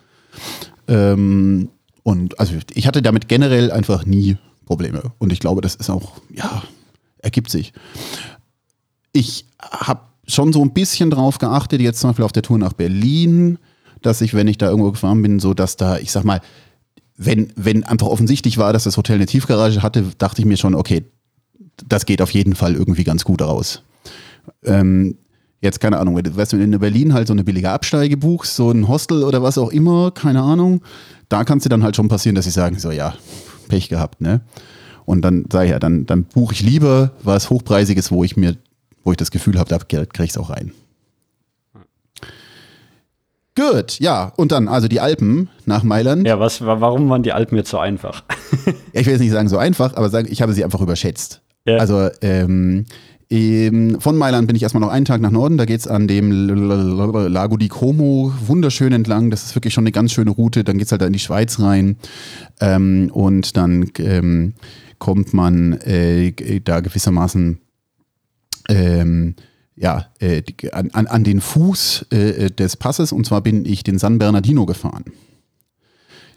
[0.89, 1.69] Ähm,
[2.05, 4.37] und also ich hatte damit generell einfach nie
[4.67, 5.13] Probleme.
[5.19, 6.63] Und ich glaube, das ist auch, ja,
[7.19, 7.73] ergibt sich.
[9.13, 12.75] Ich habe schon so ein bisschen drauf geachtet, jetzt zum Beispiel auf der Tour nach
[12.75, 13.59] Berlin,
[14.03, 16.41] dass ich, wenn ich da irgendwo gefahren bin, so dass da, ich sag mal,
[17.17, 20.75] wenn, wenn einfach offensichtlich war, dass das Hotel eine Tiefgarage hatte, dachte ich mir schon,
[20.75, 21.05] okay,
[21.89, 23.83] das geht auf jeden Fall irgendwie ganz gut raus.
[24.65, 25.17] Ähm,
[25.63, 28.89] jetzt keine Ahnung, weißt du, in Berlin halt so eine billige Absteige buchst, so ein
[28.89, 30.83] Hostel oder was auch immer, keine Ahnung,
[31.35, 33.15] da kann es dir dann halt schon passieren, dass sie sagen, so ja,
[33.69, 34.41] Pech gehabt, ne?
[35.05, 38.57] Und dann sage ich ja, dann, dann buche ich lieber was Hochpreisiges, wo ich mir,
[39.03, 40.71] wo ich das Gefühl habe, da kriege ich es auch rein.
[43.57, 46.25] Gut, ja, und dann also die Alpen nach Mailand.
[46.25, 48.23] Ja, was, warum waren die Alpen jetzt so einfach?
[48.93, 51.43] ich will jetzt nicht sagen so einfach, aber sagen, ich habe sie einfach überschätzt.
[51.67, 51.79] Ja.
[51.79, 52.87] Also ähm,
[53.31, 55.57] ähm, von Mailand bin ich erstmal noch einen Tag nach Norden.
[55.57, 59.31] Da geht es an dem Lago di Como wunderschön entlang.
[59.31, 60.65] Das ist wirklich schon eine ganz schöne Route.
[60.65, 61.97] Dann geht es halt da in die Schweiz rein.
[62.61, 64.55] Ähm, und dann ähm,
[64.99, 67.59] kommt man äh, da gewissermaßen
[68.69, 69.35] ähm,
[69.77, 73.13] ja, äh, an, an, den Fuß äh, des Passes.
[73.13, 75.05] Und zwar bin ich den San Bernardino gefahren.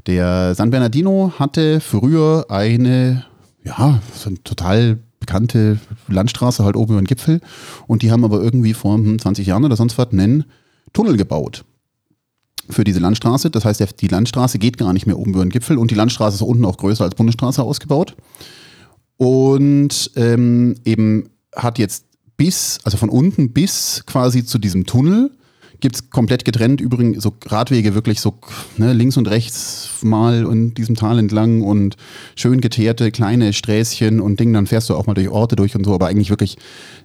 [0.08, 3.26] Der San Bernardino hatte früher eine,
[3.64, 7.42] ja, so ein total bekannte Landstraße halt oben über den Gipfel.
[7.86, 10.46] Und die haben aber irgendwie vor 20 hm, Jahren oder sonst was einen
[10.94, 11.64] Tunnel gebaut.
[12.70, 13.50] für diese Landstraße.
[13.50, 16.36] Das heißt, die Landstraße geht gar nicht mehr oben über den Gipfel und die Landstraße
[16.36, 18.18] ist unten auch größer als Bundesstraße ausgebaut.
[19.16, 22.06] Und ähm, eben hat jetzt
[22.36, 25.32] bis, also von unten bis quasi zu diesem Tunnel,
[25.80, 28.36] gibt es komplett getrennt übrigens so Radwege wirklich so
[28.78, 31.96] ne, links und rechts mal in diesem Tal entlang und
[32.36, 35.86] schön geteerte kleine Sträßchen und Ding, dann fährst du auch mal durch Orte durch und
[35.86, 36.58] so, aber eigentlich wirklich,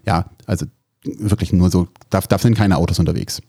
[0.06, 0.66] ja, also
[1.04, 3.42] wirklich nur so, da, da sind keine Autos unterwegs.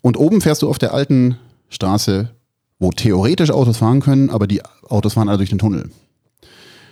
[0.00, 1.38] Und oben fährst du auf der alten
[1.68, 2.30] Straße,
[2.78, 5.90] wo theoretisch Autos fahren können, aber die Autos fahren alle durch den Tunnel.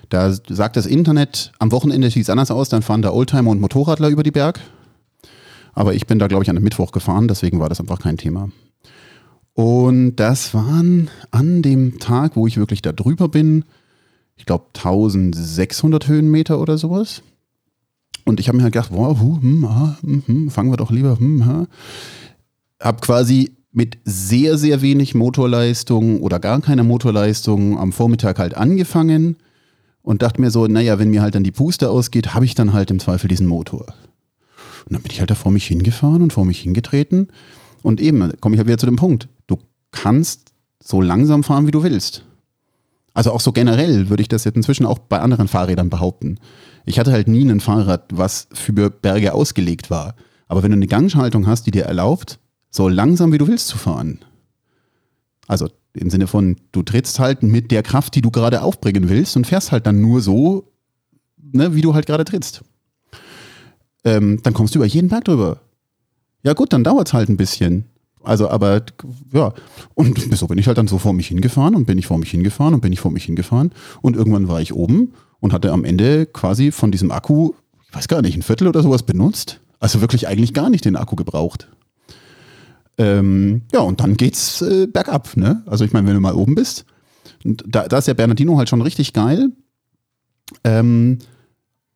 [0.08, 3.60] Da sagt das Internet, am Wochenende sieht es anders aus, dann fahren da Oldtimer und
[3.60, 4.60] Motorradler über die Berg.
[5.76, 8.16] Aber ich bin da, glaube ich, an einem Mittwoch gefahren, deswegen war das einfach kein
[8.16, 8.48] Thema.
[9.52, 13.64] Und das waren an dem Tag, wo ich wirklich da drüber bin,
[14.36, 17.22] ich glaube 1600 Höhenmeter oder sowas.
[18.24, 20.90] Und ich habe mir halt gedacht, wow, hu, hm, ah, hm, hm, fangen wir doch
[20.90, 21.18] lieber.
[21.18, 21.66] Hm, ha.
[22.80, 29.36] Hab quasi mit sehr, sehr wenig Motorleistung oder gar keiner Motorleistung am Vormittag halt angefangen
[30.00, 32.72] und dachte mir so, naja, wenn mir halt dann die Puste ausgeht, habe ich dann
[32.72, 33.94] halt im Zweifel diesen Motor.
[34.86, 37.28] Und dann bin ich halt da vor mich hingefahren und vor mich hingetreten.
[37.82, 39.28] Und eben, komme ich halt wieder zu dem Punkt.
[39.46, 39.58] Du
[39.90, 42.24] kannst so langsam fahren, wie du willst.
[43.12, 46.38] Also auch so generell würde ich das jetzt inzwischen auch bei anderen Fahrrädern behaupten.
[46.84, 50.14] Ich hatte halt nie ein Fahrrad, was für Berge ausgelegt war.
[50.48, 52.38] Aber wenn du eine Gangschaltung hast, die dir erlaubt,
[52.70, 54.20] so langsam wie du willst zu fahren.
[55.48, 59.36] Also im Sinne von, du trittst halt mit der Kraft, die du gerade aufbringen willst
[59.36, 60.70] und fährst halt dann nur so,
[61.40, 62.62] ne, wie du halt gerade trittst.
[64.06, 65.58] Ähm, dann kommst du über jeden Berg drüber.
[66.44, 67.86] Ja gut, dann dauert es halt ein bisschen.
[68.22, 68.82] Also, aber
[69.32, 69.52] ja,
[69.94, 72.30] und so bin ich halt dann so vor mich hingefahren und bin ich vor mich
[72.30, 75.84] hingefahren und bin ich vor mich hingefahren und irgendwann war ich oben und hatte am
[75.84, 77.52] Ende quasi von diesem Akku,
[77.88, 79.60] ich weiß gar nicht, ein Viertel oder sowas benutzt.
[79.80, 81.68] Also wirklich eigentlich gar nicht den Akku gebraucht.
[82.98, 85.36] Ähm, ja, und dann geht's äh, bergab.
[85.36, 85.62] Ne?
[85.66, 86.84] Also ich meine, wenn du mal oben bist,
[87.44, 89.50] da, da ist der Bernardino halt schon richtig geil,
[90.64, 91.18] ähm,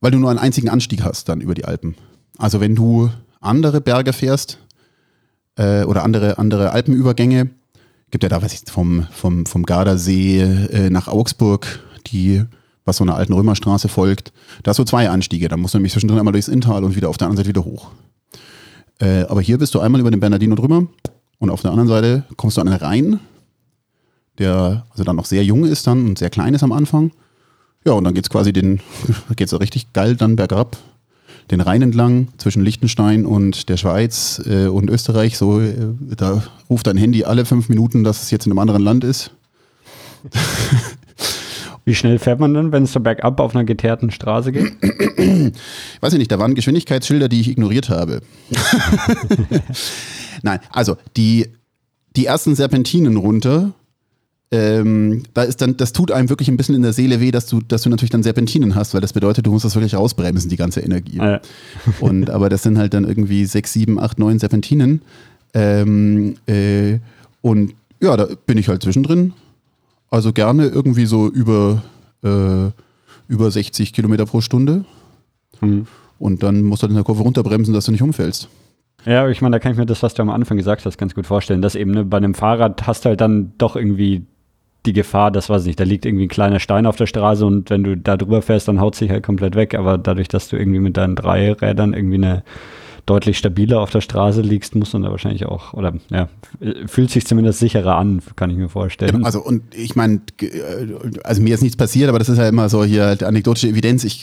[0.01, 1.95] weil du nur einen einzigen Anstieg hast dann über die Alpen.
[2.39, 4.59] Also wenn du andere Berge fährst
[5.57, 7.51] äh, oder andere, andere Alpenübergänge,
[8.11, 12.45] gibt ja da, weiß ich, vom, vom, vom Gardasee äh, nach Augsburg, die,
[12.85, 14.33] was so einer alten Römerstraße folgt,
[14.63, 15.49] da hast du zwei Anstiege.
[15.49, 17.65] Da musst du nämlich zwischendrin einmal durchs Inntal und wieder auf der anderen Seite wieder
[17.65, 17.91] hoch.
[18.99, 20.87] Äh, aber hier bist du einmal über den Bernardino drüber
[21.39, 23.21] und auf der anderen Seite kommst du an den Rhein,
[24.39, 27.13] der also dann noch sehr jung ist dann und sehr klein ist am Anfang.
[27.85, 28.81] Ja, und dann geht's quasi den,
[29.37, 30.77] geht's so richtig geil dann bergab,
[31.51, 35.39] den Rhein entlang zwischen Liechtenstein und der Schweiz äh, und Österreich.
[35.39, 35.75] So, äh,
[36.17, 39.31] da ruft dein Handy alle fünf Minuten, dass es jetzt in einem anderen Land ist.
[41.87, 44.73] Wie schnell fährt man dann, wenn es so bergab auf einer geteerten Straße geht?
[46.01, 48.21] Weiß ich nicht, da waren Geschwindigkeitsschilder, die ich ignoriert habe.
[50.43, 51.47] Nein, also die,
[52.17, 53.73] die ersten Serpentinen runter,
[54.53, 57.47] ähm, da ist dann, das tut einem wirklich ein bisschen in der Seele weh, dass
[57.47, 60.51] du, dass du natürlich dann Serpentinen hast, weil das bedeutet, du musst das wirklich ausbremsen,
[60.51, 61.21] die ganze Energie.
[61.21, 61.41] Ah, ja.
[62.01, 65.03] Und aber das sind halt dann irgendwie sechs, sieben, acht, neun Serpentinen.
[65.53, 66.99] Ähm, äh,
[67.43, 69.33] und ja, da bin ich halt zwischendrin
[70.11, 71.83] also gerne irgendwie so über,
[72.23, 72.71] äh,
[73.29, 74.85] über 60 Kilometer pro Stunde.
[75.61, 75.87] Mhm.
[76.19, 78.49] Und dann musst du halt in der Kurve runterbremsen, dass du nicht umfällst.
[79.07, 81.15] Ja, ich meine, da kann ich mir das, was du am Anfang gesagt hast, ganz
[81.15, 84.27] gut vorstellen, dass eben ne, bei einem Fahrrad hast du halt dann doch irgendwie
[84.87, 87.45] die Gefahr, das weiß ich nicht, da liegt irgendwie ein kleiner Stein auf der Straße
[87.45, 89.75] und wenn du da drüber fährst, dann haut sich halt komplett weg.
[89.75, 92.43] Aber dadurch, dass du irgendwie mit deinen drei Rädern irgendwie eine
[93.07, 96.29] deutlich stabiler auf der Straße liegst, muss man da wahrscheinlich auch, oder ja,
[96.87, 99.25] fühlt sich zumindest sicherer an, kann ich mir vorstellen.
[99.25, 100.21] Also und ich meine,
[101.25, 104.05] also mir ist nichts passiert, aber das ist ja immer so hier halt anekdotische Evidenz.
[104.05, 104.23] Ich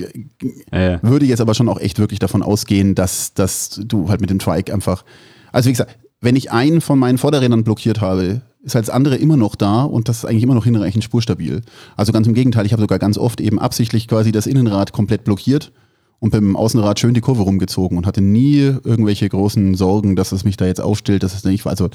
[0.72, 1.00] ja, ja.
[1.02, 4.40] würde jetzt aber schon auch echt wirklich davon ausgehen, dass, dass du halt mit dem
[4.40, 5.04] Trike einfach,
[5.52, 9.16] also wie gesagt, wenn ich einen von meinen Vorderrädern blockiert habe, ist halt das andere
[9.16, 11.62] immer noch da und das ist eigentlich immer noch hinreichend spurstabil.
[11.96, 15.24] Also ganz im Gegenteil, ich habe sogar ganz oft eben absichtlich quasi das Innenrad komplett
[15.24, 15.72] blockiert
[16.20, 20.44] und beim Außenrad schön die Kurve rumgezogen und hatte nie irgendwelche großen Sorgen, dass es
[20.44, 21.72] mich da jetzt aufstellt, dass es nicht war.
[21.72, 21.90] Also,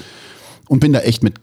[0.69, 1.35] und bin da echt mit,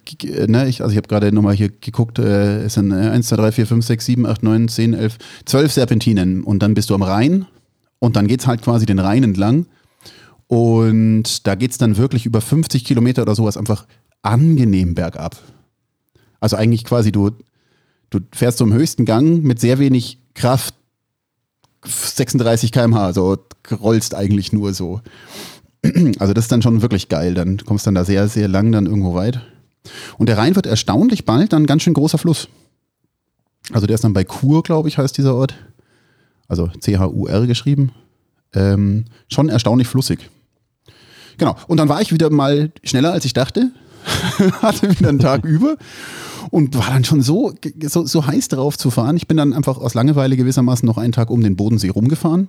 [0.48, 3.36] ne, ich, also ich habe gerade nochmal hier geguckt, äh, es sind äh, 1, 2,
[3.36, 6.94] 3, 4, 5, 6, 7, 8, 9, 10, 11, 12 Serpentinen und dann bist du
[6.94, 7.44] am Rhein
[7.98, 9.66] und dann geht's halt quasi den Rhein entlang
[10.50, 13.86] und da geht's dann wirklich über 50 Kilometer oder sowas einfach
[14.22, 15.36] angenehm bergab.
[16.40, 17.30] Also eigentlich quasi du,
[18.10, 20.74] du fährst so im höchsten Gang mit sehr wenig Kraft
[21.84, 23.38] 36 km/h, so
[23.80, 25.00] rollst eigentlich nur so.
[26.18, 27.34] Also das ist dann schon wirklich geil.
[27.34, 29.40] Dann kommst dann da sehr, sehr lang dann irgendwo weit.
[30.18, 32.48] Und der Rhein wird erstaunlich bald dann ganz schön großer Fluss.
[33.72, 35.54] Also der ist dann bei Chur, glaube ich, heißt dieser Ort.
[36.48, 37.92] Also C-H-U-R geschrieben.
[38.52, 40.28] Ähm, schon erstaunlich flussig.
[41.40, 41.56] Genau.
[41.66, 43.70] Und dann war ich wieder mal schneller, als ich dachte.
[44.62, 45.76] hatte wieder einen Tag über
[46.50, 47.52] und war dann schon so,
[47.82, 49.16] so, so heiß darauf zu fahren.
[49.16, 52.48] Ich bin dann einfach aus Langeweile gewissermaßen noch einen Tag um den Bodensee rumgefahren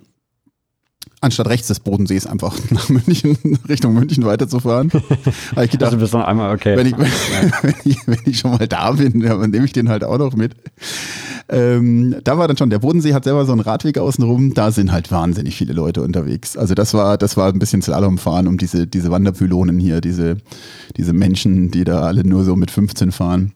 [1.22, 3.38] anstatt rechts des Bodensees einfach nach München,
[3.68, 4.90] Richtung München weiterzufahren.
[5.52, 6.76] Habe ich gedacht, also bist noch einmal, okay.
[6.76, 6.98] Wenn ich,
[7.62, 10.18] wenn, ich, wenn ich schon mal da bin, ja, dann nehme ich den halt auch
[10.18, 10.54] noch mit.
[11.48, 14.92] Ähm, da war dann schon, der Bodensee hat selber so einen Radweg außenrum, da sind
[14.92, 16.56] halt wahnsinnig viele Leute unterwegs.
[16.56, 20.38] Also das war, das war ein bisschen Slalomfahren um diese, diese Wanderpylonen hier, diese,
[20.96, 23.52] diese Menschen, die da alle nur so mit 15 fahren.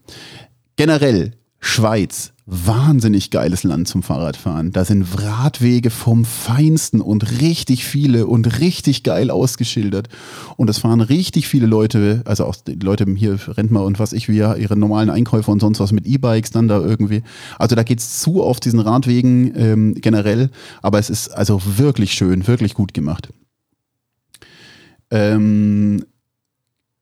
[0.76, 1.32] Generell,
[1.66, 4.70] Schweiz, wahnsinnig geiles Land zum Fahrradfahren.
[4.70, 10.09] Da sind Radwege vom Feinsten und richtig viele und richtig geil ausgeschildert.
[10.56, 14.28] Und es fahren richtig viele Leute, also auch die Leute hier, Rentner und was ich,
[14.28, 17.22] wie ihre normalen Einkäufer und sonst was mit E-Bikes dann da irgendwie.
[17.59, 20.51] Also da geht's zu auf diesen Radwegen ähm, generell.
[20.82, 23.28] Aber es ist also wirklich schön, wirklich gut gemacht.
[25.10, 26.05] Ähm,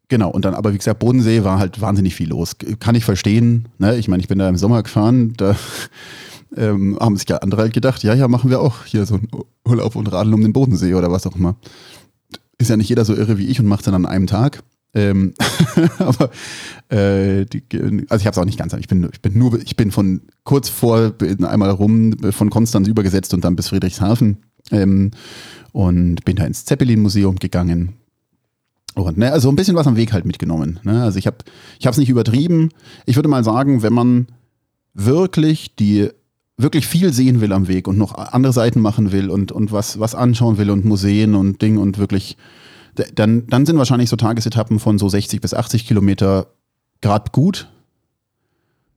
[0.09, 2.56] Genau, und dann aber wie gesagt, Bodensee war halt wahnsinnig viel los.
[2.78, 3.68] Kann ich verstehen.
[3.78, 3.97] Ne?
[3.97, 5.56] Ich meine, ich bin da im Sommer gefahren, da
[6.56, 9.28] ähm, haben sich ja andere halt gedacht, ja, ja, machen wir auch hier so einen
[9.66, 11.56] Urlaub und Radeln um den Bodensee oder was auch immer.
[12.59, 14.62] Ist ja nicht jeder so irre wie ich und macht es dann an einem Tag.
[14.93, 15.35] Ähm,
[15.98, 16.31] aber
[16.89, 17.64] äh, die,
[18.09, 18.74] also ich habe es auch nicht ganz.
[18.74, 23.35] Ich bin, ich bin nur, ich bin von kurz vor einmal rum von Konstanz übergesetzt
[23.35, 24.36] und dann bis Friedrichshafen
[24.70, 25.10] ähm,
[25.72, 27.94] und bin da ins Zeppelin-Museum gegangen
[28.94, 30.78] und, ne, also ein bisschen was am Weg halt mitgenommen.
[30.84, 31.02] Ne?
[31.02, 31.38] Also ich habe
[31.78, 32.70] ich es nicht übertrieben.
[33.06, 34.28] Ich würde mal sagen, wenn man
[34.94, 36.10] wirklich die
[36.56, 39.98] wirklich viel sehen will am Weg und noch andere Seiten machen will und, und was,
[39.98, 42.36] was anschauen will und Museen und Ding und wirklich,
[43.16, 46.46] dann, dann sind wahrscheinlich so Tagesetappen von so 60 bis 80 Kilometer
[47.00, 47.68] gerade gut.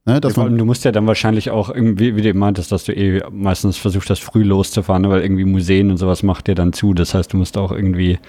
[0.06, 2.94] Ne, ja, du musst ja dann wahrscheinlich auch irgendwie, wie du eben meintest, dass du
[2.94, 6.94] eh meistens versuchst, das früh loszufahren, weil irgendwie Museen und sowas macht dir dann zu.
[6.94, 8.20] Das heißt, du musst auch irgendwie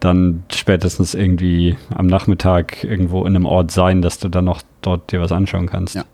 [0.00, 5.12] dann spätestens irgendwie am Nachmittag irgendwo in einem Ort sein, dass du dann noch dort
[5.12, 5.94] dir was anschauen kannst.
[5.94, 6.04] Ja.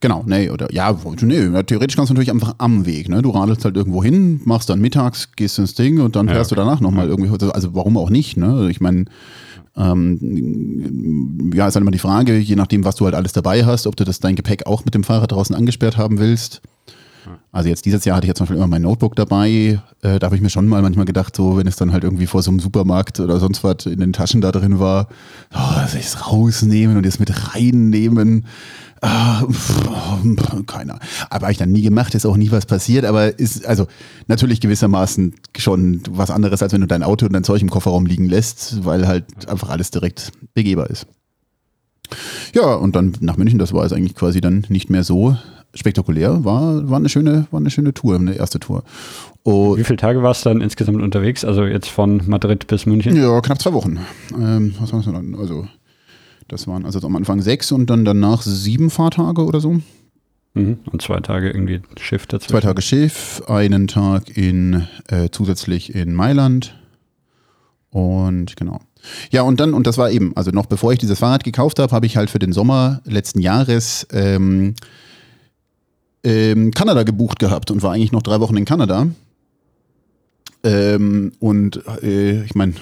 [0.00, 3.22] Genau, nee, oder ja, nee, theoretisch kannst du natürlich einfach am Weg, ne?
[3.22, 6.54] Du radelst halt irgendwo hin, machst dann mittags, gehst ins Ding und dann fährst ja.
[6.54, 8.68] du danach nochmal irgendwie, also warum auch nicht, ne?
[8.70, 9.06] Ich meine,
[9.76, 13.86] ähm, ja, ist halt immer die Frage, je nachdem, was du halt alles dabei hast,
[13.86, 16.60] ob du das dein Gepäck auch mit dem Fahrrad draußen angesperrt haben willst.
[17.52, 19.80] Also jetzt dieses Jahr hatte ich jetzt zum Beispiel immer mein Notebook dabei.
[20.02, 22.26] Äh, da habe ich mir schon mal manchmal gedacht, so wenn es dann halt irgendwie
[22.26, 25.08] vor so einem Supermarkt oder sonst was in den Taschen da drin war,
[25.54, 28.46] oh, soll ich es rausnehmen und jetzt mit reinnehmen?
[29.02, 30.98] Ah, pff, keiner.
[31.28, 33.86] Aber habe ich dann nie gemacht, ist auch nie was passiert, aber ist also
[34.26, 38.06] natürlich gewissermaßen schon was anderes, als wenn du dein Auto und dein Zeug im Kofferraum
[38.06, 41.06] liegen lässt, weil halt einfach alles direkt begehbar ist.
[42.54, 45.36] Ja, und dann nach München, das war es eigentlich quasi dann nicht mehr so
[45.76, 48.82] spektakulär, war, war, eine schöne, war eine schöne Tour, eine erste Tour.
[49.42, 51.44] Und Wie viele Tage warst du dann insgesamt unterwegs?
[51.44, 53.16] Also jetzt von Madrid bis München?
[53.16, 54.00] Ja, knapp zwei Wochen.
[54.32, 55.36] Ähm, was war das dann?
[55.36, 55.68] Also,
[56.48, 59.80] das waren also am Anfang sechs und dann danach sieben Fahrtage oder so.
[60.54, 60.78] Mhm.
[60.90, 62.48] Und zwei Tage irgendwie Schiff dazu?
[62.48, 66.74] Zwei Tage Schiff, einen Tag in äh, zusätzlich in Mailand.
[67.90, 68.80] Und genau.
[69.30, 71.94] Ja, und dann, und das war eben, also noch bevor ich dieses Fahrrad gekauft habe,
[71.94, 74.74] habe ich halt für den Sommer letzten Jahres ähm,
[76.26, 79.06] ähm, Kanada gebucht gehabt und war eigentlich noch drei Wochen in Kanada.
[80.64, 82.74] Ähm, und äh, ich meine,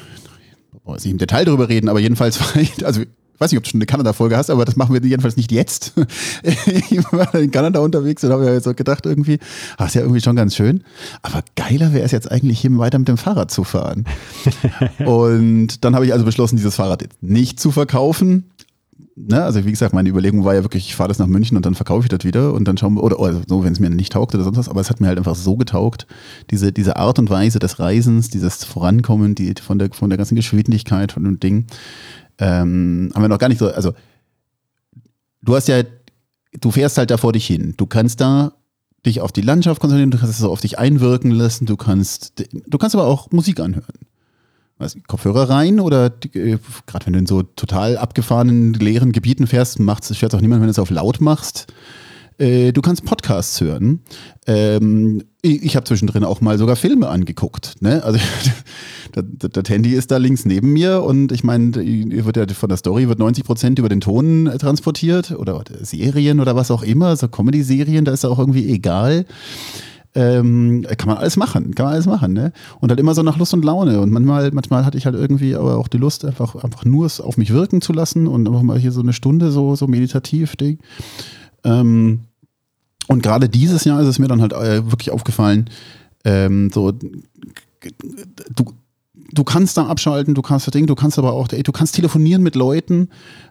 [0.84, 3.64] weiß nicht im Detail darüber reden, aber jedenfalls war ich, also ich weiß nicht, ob
[3.64, 5.92] du schon eine Kanada-Folge hast, aber das machen wir jedenfalls nicht jetzt.
[6.42, 9.40] ich war in Kanada unterwegs und habe ja so gedacht, irgendwie,
[9.76, 10.84] ach, ist ja irgendwie schon ganz schön.
[11.20, 14.06] Aber geiler wäre es jetzt eigentlich, hier weiter mit dem Fahrrad zu fahren.
[15.04, 18.44] und dann habe ich also beschlossen, dieses Fahrrad jetzt nicht zu verkaufen,
[19.16, 21.66] ne, also wie gesagt, meine Überlegung war ja wirklich, ich fahre das nach München und
[21.66, 23.90] dann verkaufe ich das wieder und dann schauen wir, oder, oder so, wenn es mir
[23.90, 26.06] nicht taugt oder sonst was, aber es hat mir halt einfach so getaugt,
[26.50, 30.36] diese, diese Art und Weise des Reisens, dieses Vorankommen, die von der, von der ganzen
[30.36, 31.66] Geschwindigkeit, von dem Ding,
[32.38, 33.92] ähm, haben wir noch gar nicht so, also
[35.42, 35.82] du hast ja,
[36.60, 38.54] du fährst halt da vor dich hin, du kannst da
[39.06, 42.42] dich auf die Landschaft konzentrieren, du kannst es so auf dich einwirken lassen, du kannst,
[42.66, 43.94] du kannst aber auch Musik anhören
[44.84, 49.80] was, Kopfhörer rein oder äh, gerade wenn du in so total abgefahrenen, leeren Gebieten fährst,
[49.80, 51.66] macht es auch niemand, wenn du es auf laut machst.
[52.38, 54.00] Äh, du kannst Podcasts hören.
[54.46, 57.80] Ähm, ich, ich habe zwischendrin auch mal sogar Filme angeguckt.
[57.80, 58.02] Ne?
[58.02, 58.18] Also
[59.12, 61.80] das, Handy ist da links neben mir und ich meine,
[62.36, 66.70] ja von der Story wird 90 Prozent über den Ton transportiert oder Serien oder was
[66.70, 69.26] auch immer, so Comedy-Serien, da ist ja auch irgendwie egal
[70.14, 72.52] ähm, kann man alles machen, kann man alles machen, ne?
[72.80, 74.00] Und halt immer so nach Lust und Laune.
[74.00, 77.20] Und manchmal, manchmal hatte ich halt irgendwie aber auch die Lust, einfach, einfach nur es
[77.20, 80.56] auf mich wirken zu lassen und einfach mal hier so eine Stunde so, so meditativ
[80.56, 80.78] Ding.
[81.64, 82.20] Ähm,
[83.08, 85.68] und gerade dieses Jahr ist es mir dann halt äh, wirklich aufgefallen,
[86.24, 88.64] ähm, so, du,
[89.32, 91.96] du kannst da abschalten, du kannst das Ding, du kannst aber auch, ey, du kannst
[91.96, 93.08] telefonieren mit Leuten,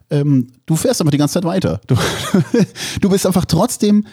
[0.09, 1.81] ähm, du fährst aber die ganze Zeit weiter.
[1.87, 1.95] Du,
[3.01, 4.05] du bist einfach trotzdem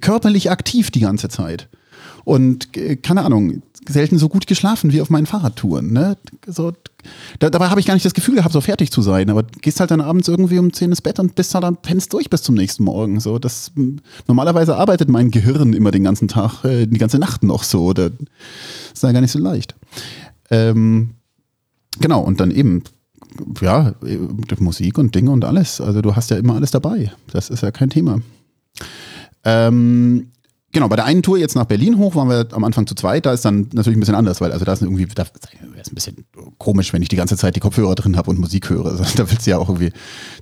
[0.00, 1.68] körperlich aktiv die ganze Zeit.
[2.24, 5.92] Und äh, keine Ahnung, selten so gut geschlafen wie auf meinen Fahrradtouren.
[5.92, 6.16] Ne?
[6.46, 6.72] So,
[7.38, 9.30] da, dabei habe ich gar nicht das Gefühl gehabt, so fertig zu sein.
[9.30, 12.12] Aber gehst halt dann abends irgendwie um 10 ins Bett und bist halt dann pennst
[12.12, 13.20] durch bis zum nächsten Morgen.
[13.20, 13.72] So, das,
[14.26, 17.92] normalerweise arbeitet mein Gehirn immer den ganzen Tag, äh, die ganze Nacht noch so.
[17.92, 18.12] Das
[18.92, 19.74] ist ja gar nicht so leicht.
[20.50, 21.14] Ähm,
[22.00, 22.82] genau, und dann eben,
[23.60, 23.94] ja,
[24.58, 25.80] Musik und Dinge und alles.
[25.80, 27.12] Also du hast ja immer alles dabei.
[27.32, 28.20] Das ist ja kein Thema.
[29.48, 30.30] Ähm,
[30.70, 33.24] Genau, bei der einen Tour jetzt nach Berlin hoch waren wir am Anfang zu zweit,
[33.24, 35.94] da ist dann natürlich ein bisschen anders, weil also da ist irgendwie, da ist ein
[35.94, 36.26] bisschen
[36.58, 38.84] komisch, wenn ich die ganze Zeit die Kopfhörer drin habe und Musik höre.
[38.84, 39.92] Also, da willst du ja auch irgendwie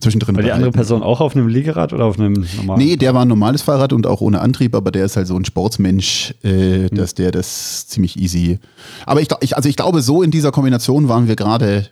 [0.01, 0.35] zwischendrin.
[0.35, 2.79] War die andere Person auch auf einem Liegerad oder auf einem normalen?
[2.81, 5.37] Nee, der war ein normales Fahrrad und auch ohne Antrieb, aber der ist halt so
[5.37, 6.97] ein Sportsmensch, äh, hm.
[6.97, 8.59] dass der das ziemlich easy.
[9.05, 11.87] Aber ich, ich, also ich glaube, so in dieser Kombination waren wir gerade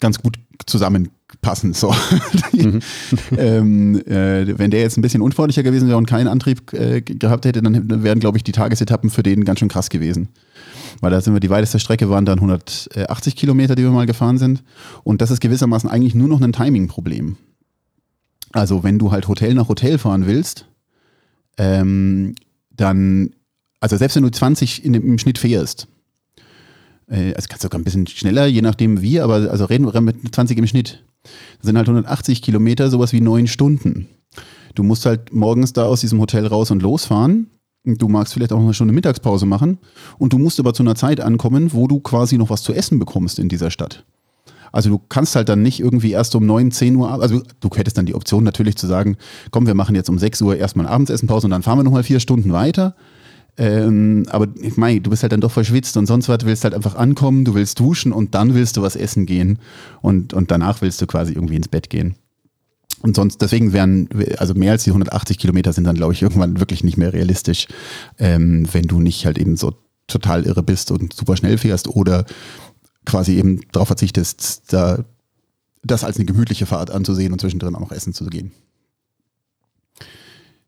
[0.00, 1.10] ganz gut zusammen
[1.40, 1.72] passen.
[1.72, 1.94] So.
[2.52, 2.80] Mhm.
[3.36, 7.44] ähm, äh, wenn der jetzt ein bisschen unfreundlicher gewesen wäre und keinen Antrieb äh, gehabt
[7.44, 10.28] hätte, dann wären, glaube ich, die Tagesetappen für den ganz schön krass gewesen.
[11.00, 14.38] Weil da sind wir, die weiteste Strecke waren dann 180 Kilometer, die wir mal gefahren
[14.38, 14.64] sind.
[15.04, 17.36] Und das ist gewissermaßen eigentlich nur noch ein Timing-Problem.
[18.52, 20.66] Also, wenn du halt Hotel nach Hotel fahren willst,
[21.58, 22.34] ähm,
[22.70, 23.30] dann,
[23.80, 25.86] also selbst wenn du 20 in im Schnitt fährst,
[27.08, 30.00] äh, also kannst du sogar ein bisschen schneller, je nachdem wie, aber also reden wir
[30.00, 31.04] mit 20 im Schnitt.
[31.58, 34.08] Das sind halt 180 Kilometer, sowas wie neun Stunden.
[34.74, 37.48] Du musst halt morgens da aus diesem Hotel raus und losfahren.
[37.84, 39.78] Du magst vielleicht auch noch eine Stunde Mittagspause machen.
[40.18, 42.98] Und du musst aber zu einer Zeit ankommen, wo du quasi noch was zu essen
[42.98, 44.04] bekommst in dieser Stadt.
[44.72, 47.96] Also du kannst halt dann nicht irgendwie erst um 9, 10 Uhr, also du hättest
[47.96, 49.16] dann die Option natürlich zu sagen,
[49.50, 52.02] komm, wir machen jetzt um 6 Uhr erstmal ein Abendessenpause und dann fahren wir nochmal
[52.02, 52.94] vier Stunden weiter.
[53.58, 56.74] Ähm, aber ich meine, du bist halt dann doch verschwitzt und sonst was, willst halt
[56.74, 59.58] einfach ankommen, du willst duschen und dann willst du was essen gehen
[60.00, 62.14] und, und danach willst du quasi irgendwie ins Bett gehen.
[63.02, 64.08] Und sonst, deswegen wären,
[64.38, 67.66] also mehr als die 180 Kilometer sind dann, glaube ich, irgendwann wirklich nicht mehr realistisch,
[68.18, 69.74] ähm, wenn du nicht halt eben so
[70.06, 72.24] total irre bist und super schnell fährst oder
[73.04, 75.04] quasi eben darauf verzichtest, da
[75.82, 78.52] das als eine gemütliche Fahrt anzusehen und zwischendrin auch noch essen zu gehen.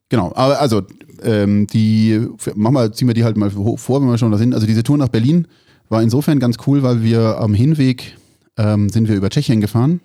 [0.09, 0.83] Genau, aber also
[1.23, 2.21] ähm, die,
[2.55, 4.55] machen wir, ziehen wir die halt mal vor, wenn wir schon da sind.
[4.55, 5.47] Also diese Tour nach Berlin
[5.89, 8.17] war insofern ganz cool, weil wir am Hinweg
[8.57, 10.01] ähm, sind wir über Tschechien gefahren,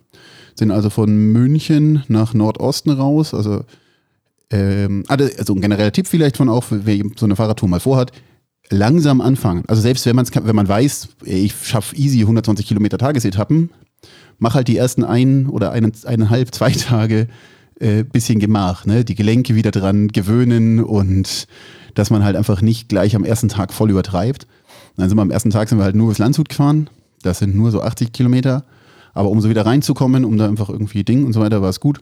[0.56, 3.34] sind also von München nach Nordosten raus.
[3.34, 3.64] Also,
[4.52, 8.12] ähm, ah, also ein genereller Tipp vielleicht von auch, wer so eine Fahrradtour mal vorhat,
[8.70, 9.64] langsam anfangen.
[9.68, 13.70] Also selbst wenn, man's, wenn man weiß, ich schaffe easy 120 Kilometer Tagesetappen,
[14.40, 17.28] mach halt die ersten ein oder eineinhalb, zwei Tage
[17.80, 19.04] äh, bisschen Gemach, ne?
[19.06, 21.48] Die Gelenke wieder dran gewöhnen und
[21.94, 24.48] dass man halt einfach nicht gleich am ersten Tag voll übertreibt.
[24.98, 26.90] Dann sind wir am ersten Tag sind wir halt nur bis Landshut gefahren.
[27.22, 28.66] Das sind nur so 80 Kilometer.
[29.14, 31.80] Aber um so wieder reinzukommen, um da einfach irgendwie Ding und so weiter, war es
[31.80, 32.02] gut.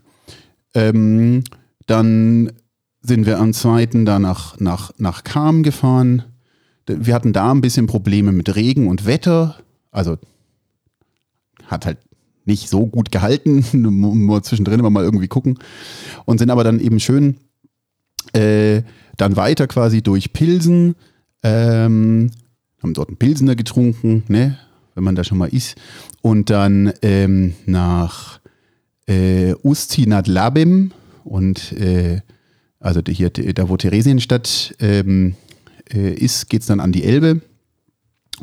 [0.73, 1.43] Ähm,
[1.85, 2.51] dann
[3.01, 6.23] sind wir am zweiten da nach, nach, nach Kam gefahren.
[6.87, 9.57] Wir hatten da ein bisschen Probleme mit Regen und Wetter.
[9.91, 10.17] Also
[11.67, 11.97] hat halt
[12.45, 15.59] nicht so gut gehalten, nur zwischendrin immer mal irgendwie gucken.
[16.25, 17.37] Und sind aber dann eben schön
[18.33, 18.83] äh,
[19.17, 20.95] dann weiter quasi durch Pilsen,
[21.43, 22.31] ähm,
[22.81, 24.57] haben dort einen Pilsener getrunken, ne,
[24.95, 25.75] wenn man da schon mal ist.
[26.21, 28.39] Und dann ähm, nach
[29.07, 30.91] äh, Ustinat Labem
[31.23, 32.21] und äh,
[32.79, 35.35] also hier, da wo Theresienstadt ähm,
[35.93, 37.41] äh, ist, geht es dann an die Elbe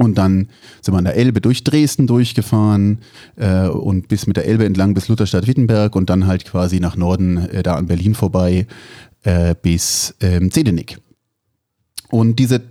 [0.01, 0.48] und dann
[0.81, 3.01] sind wir an der Elbe durch Dresden durchgefahren
[3.36, 7.36] äh, und bis mit der Elbe entlang bis Lutherstadt-Wittenberg und dann halt quasi nach Norden
[7.36, 8.66] äh, da an Berlin vorbei
[9.24, 10.98] äh, bis ähm, Zedenick.
[12.09, 12.62] Und diese,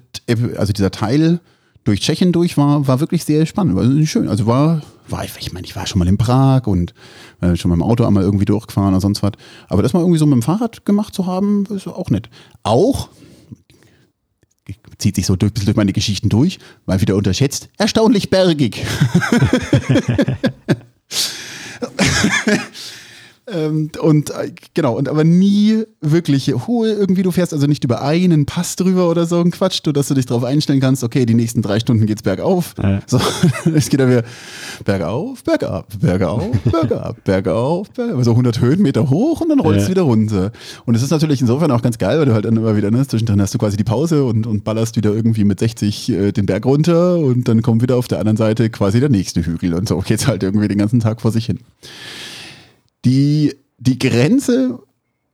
[0.58, 1.40] also dieser Teil
[1.84, 4.28] durch Tschechien durch war, war wirklich sehr spannend, war schön.
[4.28, 6.96] Also war, war ich meine, ich war schon mal in Prag und
[7.42, 9.34] äh, schon mit dem Auto einmal irgendwie durchgefahren oder sonst was.
[9.68, 12.28] Aber das mal irgendwie so mit dem Fahrrad gemacht zu haben, ist auch nett.
[12.64, 13.10] Auch,
[14.98, 18.86] zieht sich so durch, durch meine Geschichten durch, mal wieder unterschätzt, erstaunlich bergig.
[23.52, 28.02] Ähm, und äh, genau, und aber nie wirklich hohe irgendwie, du fährst also nicht über
[28.02, 31.26] einen Pass drüber oder so ein Quatsch, du, dass du dich darauf einstellen kannst, okay,
[31.26, 32.76] die nächsten drei Stunden geht's bergauf.
[32.82, 33.02] Ja.
[33.08, 33.20] So,
[33.74, 34.24] es geht dann wieder
[34.86, 40.04] bergauf, bergab, bergauf, bergab, bergauf, bergab, so 100 Höhenmeter hoch und dann rollst du wieder
[40.04, 40.52] runter.
[40.86, 43.08] Und es ist natürlich insofern auch ganz geil, weil du halt dann immer wieder, ne,
[43.08, 46.46] zwischendrin hast du quasi die Pause und, und ballerst wieder irgendwie mit 60 äh, den
[46.46, 49.88] Berg runter und dann kommt wieder auf der anderen Seite quasi der nächste Hügel und
[49.88, 51.60] so geht's halt irgendwie den ganzen Tag vor sich hin.
[53.06, 54.80] Die, die Grenze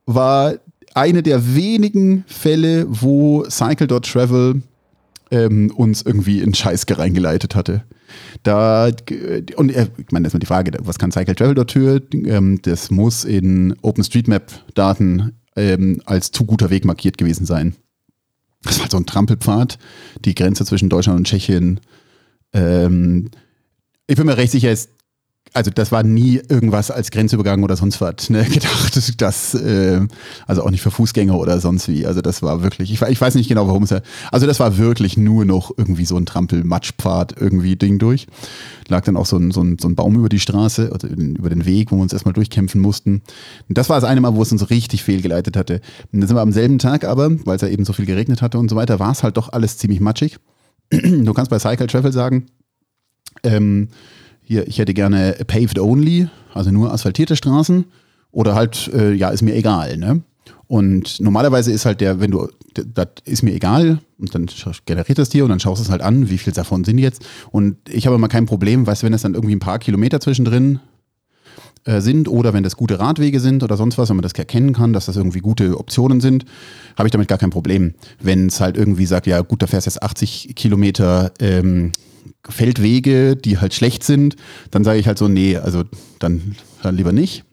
[0.06, 0.54] war
[0.94, 4.62] eine der wenigen Fälle, wo Cycle.travel
[5.30, 7.84] ähm, uns irgendwie in Scheiße reingeleitet hatte.
[8.42, 8.90] Da,
[9.56, 12.00] und äh, ich meine, das ist mal die Frage, was kann Cycle Travel dafür?
[12.12, 17.74] Ähm, das muss in OpenStreetMap-Daten ähm, als zu guter Weg markiert gewesen sein.
[18.62, 19.78] Das war so ein Trampelpfad,
[20.24, 21.80] die Grenze zwischen Deutschland und Tschechien.
[22.52, 23.30] Ähm,
[24.06, 24.90] ich bin mir recht sicher, ist
[25.56, 29.20] also das war nie irgendwas als Grenzübergang oder sonst was ne, gedacht.
[29.22, 30.06] Das, äh,
[30.46, 32.06] also auch nicht für Fußgänger oder sonst wie.
[32.06, 34.00] Also das war wirklich, ich, ich weiß nicht genau, warum es ja.
[34.30, 38.26] Also das war wirklich nur noch irgendwie so ein Trampel-Matschpfad irgendwie Ding durch.
[38.88, 41.48] Lag dann auch so ein, so ein, so ein Baum über die Straße, also über
[41.48, 43.22] den Weg, wo wir uns erstmal durchkämpfen mussten.
[43.66, 45.80] Und das war das eine Mal, wo es uns richtig fehlgeleitet hatte.
[46.12, 48.42] Und dann sind wir am selben Tag aber, weil es ja eben so viel geregnet
[48.42, 50.36] hatte und so weiter, war es halt doch alles ziemlich matschig.
[50.90, 52.46] du kannst bei Cycle Travel sagen,
[53.42, 53.88] ähm,
[54.46, 57.84] hier, ich hätte gerne paved only, also nur asphaltierte Straßen
[58.30, 60.22] oder halt, äh, ja, ist mir egal, ne?
[60.68, 64.46] Und normalerweise ist halt der, wenn du, das ist mir egal, und dann
[64.86, 67.24] generiert das dir und dann schaust du es halt an, wie viel davon sind jetzt.
[67.50, 70.20] Und ich habe immer kein Problem, weißt du, wenn es dann irgendwie ein paar Kilometer
[70.20, 70.80] zwischendrin
[71.84, 74.72] äh, sind oder wenn das gute Radwege sind oder sonst was, wenn man das erkennen
[74.72, 76.44] kann, dass das irgendwie gute Optionen sind,
[76.96, 77.94] habe ich damit gar kein Problem.
[78.20, 81.92] Wenn es halt irgendwie sagt, ja gut, da fährst jetzt 80 Kilometer ähm,
[82.48, 84.36] Feldwege, die halt schlecht sind,
[84.70, 85.84] dann sage ich halt so, nee, also
[86.18, 87.44] dann, dann lieber nicht.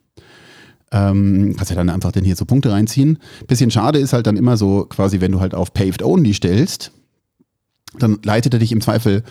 [0.92, 3.18] Ähm, kannst ja dann einfach dann hier so Punkte reinziehen.
[3.48, 6.92] Bisschen schade ist halt dann immer so, quasi, wenn du halt auf Paved Only stellst,
[7.98, 9.24] dann leitet er dich im Zweifel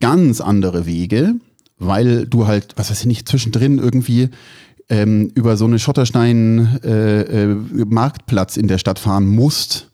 [0.00, 1.34] ganz andere Wege,
[1.78, 4.30] weil du halt, was weiß ich nicht, zwischendrin irgendwie
[4.88, 9.91] ähm, über so eine Schotterstein-Marktplatz äh, äh, in der Stadt fahren musst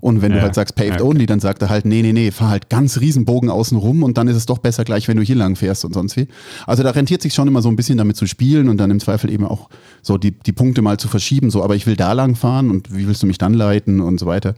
[0.00, 1.04] und wenn ja, du halt sagst paved ja, okay.
[1.04, 4.16] only, dann sagt er halt, nee, nee, nee, fahr halt ganz Riesenbogen außen rum und
[4.18, 6.28] dann ist es doch besser gleich, wenn du hier lang fährst und sonst wie.
[6.66, 9.00] Also da rentiert sich schon immer so ein bisschen damit zu spielen und dann im
[9.00, 9.68] Zweifel eben auch
[10.02, 12.94] so die, die Punkte mal zu verschieben, so, aber ich will da lang fahren und
[12.96, 14.54] wie willst du mich dann leiten und so weiter.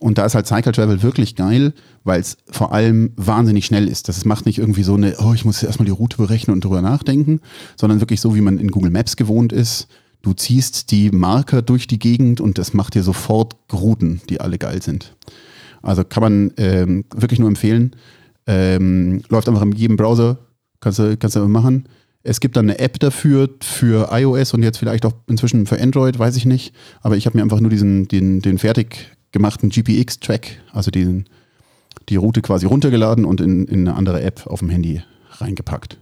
[0.00, 4.08] Und da ist halt Cycle Travel wirklich geil, weil es vor allem wahnsinnig schnell ist.
[4.08, 6.82] Das macht nicht irgendwie so eine, oh, ich muss erstmal die Route berechnen und drüber
[6.82, 7.40] nachdenken,
[7.76, 9.86] sondern wirklich so, wie man in Google Maps gewohnt ist
[10.22, 14.56] Du ziehst die Marker durch die Gegend und das macht dir sofort Routen, die alle
[14.56, 15.16] geil sind.
[15.82, 17.96] Also kann man ähm, wirklich nur empfehlen.
[18.46, 20.38] Ähm, läuft einfach in jedem Browser,
[20.80, 21.88] kannst du, kannst du machen.
[22.22, 26.18] Es gibt dann eine App dafür, für iOS und jetzt vielleicht auch inzwischen für Android,
[26.18, 26.72] weiß ich nicht.
[27.00, 31.24] Aber ich habe mir einfach nur diesen, den, den fertig gemachten GPX-Track, also den,
[32.08, 35.98] die Route quasi runtergeladen und in, in eine andere App auf dem Handy reingepackt.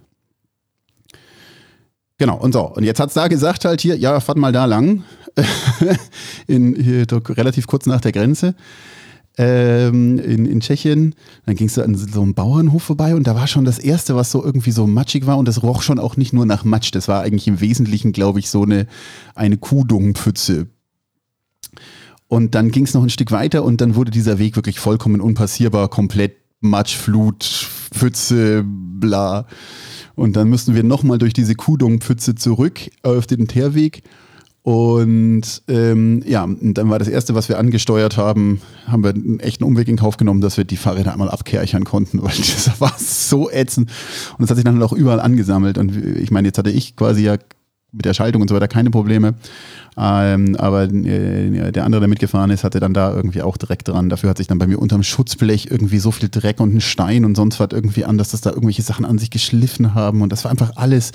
[2.21, 2.67] Genau, und so.
[2.67, 5.05] Und jetzt hat es da gesagt halt hier, ja, fahrt mal da lang.
[6.47, 8.55] in, hier, relativ kurz nach der Grenze.
[9.39, 11.15] Ähm, in, in Tschechien.
[11.47, 14.31] Dann gingst du an so einem Bauernhof vorbei und da war schon das Erste, was
[14.31, 16.91] so irgendwie so matschig war und das roch schon auch nicht nur nach Matsch.
[16.93, 18.87] Das war eigentlich im Wesentlichen, glaube ich, so eine,
[19.35, 20.67] eine Kuhdungpfütze.
[22.29, 25.23] Und dann ging es noch ein Stück weiter und dann wurde dieser Weg wirklich vollkommen
[25.23, 29.47] unpassierbar, komplett Matsch, Flut, Pfütze, bla.
[30.21, 34.03] Und dann mussten wir nochmal durch diese Kudungpfütze zurück auf den Teerweg.
[34.61, 39.65] Und ähm, ja, dann war das Erste, was wir angesteuert haben, haben wir einen echten
[39.65, 43.51] Umweg in Kauf genommen, dass wir die Fahrräder einmal abkerchern konnten, weil das war so
[43.51, 43.91] ätzend.
[44.33, 45.79] Und das hat sich dann auch überall angesammelt.
[45.79, 47.39] Und ich meine, jetzt hatte ich quasi ja
[47.91, 49.37] mit der Schaltung und so weiter keine Probleme.
[49.97, 54.09] Ähm, aber äh, der andere, der mitgefahren ist, hatte dann da irgendwie auch Dreck dran.
[54.09, 57.25] Dafür hat sich dann bei mir unterm Schutzblech irgendwie so viel Dreck und ein Stein
[57.25, 60.23] und sonst was irgendwie an, dass das da irgendwelche Sachen an sich geschliffen haben.
[60.23, 61.12] Und das war einfach alles.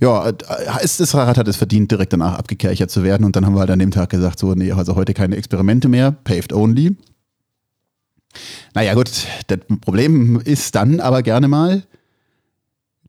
[0.00, 3.24] Ja, das Fahrrad hat es verdient, direkt danach abgekerchert zu werden.
[3.24, 5.88] Und dann haben wir halt an dem Tag gesagt, so, nee, also heute keine Experimente
[5.88, 6.96] mehr, paved only.
[8.74, 9.10] Naja, gut,
[9.48, 11.82] das Problem ist dann aber gerne mal,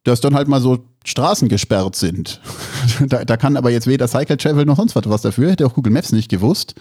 [0.04, 2.42] dass dann halt mal so Straßen gesperrt sind.
[3.08, 5.94] da, da, kann aber jetzt weder Cycle Travel noch sonst was dafür, hätte auch Google
[5.94, 6.76] Maps nicht gewusst.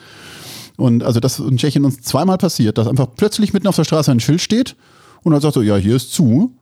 [0.76, 4.10] Und also das in Tschechien uns zweimal passiert, dass einfach plötzlich mitten auf der Straße
[4.10, 4.76] ein Schild steht
[5.22, 6.54] und dann sagt so, ja, hier ist zu,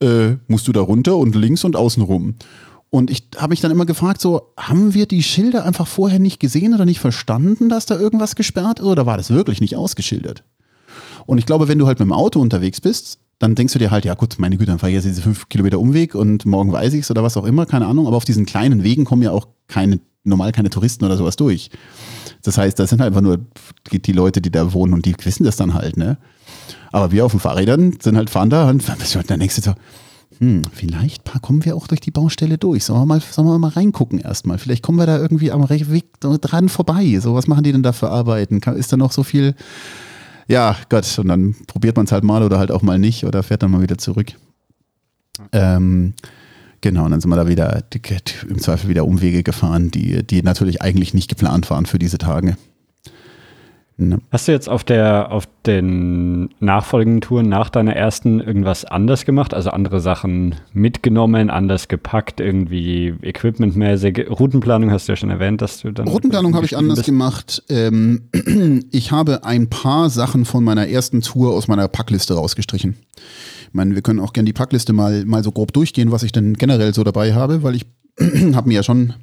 [0.00, 2.36] äh, musst du da runter und links und außen rum.
[2.90, 6.40] Und ich habe mich dann immer gefragt, so, haben wir die Schilder einfach vorher nicht
[6.40, 10.42] gesehen oder nicht verstanden, dass da irgendwas gesperrt ist oder war das wirklich nicht ausgeschildert?
[11.26, 13.90] Und ich glaube, wenn du halt mit dem Auto unterwegs bist, dann denkst du dir
[13.90, 16.72] halt, ja gut, meine Güte, dann fahre ich jetzt diese fünf Kilometer Umweg und morgen
[16.72, 18.06] weiß ich es oder was auch immer, keine Ahnung.
[18.06, 21.70] Aber auf diesen kleinen Wegen kommen ja auch keine, normal keine Touristen oder sowas durch.
[22.42, 23.38] Das heißt, das sind halt einfach nur
[23.92, 26.18] die, Leute, die da wohnen und die wissen das dann halt, ne?
[26.90, 28.82] Aber wir auf den Fahrrädern sind halt, fahren da und
[29.28, 29.74] dann denkst du so,
[30.38, 32.84] hm, vielleicht kommen wir auch durch die Baustelle durch.
[32.84, 34.58] Sollen wir mal, sollen wir mal reingucken erstmal?
[34.58, 37.18] Vielleicht kommen wir da irgendwie am Weg dran vorbei.
[37.20, 38.60] So, was machen die denn da für Arbeiten?
[38.76, 39.54] Ist da noch so viel
[40.48, 43.42] ja, Gott, und dann probiert man es halt mal oder halt auch mal nicht oder
[43.42, 44.32] fährt dann mal wieder zurück.
[45.52, 46.14] Ähm,
[46.80, 47.82] genau, und dann sind wir da wieder
[48.48, 52.56] im Zweifel wieder Umwege gefahren, die, die natürlich eigentlich nicht geplant waren für diese Tage.
[54.00, 54.20] Ne?
[54.30, 59.52] Hast du jetzt auf der auf den nachfolgenden Touren nach deiner ersten irgendwas anders gemacht?
[59.52, 64.30] Also andere Sachen mitgenommen, anders gepackt, irgendwie equipmentmäßig?
[64.30, 66.06] Routenplanung hast du ja schon erwähnt, dass du dann.
[66.06, 67.06] Routenplanung habe ich anders bist.
[67.06, 67.64] gemacht.
[67.68, 68.28] Ähm,
[68.92, 72.94] ich habe ein paar Sachen von meiner ersten Tour aus meiner Packliste rausgestrichen.
[73.66, 76.30] Ich meine, wir können auch gerne die Packliste mal, mal so grob durchgehen, was ich
[76.30, 77.84] denn generell so dabei habe, weil ich
[78.54, 79.14] habe mir ja schon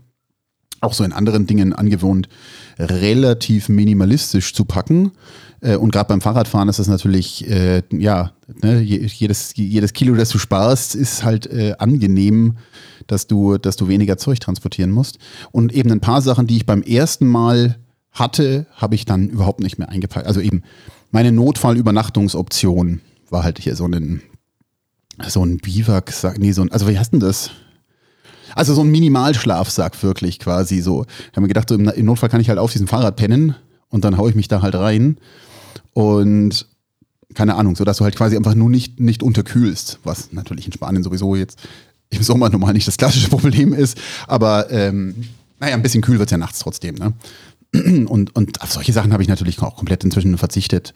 [0.81, 2.27] auch so in anderen Dingen angewohnt,
[2.77, 5.11] relativ minimalistisch zu packen.
[5.61, 8.31] Äh, und gerade beim Fahrradfahren ist das natürlich, äh, ja,
[8.61, 12.57] ne, jedes, jedes Kilo, das du sparst, ist halt äh, angenehm,
[13.07, 15.19] dass du, dass du weniger Zeug transportieren musst.
[15.51, 17.77] Und eben ein paar Sachen, die ich beim ersten Mal
[18.11, 20.27] hatte, habe ich dann überhaupt nicht mehr eingepackt.
[20.27, 20.63] Also eben
[21.11, 24.21] meine Notfallübernachtungsoption war halt hier so ein,
[25.27, 27.51] so ein Biwak, nee, so ein, also wie heißt denn das?
[28.55, 31.03] Also so ein Minimalschlafsack wirklich quasi so.
[31.03, 33.55] Ich habe mir gedacht, so im, Notfall kann ich halt auf diesem Fahrrad pennen
[33.89, 35.17] und dann haue ich mich da halt rein.
[35.93, 36.67] Und
[37.35, 40.71] keine Ahnung, so dass du halt quasi einfach nur nicht, nicht unterkühlst, was natürlich in
[40.71, 41.59] Spanien sowieso jetzt
[42.09, 43.97] im Sommer normal nicht das klassische Problem ist.
[44.27, 45.15] Aber ähm,
[45.59, 46.95] naja, ein bisschen kühl wird es ja nachts trotzdem.
[46.95, 47.13] Ne?
[48.07, 50.93] Und, und auf solche Sachen habe ich natürlich auch komplett inzwischen verzichtet,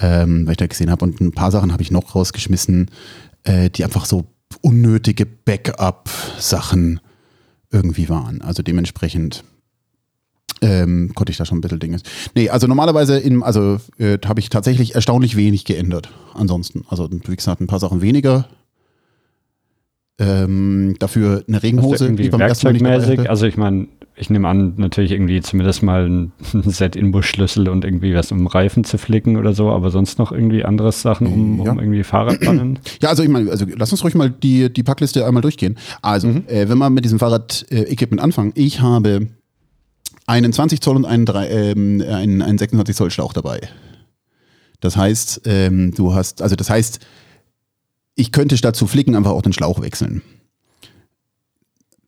[0.00, 1.04] ähm, weil ich da gesehen habe.
[1.04, 2.90] Und ein paar Sachen habe ich noch rausgeschmissen,
[3.44, 4.24] äh, die einfach so
[4.62, 7.00] unnötige Backup-Sachen
[7.70, 8.42] irgendwie waren.
[8.42, 9.44] Also dementsprechend
[10.62, 11.98] ähm, konnte ich da schon ein bisschen Dinge.
[12.34, 16.10] Nee, also normalerweise in, also äh, habe ich tatsächlich erstaunlich wenig geändert.
[16.34, 16.84] Ansonsten.
[16.88, 18.48] Also wie gesagt, ein paar Sachen weniger.
[20.18, 22.06] Ähm, dafür eine Regenhose.
[22.06, 23.88] Irgendwie werkzeugmäßig, also ich meine,
[24.18, 26.32] ich nehme an, natürlich irgendwie zumindest mal ein
[26.64, 30.64] Set Inbus-Schlüssel und irgendwie was, um Reifen zu flicken oder so, aber sonst noch irgendwie
[30.64, 31.72] andere Sachen, um, ja.
[31.72, 32.78] um irgendwie Fahrradbannen?
[33.02, 35.76] Ja, also ich meine, also lass uns ruhig mal die, die Packliste einmal durchgehen.
[36.00, 36.44] Also, mhm.
[36.46, 39.28] äh, wenn wir mit diesem Fahrrad-Equipment anfangen, ich habe
[40.26, 43.60] einen 20 Zoll und einen, 3, ähm, einen, einen 26 Zoll Schlauch dabei.
[44.80, 47.00] Das heißt, ähm, du hast, also das heißt,
[48.14, 50.22] ich könnte statt zu flicken einfach auch den Schlauch wechseln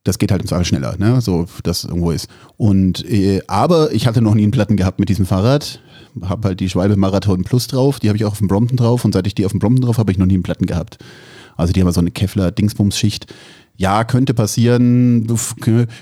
[0.09, 1.21] das geht halt im Zweifel schneller, ne?
[1.21, 2.27] so das irgendwo ist.
[2.57, 5.79] Und äh, aber ich hatte noch nie einen Platten gehabt mit diesem Fahrrad,
[6.23, 9.05] habe halt die Schwalbe Marathon Plus drauf, die habe ich auch auf dem Brompton drauf
[9.05, 10.97] und seit ich die auf dem Brompton drauf habe, ich noch nie einen Platten gehabt.
[11.57, 13.31] Also die haben so eine Kevlar Dingsbums Schicht.
[13.77, 15.27] Ja, könnte passieren,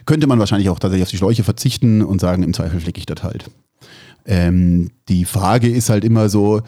[0.06, 3.06] könnte man wahrscheinlich auch tatsächlich auf die Schläuche verzichten und sagen, im Zweifel flicke ich
[3.06, 3.52] das halt.
[4.26, 6.62] Ähm, die Frage ist halt immer so,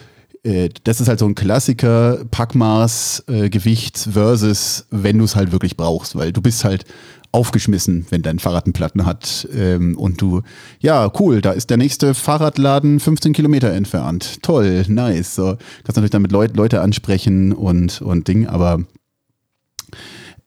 [0.44, 5.52] äh, das ist halt so ein Klassiker, Packmaß, äh, Gewicht versus, wenn du es halt
[5.52, 6.86] wirklich brauchst, weil du bist halt
[7.32, 10.42] aufgeschmissen, wenn dein Fahrrad einen Platten hat ähm, und du,
[10.80, 14.42] ja, cool, da ist der nächste Fahrradladen 15 Kilometer entfernt.
[14.42, 15.36] Toll, nice.
[15.36, 18.84] So, kannst natürlich damit Leut, Leute ansprechen und, und Ding, aber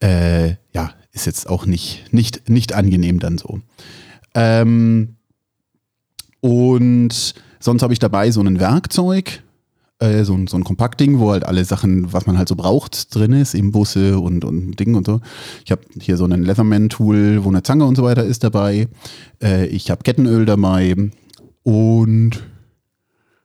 [0.01, 3.61] äh, ja, ist jetzt auch nicht, nicht, nicht angenehm dann so.
[4.35, 5.17] Ähm,
[6.41, 9.43] und sonst habe ich dabei so ein Werkzeug,
[10.03, 13.15] äh, so, ein, so ein Kompaktding, wo halt alle Sachen, was man halt so braucht,
[13.15, 15.21] drin ist, im Busse und, und Ding und so.
[15.65, 18.89] Ich habe hier so ein Leatherman-Tool, wo eine Zange und so weiter ist dabei.
[19.43, 20.97] Äh, ich habe Kettenöl dabei
[21.63, 22.43] und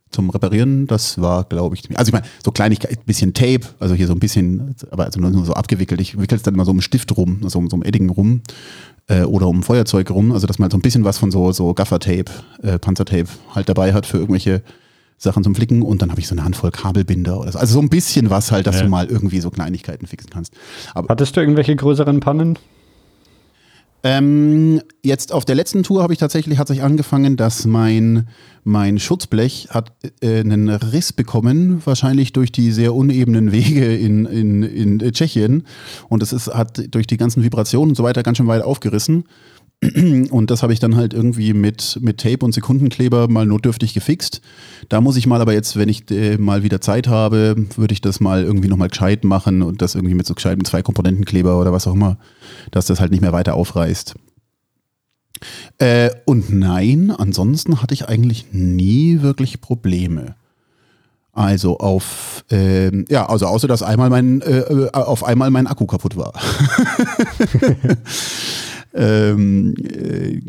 [0.09, 4.07] zum Reparieren, das war, glaube ich, also ich meine, so Kleinigkeit, bisschen Tape, also hier
[4.07, 6.01] so ein bisschen, aber also nur so abgewickelt.
[6.01, 8.41] Ich wickel es dann immer so um Stift rum, so um so um Edding rum
[9.07, 11.73] äh, oder um Feuerzeug rum, also dass man so ein bisschen was von so, so
[11.73, 12.31] Gaffer-Tape,
[12.63, 14.63] äh, Panzertape halt dabei hat für irgendwelche
[15.17, 17.59] Sachen zum Flicken und dann habe ich so eine Handvoll Kabelbinder oder so.
[17.59, 18.83] Also so ein bisschen was halt, dass ja.
[18.83, 20.53] du mal irgendwie so Kleinigkeiten fixen kannst.
[20.93, 22.59] Aber Hattest du irgendwelche größeren Pannen?
[24.03, 28.27] Ähm, jetzt auf der letzten Tour habe ich tatsächlich hat sich angefangen, dass mein
[28.63, 29.91] mein Schutzblech hat
[30.21, 35.63] äh, einen Riss bekommen, wahrscheinlich durch die sehr unebenen Wege in, in, in Tschechien
[36.09, 39.23] und es ist hat durch die ganzen Vibrationen und so weiter ganz schön weit aufgerissen
[40.31, 44.41] und das habe ich dann halt irgendwie mit, mit Tape und Sekundenkleber mal notdürftig gefixt.
[44.89, 48.01] Da muss ich mal aber jetzt, wenn ich äh, mal wieder Zeit habe, würde ich
[48.01, 51.85] das mal irgendwie nochmal gescheit machen und das irgendwie mit so gescheitem Zwei-Komponentenkleber oder was
[51.85, 52.17] auch immer,
[52.71, 54.15] dass das halt nicht mehr weiter aufreißt.
[55.77, 60.35] Äh, und nein, ansonsten hatte ich eigentlich nie wirklich Probleme.
[61.33, 65.85] Also auf, äh, ja, also außer dass einmal mein, äh, äh auf einmal mein Akku
[65.85, 66.33] kaputt war.
[68.97, 70.41] ähm, äh,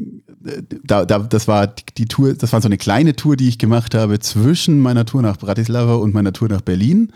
[0.85, 3.95] da, da, das war die Tour, das war so eine kleine Tour, die ich gemacht
[3.95, 7.13] habe zwischen meiner Tour nach Bratislava und meiner Tour nach Berlin.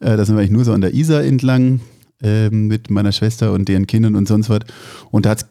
[0.00, 1.80] Äh, da sind wir eigentlich nur so an der Isar entlang
[2.22, 4.60] äh, mit meiner Schwester und deren Kindern und sonst was.
[5.10, 5.46] Und da hat es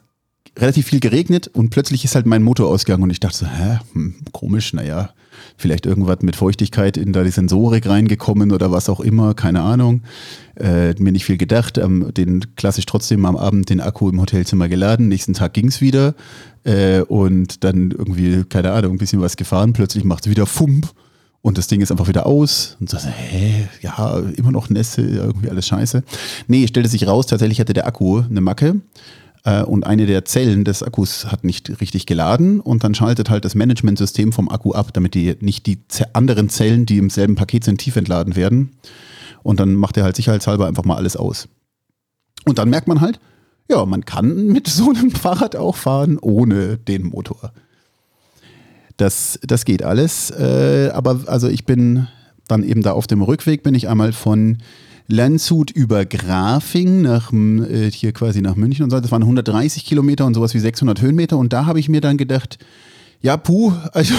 [0.57, 3.79] relativ viel geregnet und plötzlich ist halt mein Motor ausgegangen und ich dachte so, hä,
[3.93, 5.09] hm, komisch, naja,
[5.57, 10.01] vielleicht irgendwas mit Feuchtigkeit in da die Sensorik reingekommen oder was auch immer, keine Ahnung.
[10.55, 14.69] Äh, mir nicht viel gedacht, ähm, den klassisch trotzdem am Abend den Akku im Hotelzimmer
[14.69, 16.15] geladen, nächsten Tag ging's wieder
[16.63, 20.93] äh, und dann irgendwie, keine Ahnung, ein bisschen was gefahren, plötzlich macht's wieder Fump
[21.41, 25.49] und das Ding ist einfach wieder aus und so, hä, ja, immer noch Nässe, irgendwie
[25.49, 26.03] alles scheiße.
[26.47, 28.81] Nee, stellte sich raus, tatsächlich hatte der Akku eine Macke
[29.45, 33.45] äh, und eine der Zellen des Akkus hat nicht richtig geladen und dann schaltet halt
[33.45, 35.79] das Managementsystem vom Akku ab, damit die nicht die
[36.13, 38.71] anderen Zellen, die im selben Paket sind, tief entladen werden.
[39.43, 41.47] Und dann macht er halt sicherheitshalber einfach mal alles aus.
[42.45, 43.19] Und dann merkt man halt,
[43.69, 47.53] ja, man kann mit so einem Fahrrad auch fahren ohne den Motor.
[48.97, 50.31] Das, das geht alles.
[50.31, 52.07] Äh, aber also ich bin
[52.47, 54.59] dann eben da auf dem Rückweg, bin ich einmal von
[55.07, 58.99] Landshut über Grafing nach äh, hier quasi nach München und so.
[58.99, 61.37] Das waren 130 Kilometer und sowas wie 600 Höhenmeter.
[61.37, 62.57] Und da habe ich mir dann gedacht,
[63.21, 64.13] ja, puh, also,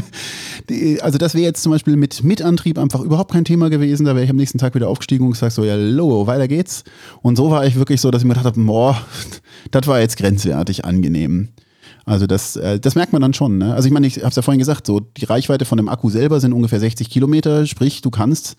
[0.68, 4.06] die, also das wäre jetzt zum Beispiel mit Mitantrieb einfach überhaupt kein Thema gewesen.
[4.06, 6.84] Da wäre ich am nächsten Tag wieder aufgestiegen und gesagt, so, ja, lo, weiter geht's.
[7.22, 9.00] Und so war ich wirklich so, dass ich mir gedacht habe, boah,
[9.70, 11.48] das war jetzt grenzwertig angenehm.
[12.06, 13.58] Also das, äh, das merkt man dann schon.
[13.58, 13.74] Ne?
[13.74, 16.10] Also ich meine, ich habe es ja vorhin gesagt, so die Reichweite von dem Akku
[16.10, 18.56] selber sind ungefähr 60 Kilometer, sprich du kannst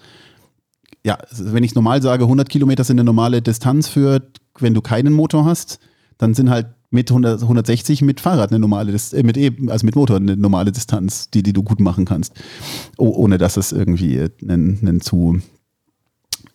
[1.06, 4.24] ja, wenn ich normal sage, 100 Kilometer sind eine normale Distanz für,
[4.58, 5.78] wenn du keinen Motor hast,
[6.18, 9.96] dann sind halt mit 100, 160 mit Fahrrad eine normale, äh, mit e, also mit
[9.96, 12.34] Motor eine normale Distanz, die, die du gut machen kannst,
[12.98, 15.40] oh, ohne dass es irgendwie ein, ein zu,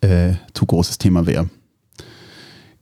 [0.01, 1.49] äh, zu großes Thema wäre.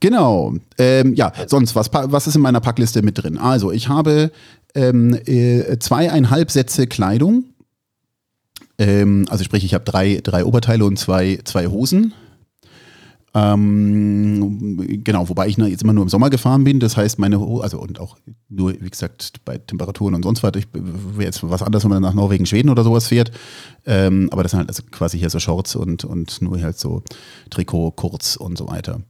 [0.01, 0.55] Genau.
[0.79, 3.37] Ähm, ja, sonst, was, was ist in meiner Packliste mit drin?
[3.37, 4.33] Also, ich habe
[4.75, 7.45] ähm, äh, zweieinhalb Sätze Kleidung
[8.79, 12.15] ähm, also sprich, ich habe drei, drei Oberteile und zwei, zwei Hosen.
[13.35, 16.81] Ähm, genau, wobei ich jetzt immer nur im Sommer gefahren bin.
[16.81, 18.17] Das heißt, meine, also und auch
[18.49, 20.53] nur, wie gesagt, bei Temperaturen und sonst was.
[20.57, 23.31] Ich wäre jetzt was anderes, wenn man nach Norwegen, Schweden oder sowas fährt.
[23.85, 27.03] Ähm, aber das sind halt also quasi hier so Shorts und, und nur halt so
[27.51, 29.01] Trikot, kurz und so weiter.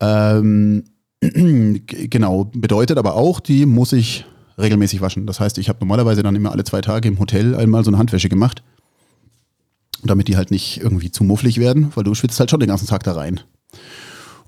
[0.00, 0.84] Ähm,
[1.20, 4.24] genau, bedeutet aber auch, die muss ich
[4.58, 5.26] regelmäßig waschen.
[5.26, 7.98] Das heißt, ich habe normalerweise dann immer alle zwei Tage im Hotel einmal so eine
[7.98, 8.62] Handwäsche gemacht
[10.04, 12.86] damit die halt nicht irgendwie zu mufflig werden, weil du schwitzt halt schon den ganzen
[12.86, 13.40] Tag da rein.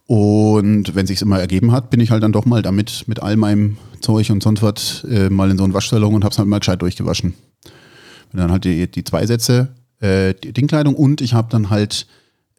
[0.06, 3.36] Und wenn sich's immer ergeben hat, bin ich halt dann doch mal damit mit all
[3.36, 6.58] meinem Zeug und sonst was äh, mal in so einen Waschsalon und hab's halt mal
[6.58, 7.34] gescheit durchgewaschen.
[8.32, 9.68] Und dann halt die, die zwei Sätze
[10.00, 12.06] äh, Dingkleidung und ich habe dann halt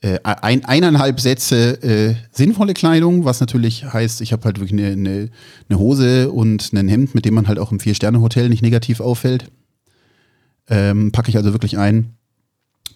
[0.01, 4.91] äh, ein, eineinhalb Sätze äh, sinnvolle Kleidung, was natürlich heißt, ich habe halt wirklich eine,
[4.91, 5.29] eine,
[5.69, 9.51] eine, Hose und ein Hemd, mit dem man halt auch im Vier-Sterne-Hotel nicht negativ auffällt.
[10.67, 12.15] Ähm, packe ich also wirklich ein.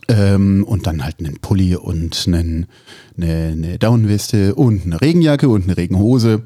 [0.10, 2.68] Ähm, und dann halt einen Pulli und einen,
[3.18, 6.44] eine, eine Downweste und eine Regenjacke und eine Regenhose.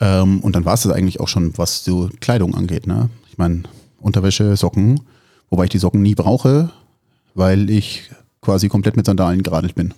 [0.00, 2.86] Ähm, und dann war es das eigentlich auch schon, was so Kleidung angeht.
[2.86, 3.08] Ne?
[3.30, 3.62] Ich meine,
[4.00, 5.00] Unterwäsche, Socken,
[5.48, 6.70] wobei ich die Socken nie brauche,
[7.34, 8.10] weil ich
[8.40, 9.94] quasi komplett mit Sandalen geradelt bin.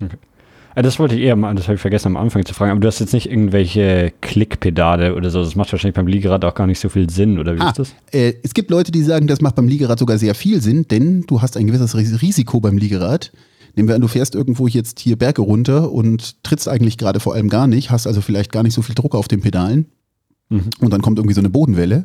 [0.00, 0.16] Okay.
[0.78, 2.80] Ah, das wollte ich eher mal, das habe ich vergessen am Anfang zu fragen, aber
[2.80, 5.42] du hast jetzt nicht irgendwelche Klickpedale oder so.
[5.42, 7.78] Das macht wahrscheinlich beim Liegerad auch gar nicht so viel Sinn, oder wie ah, ist
[7.78, 7.94] das?
[8.12, 11.22] Äh, es gibt Leute, die sagen, das macht beim Liegerad sogar sehr viel Sinn, denn
[11.22, 13.32] du hast ein gewisses Risiko beim Liegerad.
[13.74, 17.32] Nehmen wir an, du fährst irgendwo jetzt hier Berge runter und trittst eigentlich gerade vor
[17.32, 19.86] allem gar nicht, hast also vielleicht gar nicht so viel Druck auf den Pedalen.
[20.50, 20.68] Mhm.
[20.80, 22.04] Und dann kommt irgendwie so eine Bodenwelle.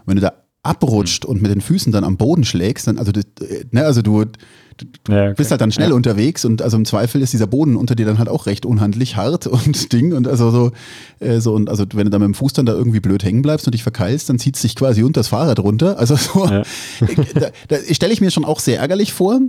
[0.00, 0.32] Und wenn du da
[0.62, 1.30] abrutscht mhm.
[1.30, 5.12] und mit den Füßen dann am Boden schlägst, dann, also, äh, ne, also du, du
[5.12, 5.34] ja, okay.
[5.36, 5.94] bist halt dann schnell ja.
[5.94, 9.16] unterwegs und also im Zweifel ist dieser Boden unter dir dann halt auch recht unhandlich
[9.16, 10.72] hart und Ding und also so,
[11.20, 13.42] äh, so und also wenn du dann mit dem Fuß dann da irgendwie blöd hängen
[13.42, 15.98] bleibst und dich verkeilst, dann zieht es dich quasi unter das Fahrrad runter.
[15.98, 16.62] Also so, ja.
[17.34, 19.40] da, da stelle ich mir schon auch sehr ärgerlich vor.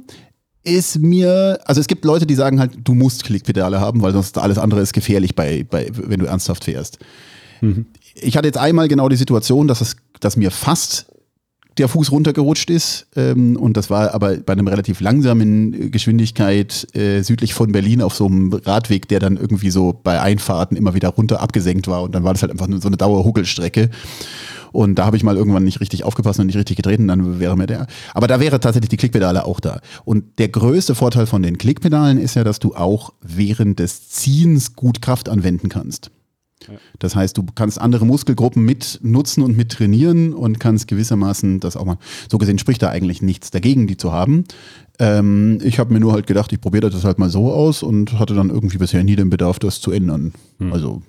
[0.64, 4.38] Ist mir, also es gibt Leute, die sagen halt, du musst Klickpedale haben, weil sonst
[4.38, 7.00] alles andere ist gefährlich bei, bei wenn du ernsthaft fährst.
[7.62, 7.88] Mhm.
[8.14, 11.08] Ich hatte jetzt einmal genau die Situation, dass es, dass mir fast
[11.78, 13.08] der Fuß runtergerutscht ist.
[13.16, 18.16] Ähm, und das war aber bei einem relativ langsamen Geschwindigkeit äh, südlich von Berlin auf
[18.16, 22.04] so einem Radweg, der dann irgendwie so bei Einfahrten immer wieder runter abgesenkt war.
[22.04, 23.90] Und dann war das halt einfach so eine Dauerhuckelstrecke.
[24.72, 27.58] Und da habe ich mal irgendwann nicht richtig aufgepasst und nicht richtig getreten, dann wäre
[27.58, 27.88] mir der.
[28.14, 29.82] Aber da wäre tatsächlich die Klickpedale auch da.
[30.06, 34.76] Und der größte Vorteil von den Klickpedalen ist ja, dass du auch während des Ziehens
[34.76, 36.12] gut Kraft anwenden kannst.
[37.00, 41.76] Das heißt, du kannst andere Muskelgruppen mit nutzen und mit trainieren und kannst gewissermaßen das
[41.76, 41.98] auch mal.
[42.30, 44.46] So gesehen spricht da eigentlich nichts dagegen, die zu haben.
[45.00, 48.20] Ähm, ich habe mir nur halt gedacht, ich probiere das halt mal so aus und
[48.20, 50.34] hatte dann irgendwie bisher nie den Bedarf, das zu ändern.
[50.60, 50.74] Hm.
[50.74, 51.02] Also,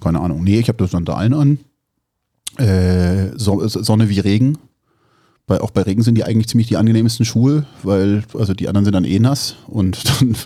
[0.00, 0.44] keine Ahnung.
[0.44, 1.58] Nee, ich habe das Sandalen an.
[2.56, 4.58] Äh, Sonne wie Regen.
[5.46, 8.84] Weil auch bei Regen sind die eigentlich ziemlich die angenehmsten Schuhe, weil also die anderen
[8.84, 10.36] sind dann eh nass und dann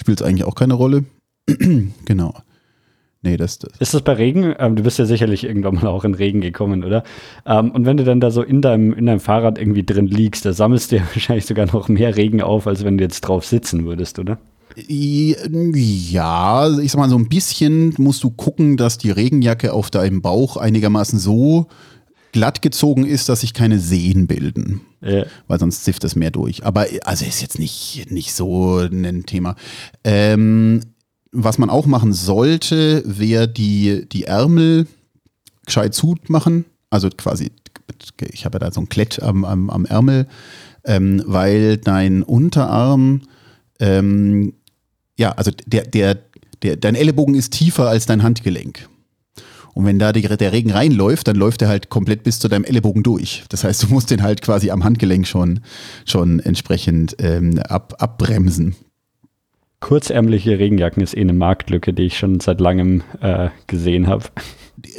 [0.00, 1.04] spielt es eigentlich auch keine Rolle.
[2.06, 2.34] genau.
[3.22, 3.72] Nee, das, das.
[3.80, 4.54] Ist das bei Regen?
[4.58, 7.02] Ähm, du bist ja sicherlich irgendwann mal auch in Regen gekommen, oder?
[7.46, 10.44] Ähm, und wenn du dann da so in deinem, in deinem Fahrrad irgendwie drin liegst,
[10.44, 13.44] da sammelst du ja wahrscheinlich sogar noch mehr Regen auf, als wenn du jetzt drauf
[13.44, 14.38] sitzen würdest, oder?
[14.76, 20.22] Ja, ich sag mal, so ein bisschen musst du gucken, dass die Regenjacke auf deinem
[20.22, 21.66] Bauch einigermaßen so
[22.32, 24.82] glatt gezogen ist, dass sich keine Seen bilden.
[25.00, 25.24] Ja.
[25.48, 26.64] Weil sonst zifft das mehr durch.
[26.64, 29.56] Aber also ist jetzt nicht, nicht so ein Thema.
[30.04, 30.82] Ähm,
[31.32, 34.86] was man auch machen sollte, wäre die, die Ärmel
[35.66, 36.64] gescheit zumachen.
[36.90, 37.52] Also quasi,
[38.32, 40.26] ich habe ja da so ein Klett am, am, am Ärmel,
[40.84, 43.22] ähm, weil dein Unterarm,
[43.78, 44.54] ähm,
[45.18, 46.18] ja, also der, der,
[46.62, 48.88] der, dein Ellenbogen ist tiefer als dein Handgelenk.
[49.74, 52.64] Und wenn da die, der Regen reinläuft, dann läuft er halt komplett bis zu deinem
[52.64, 53.44] Ellenbogen durch.
[53.48, 55.60] Das heißt, du musst den halt quasi am Handgelenk schon,
[56.04, 58.74] schon entsprechend ähm, ab, abbremsen.
[59.80, 64.24] Kurzärmliche Regenjacken ist eh eine Marktlücke, die ich schon seit langem äh, gesehen habe.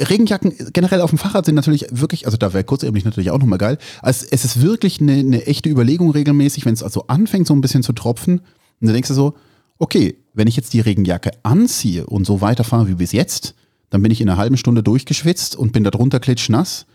[0.08, 3.58] Regenjacken generell auf dem Fahrrad sind natürlich wirklich, also da wäre kurzärmlich natürlich auch nochmal
[3.58, 3.78] geil.
[4.00, 7.60] Also es ist wirklich eine, eine echte Überlegung regelmäßig, wenn es also anfängt so ein
[7.60, 8.38] bisschen zu tropfen.
[8.38, 9.34] Und dann denkst du so,
[9.78, 13.54] okay, wenn ich jetzt die Regenjacke anziehe und so weiterfahre wie bis jetzt,
[13.90, 16.86] dann bin ich in einer halben Stunde durchgeschwitzt und bin darunter klitschnass.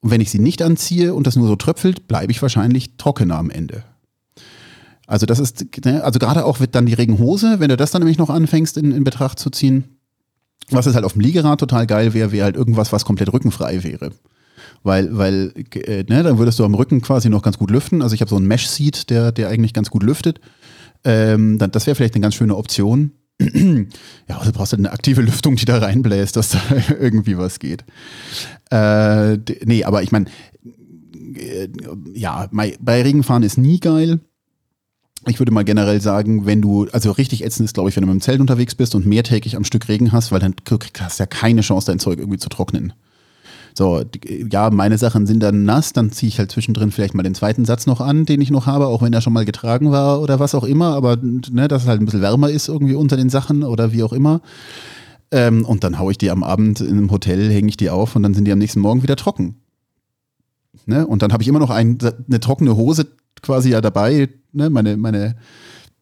[0.00, 3.38] Und wenn ich sie nicht anziehe und das nur so tröpfelt, bleibe ich wahrscheinlich trockener
[3.38, 3.84] am Ende.
[5.06, 8.00] Also das ist, ne, also gerade auch wird dann die Regenhose, wenn du das dann
[8.00, 9.98] nämlich noch anfängst in, in Betracht zu ziehen,
[10.70, 13.84] was ist halt auf dem Liegerad total geil wäre, wäre halt irgendwas, was komplett rückenfrei
[13.84, 14.12] wäre.
[14.82, 18.02] Weil, weil, äh, ne, dann würdest du am Rücken quasi noch ganz gut lüften.
[18.02, 20.40] Also ich habe so einen Mesh-Seat, der, der eigentlich ganz gut lüftet.
[21.04, 23.12] Ähm, dann, das wäre vielleicht eine ganz schöne Option.
[23.40, 26.60] ja, also brauchst du eine aktive Lüftung, die da reinbläst, dass da
[27.00, 27.84] irgendwie was geht.
[28.70, 30.26] Äh, nee, aber ich meine,
[31.34, 31.68] äh,
[32.14, 34.20] ja, bei Regenfahren ist nie geil
[35.26, 38.08] ich würde mal generell sagen, wenn du, also richtig ätzend ist, glaube ich, wenn du
[38.08, 40.54] mit dem Zelt unterwegs bist und mehrtägig am Stück Regen hast, weil dann
[41.00, 42.92] hast du ja keine Chance, dein Zeug irgendwie zu trocknen.
[43.76, 44.02] So,
[44.52, 47.64] ja, meine Sachen sind dann nass, dann ziehe ich halt zwischendrin vielleicht mal den zweiten
[47.64, 50.38] Satz noch an, den ich noch habe, auch wenn er schon mal getragen war oder
[50.38, 53.30] was auch immer, aber ne, dass es halt ein bisschen wärmer ist irgendwie unter den
[53.30, 54.42] Sachen oder wie auch immer.
[55.32, 58.14] Ähm, und dann haue ich die am Abend in einem Hotel, hänge ich die auf
[58.14, 59.56] und dann sind die am nächsten Morgen wieder trocken.
[60.86, 61.06] Ne?
[61.06, 63.06] Und dann habe ich immer noch ein, eine trockene Hose
[63.42, 65.36] quasi ja dabei, ne, meine, meine,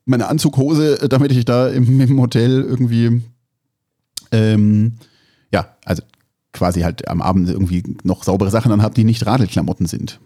[0.05, 3.23] meine Anzughose, damit ich da im, im Hotel irgendwie,
[4.31, 4.95] ähm,
[5.53, 6.03] ja, also
[6.53, 10.21] quasi halt am Abend irgendwie noch saubere Sachen dann habe, die nicht Radelklamotten sind.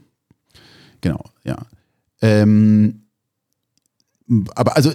[1.01, 1.59] Genau, ja.
[2.21, 3.03] Ähm,
[4.55, 4.93] aber also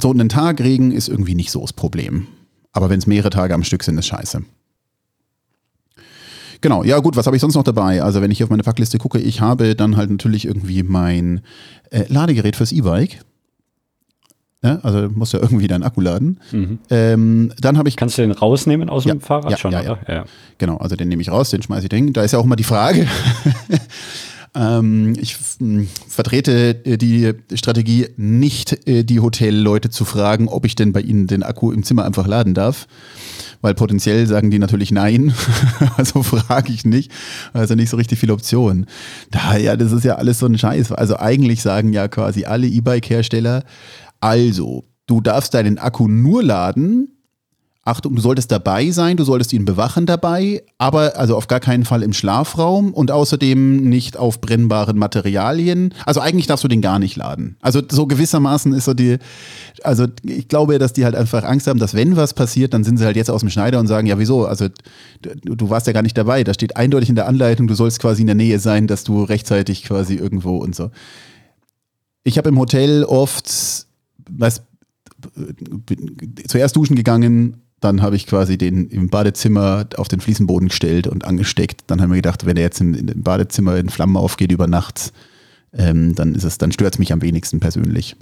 [0.00, 2.26] so ein Tag Regen ist irgendwie nicht so das Problem.
[2.72, 4.42] Aber wenn es mehrere Tage am Stück sind, ist scheiße.
[6.66, 8.02] Genau, ja gut, was habe ich sonst noch dabei?
[8.02, 11.42] Also wenn ich hier auf meine Packliste gucke, ich habe dann halt natürlich irgendwie mein
[11.92, 13.20] äh, Ladegerät fürs E-Bike.
[14.64, 16.40] Ja, also muss ja irgendwie deinen Akku laden.
[16.50, 16.80] Mhm.
[16.90, 17.94] Ähm, dann habe ich.
[17.94, 19.98] Kannst du den rausnehmen aus dem Fahrrad ja, schon, ja, oder?
[20.08, 20.24] Ja.
[20.58, 22.12] Genau, also den nehme ich raus, den schmeiße ich den.
[22.12, 23.06] Da ist ja auch mal die Frage.
[24.56, 25.36] ähm, ich
[26.08, 31.28] vertrete äh, die Strategie, nicht äh, die Hotelleute zu fragen, ob ich denn bei ihnen
[31.28, 32.88] den Akku im Zimmer einfach laden darf
[33.60, 35.32] weil potenziell sagen die natürlich nein.
[35.96, 37.12] also frage ich nicht.
[37.52, 38.86] Also nicht so richtig viele Optionen.
[39.30, 40.92] Daher, das ist ja alles so ein Scheiß.
[40.92, 43.64] Also eigentlich sagen ja quasi alle E-Bike-Hersteller,
[44.20, 47.15] also, du darfst deinen Akku nur laden,
[47.86, 51.84] Achtung, du solltest dabei sein, du solltest ihn bewachen dabei, aber also auf gar keinen
[51.84, 55.94] Fall im Schlafraum und außerdem nicht auf brennbaren Materialien.
[56.04, 57.56] Also eigentlich darfst du den gar nicht laden.
[57.60, 59.18] Also so gewissermaßen ist so die,
[59.84, 62.96] also ich glaube, dass die halt einfach Angst haben, dass wenn was passiert, dann sind
[62.96, 64.66] sie halt jetzt aus dem Schneider und sagen, ja wieso, also
[65.22, 68.00] du, du warst ja gar nicht dabei, da steht eindeutig in der Anleitung, du sollst
[68.00, 70.90] quasi in der Nähe sein, dass du rechtzeitig quasi irgendwo und so.
[72.24, 73.48] Ich habe im Hotel oft,
[74.28, 74.62] was,
[76.48, 81.24] zuerst duschen gegangen, dann habe ich quasi den im Badezimmer auf den Fliesenboden gestellt und
[81.24, 81.82] angesteckt.
[81.86, 85.12] Dann haben wir gedacht, wenn er jetzt im, im Badezimmer in Flammen aufgeht über Nacht,
[85.72, 88.16] ähm, dann ist es, dann stört es mich am wenigsten persönlich.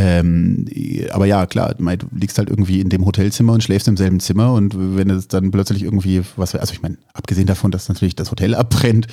[0.00, 0.66] Ähm,
[1.10, 4.52] aber ja, klar, du liegst halt irgendwie in dem Hotelzimmer und schläfst im selben Zimmer
[4.52, 8.30] und wenn es dann plötzlich irgendwie, was, also ich meine, abgesehen davon, dass natürlich das
[8.30, 9.08] Hotel abbrennt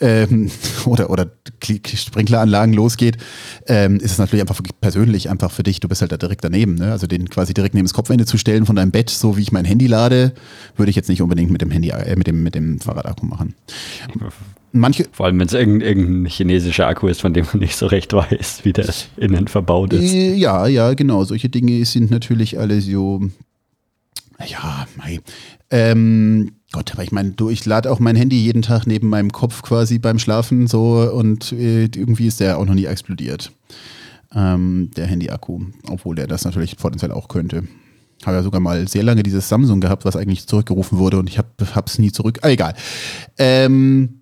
[0.00, 0.50] ähm,
[0.86, 1.30] oder, oder
[1.62, 3.18] Sprinkleranlagen losgeht,
[3.66, 6.76] ähm, ist es natürlich einfach persönlich einfach für dich, du bist halt da direkt daneben,
[6.76, 6.90] ne?
[6.90, 9.52] also den quasi direkt neben das Kopfende zu stellen von deinem Bett, so wie ich
[9.52, 10.32] mein Handy lade,
[10.76, 13.54] würde ich jetzt nicht unbedingt mit dem Handy, äh, mit dem, mit dem Fahrradakku machen.
[14.72, 17.86] Manche Vor allem, wenn es irgendein, irgendein chinesischer Akku ist, von dem man nicht so
[17.86, 20.12] recht weiß, wie der innen verbaut ist.
[20.12, 21.24] Äh, ja, ja, genau.
[21.24, 23.20] Solche Dinge sind natürlich alle so.
[24.46, 25.20] Ja, mei.
[25.70, 29.32] Ähm, Gott, aber ich meine, du, ich lade auch mein Handy jeden Tag neben meinem
[29.32, 33.52] Kopf quasi beim Schlafen so und äh, irgendwie ist der auch noch nie explodiert.
[34.32, 37.64] Ähm, der Handy-Akku, obwohl der das natürlich potenziell auch könnte.
[38.24, 41.38] Habe ja sogar mal sehr lange dieses Samsung gehabt, was eigentlich zurückgerufen wurde und ich
[41.38, 41.48] habe
[41.86, 42.38] es nie zurück.
[42.42, 42.74] Ah, egal.
[43.36, 44.19] Ähm,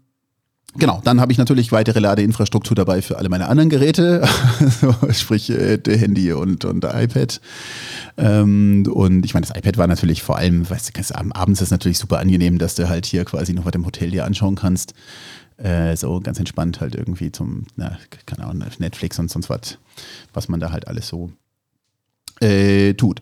[0.78, 4.24] Genau, dann habe ich natürlich weitere Ladeinfrastruktur dabei für alle meine anderen Geräte,
[5.10, 7.40] sprich äh, Handy und, und iPad.
[8.16, 11.98] Ähm, und ich meine, das iPad war natürlich vor allem, weißt du, abends ist natürlich
[11.98, 14.94] super angenehm, dass du halt hier quasi noch was im Hotel dir anschauen kannst.
[15.56, 19.78] Äh, so ganz entspannt halt irgendwie zum, na, keine Ahnung, Netflix und sonst was,
[20.32, 21.32] was man da halt alles so
[22.40, 23.20] äh, tut.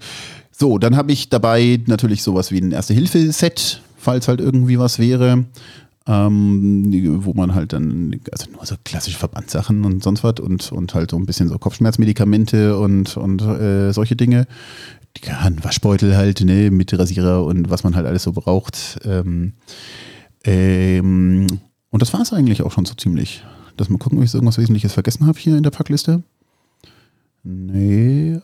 [0.50, 5.46] So, dann habe ich dabei natürlich sowas wie ein Erste-Hilfe-Set, falls halt irgendwie was wäre
[6.06, 10.94] ähm, wo man halt dann, also nur so klassische Verbandssachen und sonst was und, und
[10.94, 14.46] halt so ein bisschen so Kopfschmerzmedikamente und, und äh, solche Dinge.
[15.24, 18.98] Ja, ein Waschbeutel halt, ne, mit Rasierer und was man halt alles so braucht.
[19.04, 19.54] Ähm,
[20.44, 21.46] ähm,
[21.90, 23.42] und das war es eigentlich auch schon so ziemlich.
[23.78, 26.22] Lass mal gucken, ob ich irgendwas Wesentliches vergessen habe hier in der Packliste.
[27.42, 28.38] Nee.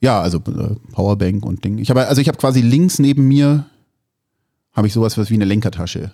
[0.00, 1.78] Ja, also äh, Powerbank und Ding.
[1.78, 3.66] Ich habe also ich habe quasi links neben mir
[4.72, 6.12] habe ich sowas wie eine Lenkertasche.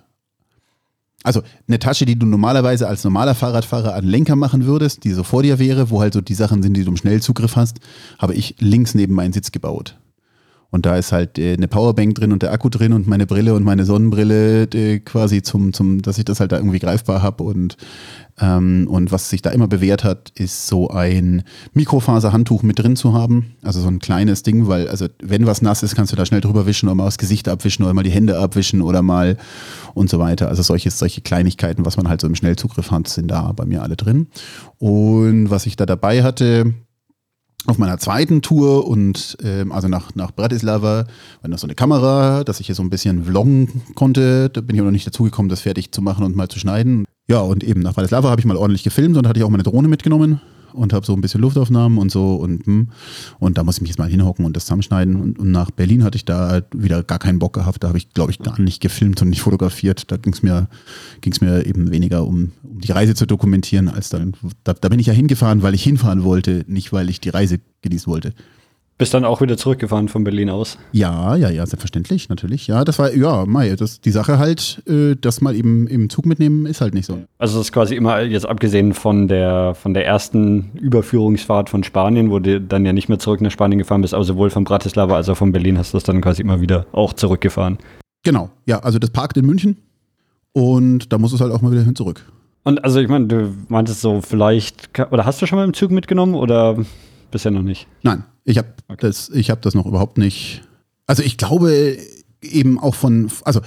[1.24, 5.24] Also eine Tasche, die du normalerweise als normaler Fahrradfahrer an Lenker machen würdest, die so
[5.24, 7.80] vor dir wäre, wo halt so die Sachen sind, die du im Schnellzugriff hast,
[8.18, 9.98] habe ich links neben meinen Sitz gebaut.
[10.70, 13.54] Und da ist halt äh, eine Powerbank drin und der Akku drin und meine Brille
[13.54, 17.42] und meine Sonnenbrille äh, quasi zum, zum, dass ich das halt da irgendwie greifbar habe.
[17.44, 17.78] Und,
[18.38, 21.42] ähm, und was sich da immer bewährt hat, ist so ein
[21.72, 23.56] Mikrofaserhandtuch mit drin zu haben.
[23.62, 26.42] Also so ein kleines Ding, weil, also wenn was nass ist, kannst du da schnell
[26.42, 29.38] drüber wischen oder mal das Gesicht abwischen oder mal die Hände abwischen oder mal
[29.94, 30.48] und so weiter.
[30.48, 33.82] Also solche, solche Kleinigkeiten, was man halt so im Schnellzugriff hat, sind da bei mir
[33.82, 34.26] alle drin.
[34.76, 36.74] Und was ich da dabei hatte,
[37.66, 41.06] auf meiner zweiten Tour und ähm, also nach, nach Bratislava
[41.43, 44.48] war noch so eine Kamera, dass ich hier so ein bisschen vloggen konnte.
[44.48, 47.05] Da bin ich aber noch nicht dazugekommen, das fertig zu machen und mal zu schneiden.
[47.28, 49.64] Ja, und eben nach Bratislava habe ich mal ordentlich gefilmt und hatte ich auch meine
[49.64, 50.40] Drohne mitgenommen
[50.72, 52.88] und habe so ein bisschen Luftaufnahmen und so und hm.
[53.38, 56.04] und da muss ich mich jetzt mal hinhocken und das zusammenschneiden und, und nach Berlin
[56.04, 58.80] hatte ich da wieder gar keinen Bock gehabt, da habe ich glaube ich gar nicht
[58.80, 60.68] gefilmt und nicht fotografiert, da ging es mir
[61.20, 64.34] ging's mir eben weniger um, um die Reise zu dokumentieren als dann
[64.64, 67.60] da, da bin ich ja hingefahren, weil ich hinfahren wollte, nicht weil ich die Reise
[67.82, 68.34] genießen wollte.
[68.98, 70.76] Bist dann auch wieder zurückgefahren von Berlin aus?
[70.90, 72.66] Ja, ja, ja, selbstverständlich, natürlich.
[72.66, 76.26] Ja, das war, ja, Mai, das, die Sache halt, äh, das mal eben im Zug
[76.26, 77.22] mitnehmen, ist halt nicht so.
[77.38, 82.32] Also das ist quasi immer, jetzt abgesehen von der, von der ersten Überführungsfahrt von Spanien,
[82.32, 85.14] wo du dann ja nicht mehr zurück nach Spanien gefahren bist, aber sowohl von Bratislava
[85.14, 87.78] als auch von Berlin hast du das dann quasi immer wieder auch zurückgefahren.
[88.24, 89.76] Genau, ja, also das parkt in München
[90.52, 92.24] und da muss es halt auch mal wieder hin zurück.
[92.64, 95.92] Und also ich meine, du meintest so vielleicht, oder hast du schon mal im Zug
[95.92, 96.76] mitgenommen oder
[97.30, 97.86] bisher noch nicht?
[98.02, 99.06] Nein, ich habe okay.
[99.06, 100.62] das, hab das noch überhaupt nicht.
[101.06, 101.98] Also ich glaube
[102.42, 103.60] eben auch von, also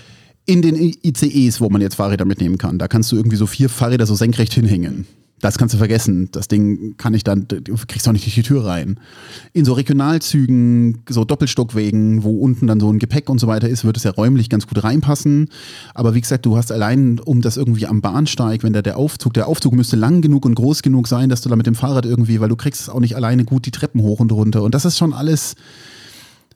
[0.46, 3.70] in den ICEs, wo man jetzt Fahrräder mitnehmen kann, da kannst du irgendwie so vier
[3.70, 5.08] Fahrräder so senkrecht hinhängen.
[5.42, 6.30] Das kannst du vergessen.
[6.32, 9.00] Das Ding kann ich dann, du kriegst auch nicht durch die Tür rein.
[9.54, 13.84] In so Regionalzügen, so Doppelstockwegen, wo unten dann so ein Gepäck und so weiter ist,
[13.84, 15.50] wird es ja räumlich ganz gut reinpassen.
[15.96, 19.34] Aber wie gesagt, du hast allein, um das irgendwie am Bahnsteig, wenn da der Aufzug,
[19.34, 22.06] der Aufzug müsste lang genug und groß genug sein, dass du da mit dem Fahrrad
[22.06, 24.62] irgendwie, weil du kriegst es auch nicht alleine gut die Treppen hoch und runter.
[24.62, 25.56] Und das ist schon alles,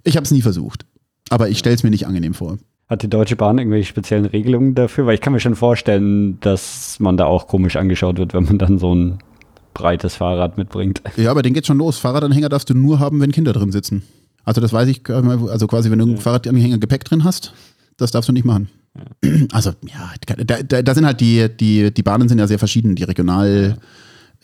[0.03, 0.86] ich habe es nie versucht.
[1.30, 2.60] Aber ich stelle es mir nicht angenehm vor.
[2.88, 5.06] Hat die Deutsche Bahn irgendwelche speziellen Regelungen dafür?
[5.06, 8.60] Weil ich kann mir schon vorstellen, dass man da auch komisch angeschaut wird, wenn man
[8.60, 9.20] dann so ein
[9.74, 11.02] breites Fahrrad mitbringt.
[11.18, 11.98] Ja, aber den geht schon los.
[11.98, 14.03] Fahrradanhänger darfst du nur haben, wenn Kinder drin sitzen.
[14.44, 16.22] Also das weiß ich, also quasi, wenn du einen ja.
[16.22, 17.53] Fahrradanhänger Gepäck drin hast,
[17.98, 18.70] das darfst du nicht machen.
[18.95, 19.32] Ja.
[19.52, 20.14] Also ja,
[20.45, 23.78] da, da, da, sind halt die, die, die Bahnen sind ja sehr verschieden, die Regional-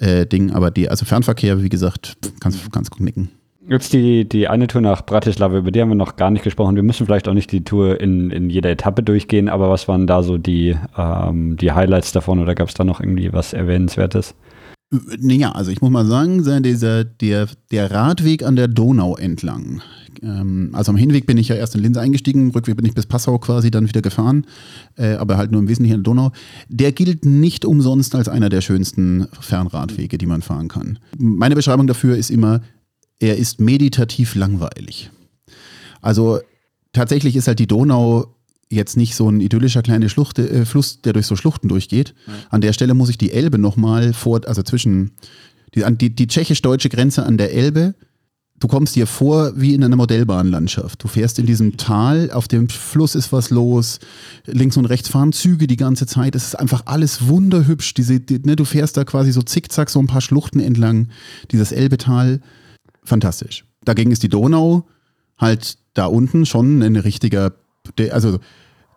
[0.02, 3.30] äh, Ding, aber die, also Fernverkehr, wie gesagt, kannst, kannst knicken.
[3.72, 6.76] Jetzt die, die eine Tour nach Bratislava, über die haben wir noch gar nicht gesprochen.
[6.76, 10.08] Wir müssen vielleicht auch nicht die Tour in, in jeder Etappe durchgehen, aber was waren
[10.08, 14.36] da so die, ähm, die Highlights davon oder gab es da noch irgendwie was Erwähnenswertes?
[15.18, 19.82] Naja, also ich muss mal sagen, dieser, der, der Radweg an der Donau entlang.
[20.22, 22.94] Ähm, also am Hinweg bin ich ja erst in Linz eingestiegen, im Rückweg bin ich
[22.94, 24.48] bis Passau quasi dann wieder gefahren,
[24.98, 26.32] äh, aber halt nur im Wesentlichen an der Donau.
[26.68, 31.00] Der gilt nicht umsonst als einer der schönsten Fernradwege, die man fahren kann.
[31.18, 32.60] Meine Beschreibung dafür ist immer,
[33.22, 35.12] er ist meditativ langweilig.
[36.02, 36.40] Also
[36.92, 38.36] tatsächlich ist halt die Donau
[38.70, 42.16] jetzt nicht so ein idyllischer kleiner Schlucht, äh, Fluss, der durch so Schluchten durchgeht.
[42.26, 42.34] Ja.
[42.50, 45.12] An der Stelle muss ich die Elbe nochmal vor, also zwischen
[45.76, 47.96] die, die, die tschechisch-deutsche Grenze an der Elbe.
[48.60, 51.04] Du kommst dir vor wie in einer Modellbahnlandschaft.
[51.04, 54.00] Du fährst in diesem Tal, auf dem Fluss ist was los,
[54.46, 56.36] links und rechts fahren Züge die ganze Zeit.
[56.36, 57.94] Es ist einfach alles wunderhübsch.
[57.94, 61.10] Diese, die, ne, du fährst da quasi so zickzack so ein paar Schluchten entlang,
[61.52, 62.40] dieses Elbetal
[63.04, 63.66] fantastisch.
[63.84, 64.88] Dagegen ist die Donau
[65.38, 67.54] halt da unten schon ein richtiger,
[68.12, 68.40] also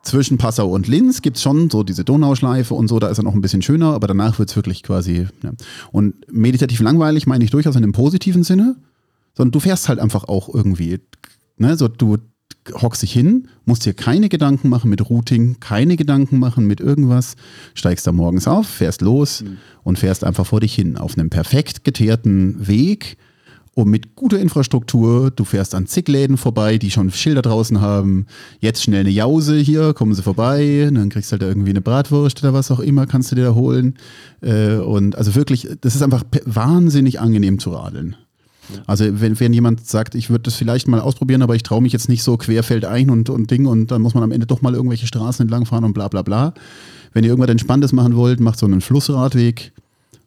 [0.03, 3.25] zwischen Passau und Linz gibt es schon so diese Donauschleife und so, da ist er
[3.25, 5.27] noch ein bisschen schöner, aber danach wird es wirklich quasi.
[5.43, 5.53] Ja.
[5.93, 8.77] Und meditativ langweilig meine ich durchaus in einem positiven Sinne,
[9.35, 11.01] sondern du fährst halt einfach auch irgendwie
[11.57, 12.19] ne, so du
[12.73, 17.37] hockst dich hin, musst dir keine Gedanken machen mit Routing, keine Gedanken machen mit irgendwas,
[17.75, 19.59] steigst da morgens auf, fährst los mhm.
[19.83, 23.19] und fährst einfach vor dich hin auf einem perfekt geteerten Weg
[23.75, 25.31] und mit guter Infrastruktur.
[25.31, 28.27] Du fährst an zig Läden vorbei, die schon Schilder draußen haben.
[28.61, 30.87] Jetzt schnell eine Jause hier, kommen sie vorbei.
[30.89, 33.45] Und dann kriegst du halt irgendwie eine Bratwurst oder was auch immer, kannst du dir
[33.45, 33.95] da holen.
[34.41, 38.17] Äh, und also wirklich, das ist einfach wahnsinnig angenehm zu radeln.
[38.87, 41.93] Also wenn, wenn jemand sagt, ich würde das vielleicht mal ausprobieren, aber ich traue mich
[41.93, 44.75] jetzt nicht so querfeldein und, und Ding und dann muss man am Ende doch mal
[44.75, 46.55] irgendwelche Straßen entlang fahren und bla bla bla.
[47.13, 49.73] Wenn ihr irgendwas Entspanntes machen wollt, macht so einen Flussradweg.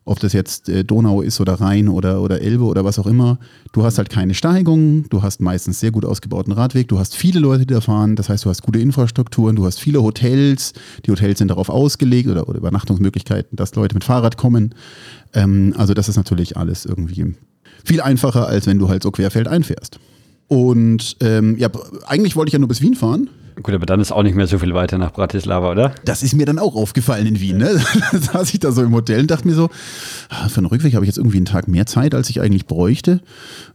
[0.08, 3.40] Ob das jetzt äh, Donau ist oder Rhein oder, oder Elbe oder was auch immer.
[3.74, 7.40] Du hast halt keine Steigung, du hast meistens sehr gut ausgebauten Radweg, du hast viele
[7.40, 10.74] Leute, die da fahren, das heißt, du hast gute Infrastrukturen, du hast viele Hotels,
[11.06, 14.74] die Hotels sind darauf ausgelegt oder, oder Übernachtungsmöglichkeiten, dass Leute mit Fahrrad kommen.
[15.34, 17.36] Ähm, also das ist natürlich alles irgendwie
[17.84, 20.00] viel einfacher, als wenn du halt so querfeld einfährst.
[20.48, 21.70] Und ähm, ja,
[22.06, 23.30] eigentlich wollte ich ja nur bis Wien fahren.
[23.64, 25.96] Gut, aber dann ist auch nicht mehr so viel weiter nach Bratislava, oder?
[26.06, 27.58] Das ist mir dann auch aufgefallen in Wien.
[27.58, 27.82] Ne?
[28.12, 29.70] da saß ich da so im Hotel und dachte mir so,
[30.30, 32.68] ah, für den Rückweg habe ich jetzt irgendwie einen Tag mehr Zeit, als ich eigentlich
[32.68, 33.20] bräuchte.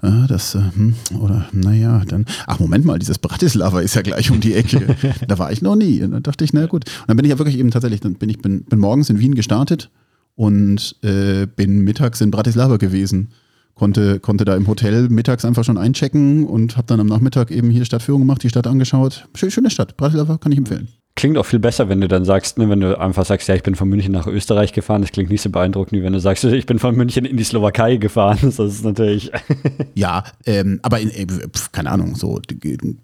[0.01, 4.31] Ah, das, äh, hm, oder naja, dann, ach Moment mal, dieses Bratislava ist ja gleich
[4.31, 4.97] um die Ecke.
[5.29, 6.03] da war ich noch nie.
[6.03, 6.85] Und dann dachte ich, na gut.
[7.01, 9.19] Und dann bin ich ja wirklich eben tatsächlich, dann bin ich bin, bin morgens in
[9.19, 9.91] Wien gestartet
[10.37, 13.33] und äh, bin mittags in Bratislava gewesen
[13.75, 17.71] konnte, konnte da im Hotel mittags einfach schon einchecken und habe dann am Nachmittag eben
[17.71, 19.29] hier Stadtführung gemacht, die Stadt angeschaut.
[19.35, 20.89] Schöne Stadt, Bratislava kann ich empfehlen.
[21.15, 23.63] Klingt auch viel besser, wenn du dann sagst, ne, wenn du einfach sagst, ja, ich
[23.63, 25.03] bin von München nach Österreich gefahren.
[25.03, 27.45] Das klingt nicht so beeindruckend, wie wenn du sagst, ich bin von München in die
[27.45, 28.39] Slowakei gefahren.
[28.43, 29.31] Das ist natürlich.
[29.95, 31.27] ja, ähm, aber in, äh,
[31.73, 32.41] keine Ahnung, so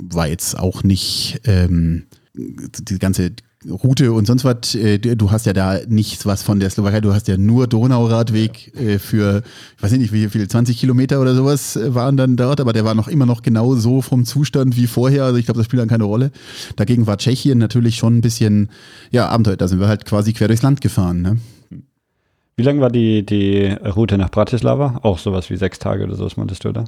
[0.03, 3.33] war jetzt auch nicht ähm, die ganze
[3.67, 7.13] Route und sonst was, äh, du hast ja da nichts was von der Slowakei, du
[7.13, 9.43] hast ja nur Donauradweg äh, für,
[9.77, 12.85] ich weiß nicht, wie viel, 20 Kilometer oder sowas äh, waren dann dort, aber der
[12.85, 15.81] war noch immer noch genau so vom Zustand wie vorher, also ich glaube, das spielt
[15.81, 16.31] dann keine Rolle.
[16.77, 18.69] Dagegen war Tschechien natürlich schon ein bisschen,
[19.11, 21.39] ja, Abenteuer, da sind wir halt quasi quer durchs Land gefahren, ne?
[22.57, 24.99] Wie lang war die, die Route nach Bratislava?
[25.03, 26.85] Auch sowas wie sechs Tage oder sowas meintest du, oder?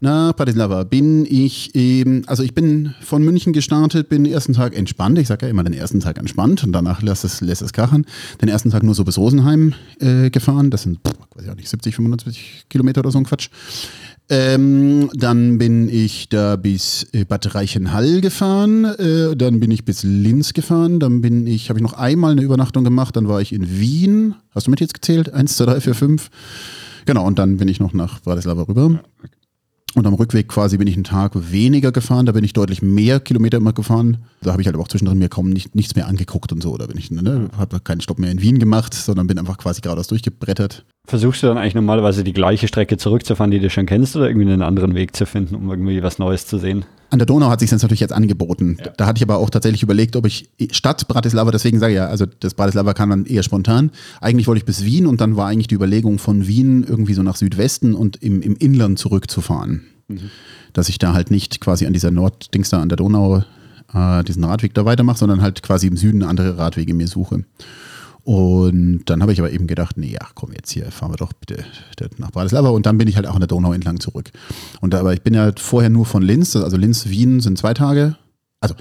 [0.00, 4.76] Na, Bratislava bin ich eben, also ich bin von München gestartet, bin den ersten Tag
[4.76, 5.18] entspannt.
[5.18, 8.04] Ich sage ja immer den ersten Tag entspannt und danach lässt es, lässt es krachen.
[8.42, 10.70] Den ersten Tag nur so bis Rosenheim äh, gefahren.
[10.70, 13.48] Das sind, pff, weiß ich auch nicht, 70, 75 Kilometer oder so ein Quatsch.
[14.30, 20.02] Ähm, dann bin ich da bis äh, Bad Reichenhall gefahren, äh, dann bin ich bis
[20.02, 23.52] Linz gefahren, dann bin ich, habe ich noch einmal eine Übernachtung gemacht, dann war ich
[23.52, 24.34] in Wien.
[24.54, 25.32] Hast du mit jetzt gezählt?
[25.34, 26.30] Eins, zwei, drei, vier, fünf.
[27.04, 29.00] Genau, und dann bin ich noch nach Bratislava rüber.
[29.94, 33.20] Und am Rückweg quasi bin ich einen Tag weniger gefahren, da bin ich deutlich mehr
[33.20, 34.18] Kilometer immer gefahren.
[34.42, 36.76] Da habe ich halt aber auch zwischendrin mir kaum nicht, nichts mehr angeguckt und so.
[36.76, 39.80] Da bin ich, ne, habe keinen Stopp mehr in Wien gemacht, sondern bin einfach quasi
[39.80, 40.84] geradeaus durchgebrettert.
[41.06, 44.50] Versuchst du dann eigentlich normalerweise die gleiche Strecke zurückzufahren, die du schon kennst, oder irgendwie
[44.50, 46.86] einen anderen Weg zu finden, um irgendwie was Neues zu sehen?
[47.10, 48.78] An der Donau hat sich das natürlich jetzt angeboten.
[48.82, 48.90] Ja.
[48.96, 52.06] Da hatte ich aber auch tatsächlich überlegt, ob ich statt Bratislava, deswegen sage ich ja,
[52.06, 53.90] also das Bratislava kam dann eher spontan.
[54.22, 57.22] Eigentlich wollte ich bis Wien und dann war eigentlich die Überlegung von Wien irgendwie so
[57.22, 59.82] nach Südwesten und im, im Inland zurückzufahren.
[60.08, 60.30] Mhm.
[60.72, 63.44] Dass ich da halt nicht quasi an dieser Norddings da an der Donau
[63.92, 67.44] äh, diesen Radweg da weitermache, sondern halt quasi im Süden andere Radwege mir suche.
[68.24, 71.34] Und dann habe ich aber eben gedacht, nee, ja, komm, jetzt hier fahren wir doch
[71.34, 71.64] bitte
[72.16, 72.70] nach Bratislava.
[72.70, 74.30] Und dann bin ich halt auch an der Donau entlang zurück.
[74.80, 78.16] Und aber ich bin ja vorher nur von Linz, also Linz, Wien sind zwei Tage.
[78.60, 78.74] Also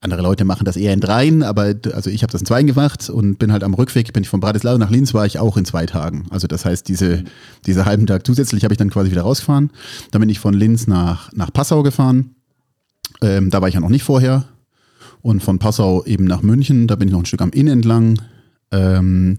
[0.00, 3.10] andere Leute machen das eher in dreien, aber also ich habe das in zwei gemacht
[3.10, 5.64] und bin halt am Rückweg, bin ich von Bratislava nach Linz, war ich auch in
[5.64, 6.26] zwei Tagen.
[6.30, 7.24] Also das heißt, diese,
[7.66, 9.70] diese halben Tag zusätzlich habe ich dann quasi wieder rausgefahren.
[10.12, 12.36] Dann bin ich von Linz nach, nach Passau gefahren.
[13.20, 14.44] Ähm, da war ich ja noch nicht vorher.
[15.22, 18.20] Und von Passau eben nach München, da bin ich noch ein Stück am Inn entlang.
[18.70, 19.38] Ähm,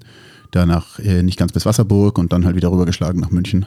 [0.52, 3.66] danach äh, nicht ganz bis Wasserburg und dann halt wieder rübergeschlagen nach München.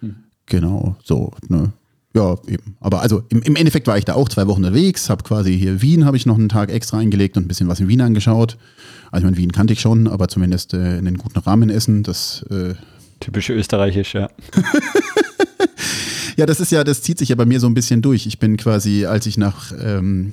[0.00, 0.16] Hm.
[0.46, 1.72] Genau, so, ne?
[2.14, 2.76] Ja, eben.
[2.80, 5.80] Aber also im, im, Endeffekt war ich da auch zwei Wochen unterwegs, habe quasi hier
[5.80, 8.58] Wien, habe ich noch einen Tag extra eingelegt und ein bisschen was in Wien angeschaut.
[9.12, 12.02] Also ich meine, Wien kannte ich schon, aber zumindest äh, in den guten Rahmen essen,
[12.02, 12.74] das äh
[13.20, 14.30] Typisch österreichisch, ja.
[16.36, 18.26] ja, das ist ja, das zieht sich ja bei mir so ein bisschen durch.
[18.26, 20.32] Ich bin quasi, als ich nach ähm,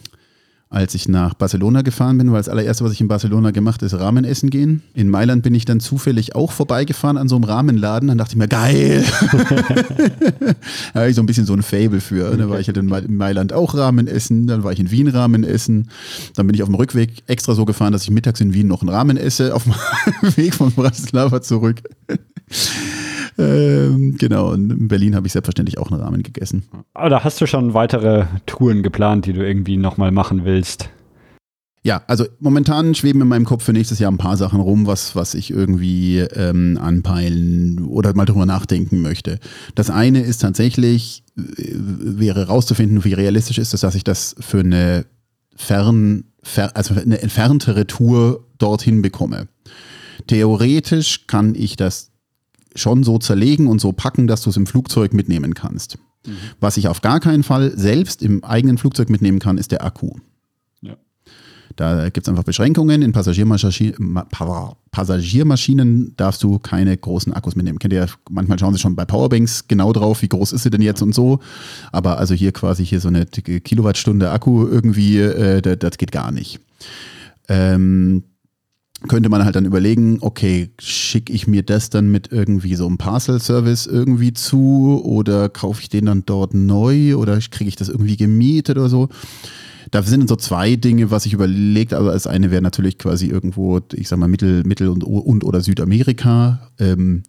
[0.70, 3.94] als ich nach Barcelona gefahren bin, weil das allererste, was ich in Barcelona gemacht ist,
[3.94, 4.82] Ramen essen gehen.
[4.94, 8.10] In Mailand bin ich dann zufällig auch vorbeigefahren an so einem Rahmenladen.
[8.10, 9.06] Dann dachte ich mir, geil!
[10.94, 12.36] da habe ich so ein bisschen so ein Fable für.
[12.36, 15.44] Dann war ich halt in Mailand auch Ramen essen, dann war ich in Wien Ramen
[15.44, 15.90] essen.
[16.36, 18.82] Dann bin ich auf dem Rückweg extra so gefahren, dass ich mittags in Wien noch
[18.82, 19.74] einen Ramen esse, auf dem
[20.36, 21.82] Weg von Bratislava zurück.
[23.38, 26.64] Ähm, genau, und in Berlin habe ich selbstverständlich auch einen Rahmen gegessen.
[26.94, 30.90] Aber da hast du schon weitere Touren geplant, die du irgendwie nochmal machen willst.
[31.84, 35.16] ja, also momentan schweben in meinem Kopf für nächstes Jahr ein paar Sachen rum, was,
[35.16, 39.40] was ich irgendwie ähm, anpeilen oder mal drüber nachdenken möchte.
[39.76, 41.42] Das eine ist tatsächlich, äh,
[41.76, 45.06] wäre rauszufinden, wie realistisch ist es, dass ich das für eine
[45.56, 49.48] fern, fer, also eine entferntere Tour dorthin bekomme.
[50.26, 52.12] Theoretisch kann ich das
[52.78, 55.98] schon so zerlegen und so packen, dass du es im Flugzeug mitnehmen kannst.
[56.26, 56.38] Mhm.
[56.60, 60.12] Was ich auf gar keinen Fall selbst im eigenen Flugzeug mitnehmen kann, ist der Akku.
[61.78, 63.04] Da gibt es einfach Beschränkungen.
[63.04, 67.78] In Passagiermaschinen darfst du keine großen Akkus mitnehmen.
[67.78, 70.82] Kennt ihr, manchmal schauen sie schon bei Powerbanks genau drauf, wie groß ist sie denn
[70.82, 71.40] jetzt und so.
[71.92, 76.32] Aber also hier quasi hier so eine Kilowattstunde Akku irgendwie, äh, das, das, geht gar
[76.32, 76.60] nicht.
[77.48, 78.24] Ähm,
[79.08, 82.98] könnte man halt dann überlegen, okay, schicke ich mir das dann mit irgendwie so einem
[82.98, 88.18] Parcel-Service irgendwie zu oder kaufe ich den dann dort neu oder kriege ich das irgendwie
[88.18, 89.10] gemietet oder so.
[89.92, 91.94] Da sind so zwei Dinge, was ich überlegt.
[91.94, 95.62] Also das eine wäre natürlich quasi irgendwo, ich sag mal, Mittel, Mittel und, und oder
[95.62, 96.72] Südamerika.
[96.80, 97.24] Ähm,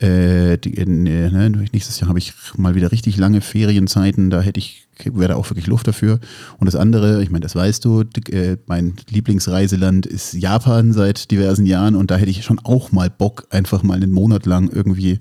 [0.00, 4.58] äh, die, äh, ne, nächstes Jahr habe ich mal wieder richtig lange Ferienzeiten, da hätte
[4.58, 6.20] ich, wäre da auch wirklich Luft dafür.
[6.58, 11.66] Und das andere, ich meine, das weißt du, äh, mein Lieblingsreiseland ist Japan seit diversen
[11.66, 15.18] Jahren und da hätte ich schon auch mal Bock, einfach mal einen Monat lang irgendwie,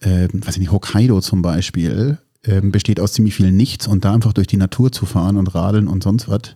[0.00, 4.12] äh, weiß ich nicht, Hokkaido zum Beispiel, ähm, besteht aus ziemlich viel Nichts und da
[4.12, 6.54] einfach durch die Natur zu fahren und radeln und sonst was,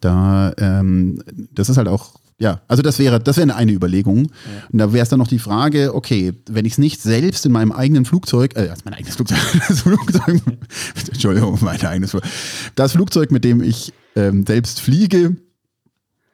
[0.00, 1.22] da, ähm,
[1.52, 4.24] das ist halt auch, ja, also das wäre, das wäre eine Überlegung.
[4.26, 4.66] Ja.
[4.72, 7.52] Und da wäre es dann noch die Frage, okay, wenn ich es nicht selbst in
[7.52, 9.38] meinem eigenen Flugzeug, äh, mein eigenes Flugzeug,
[9.68, 10.40] das Flugzeug,
[11.12, 12.32] Entschuldigung, mein eigenes Flugzeug,
[12.74, 15.36] das Flugzeug, mit dem ich ähm, selbst fliege,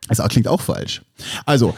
[0.09, 1.03] das klingt auch falsch.
[1.45, 1.75] Also,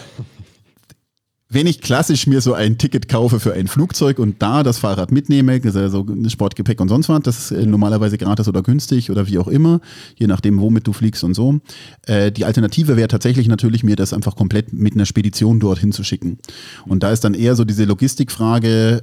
[1.52, 5.10] wenn ich klassisch mir so ein Ticket kaufe für ein Flugzeug und da das Fahrrad
[5.10, 9.38] mitnehme, also Sportgepäck und sonst was, das ist äh, normalerweise gratis oder günstig oder wie
[9.38, 9.80] auch immer,
[10.16, 11.58] je nachdem, womit du fliegst und so.
[12.06, 16.04] Äh, die Alternative wäre tatsächlich natürlich, mir das einfach komplett mit einer Spedition dorthin zu
[16.04, 16.38] schicken.
[16.86, 19.02] Und da ist dann eher so diese Logistikfrage,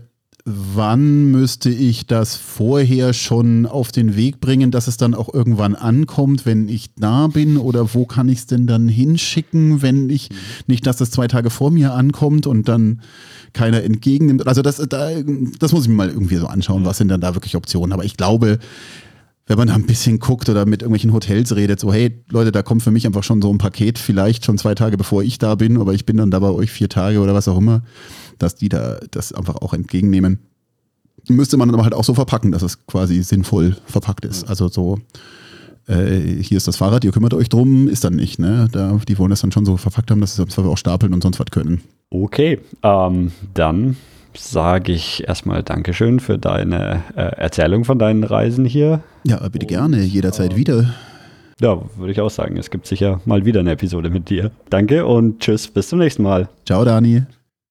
[0.50, 5.76] wann müsste ich das vorher schon auf den Weg bringen, dass es dann auch irgendwann
[5.76, 7.58] ankommt, wenn ich da bin?
[7.58, 10.30] Oder wo kann ich es denn dann hinschicken, wenn ich
[10.66, 13.02] nicht, dass das zwei Tage vor mir ankommt und dann
[13.52, 14.48] keiner entgegennimmt?
[14.48, 15.10] Also das, da,
[15.60, 17.92] das muss ich mir mal irgendwie so anschauen, was sind dann da wirklich Optionen.
[17.92, 18.60] Aber ich glaube,
[19.48, 22.64] wenn man da ein bisschen guckt oder mit irgendwelchen Hotels redet, so, hey Leute, da
[22.64, 25.56] kommt für mich einfach schon so ein Paket, vielleicht schon zwei Tage bevor ich da
[25.56, 27.82] bin, aber ich bin dann da bei euch vier Tage oder was auch immer
[28.38, 30.40] dass die da das einfach auch entgegennehmen.
[31.28, 34.48] Müsste man aber halt auch so verpacken, dass es quasi sinnvoll verpackt ist.
[34.48, 35.00] Also so,
[35.88, 38.40] äh, hier ist das Fahrrad, ihr kümmert euch drum, ist dann nicht.
[38.40, 38.68] Ne?
[38.72, 41.24] Da, die wollen das dann schon so verpackt haben, dass sie es auch stapeln und
[41.24, 41.82] sonst was können.
[42.10, 43.98] Okay, ähm, dann
[44.36, 49.02] sage ich erstmal Dankeschön für deine äh, Erzählung von deinen Reisen hier.
[49.24, 50.94] Ja, bitte und, gerne, jederzeit äh, wieder.
[51.60, 52.58] Ja, würde ich auch sagen.
[52.58, 54.52] Es gibt sicher mal wieder eine Episode mit dir.
[54.70, 56.50] Danke und tschüss, bis zum nächsten Mal.
[56.66, 57.24] Ciao, Dani.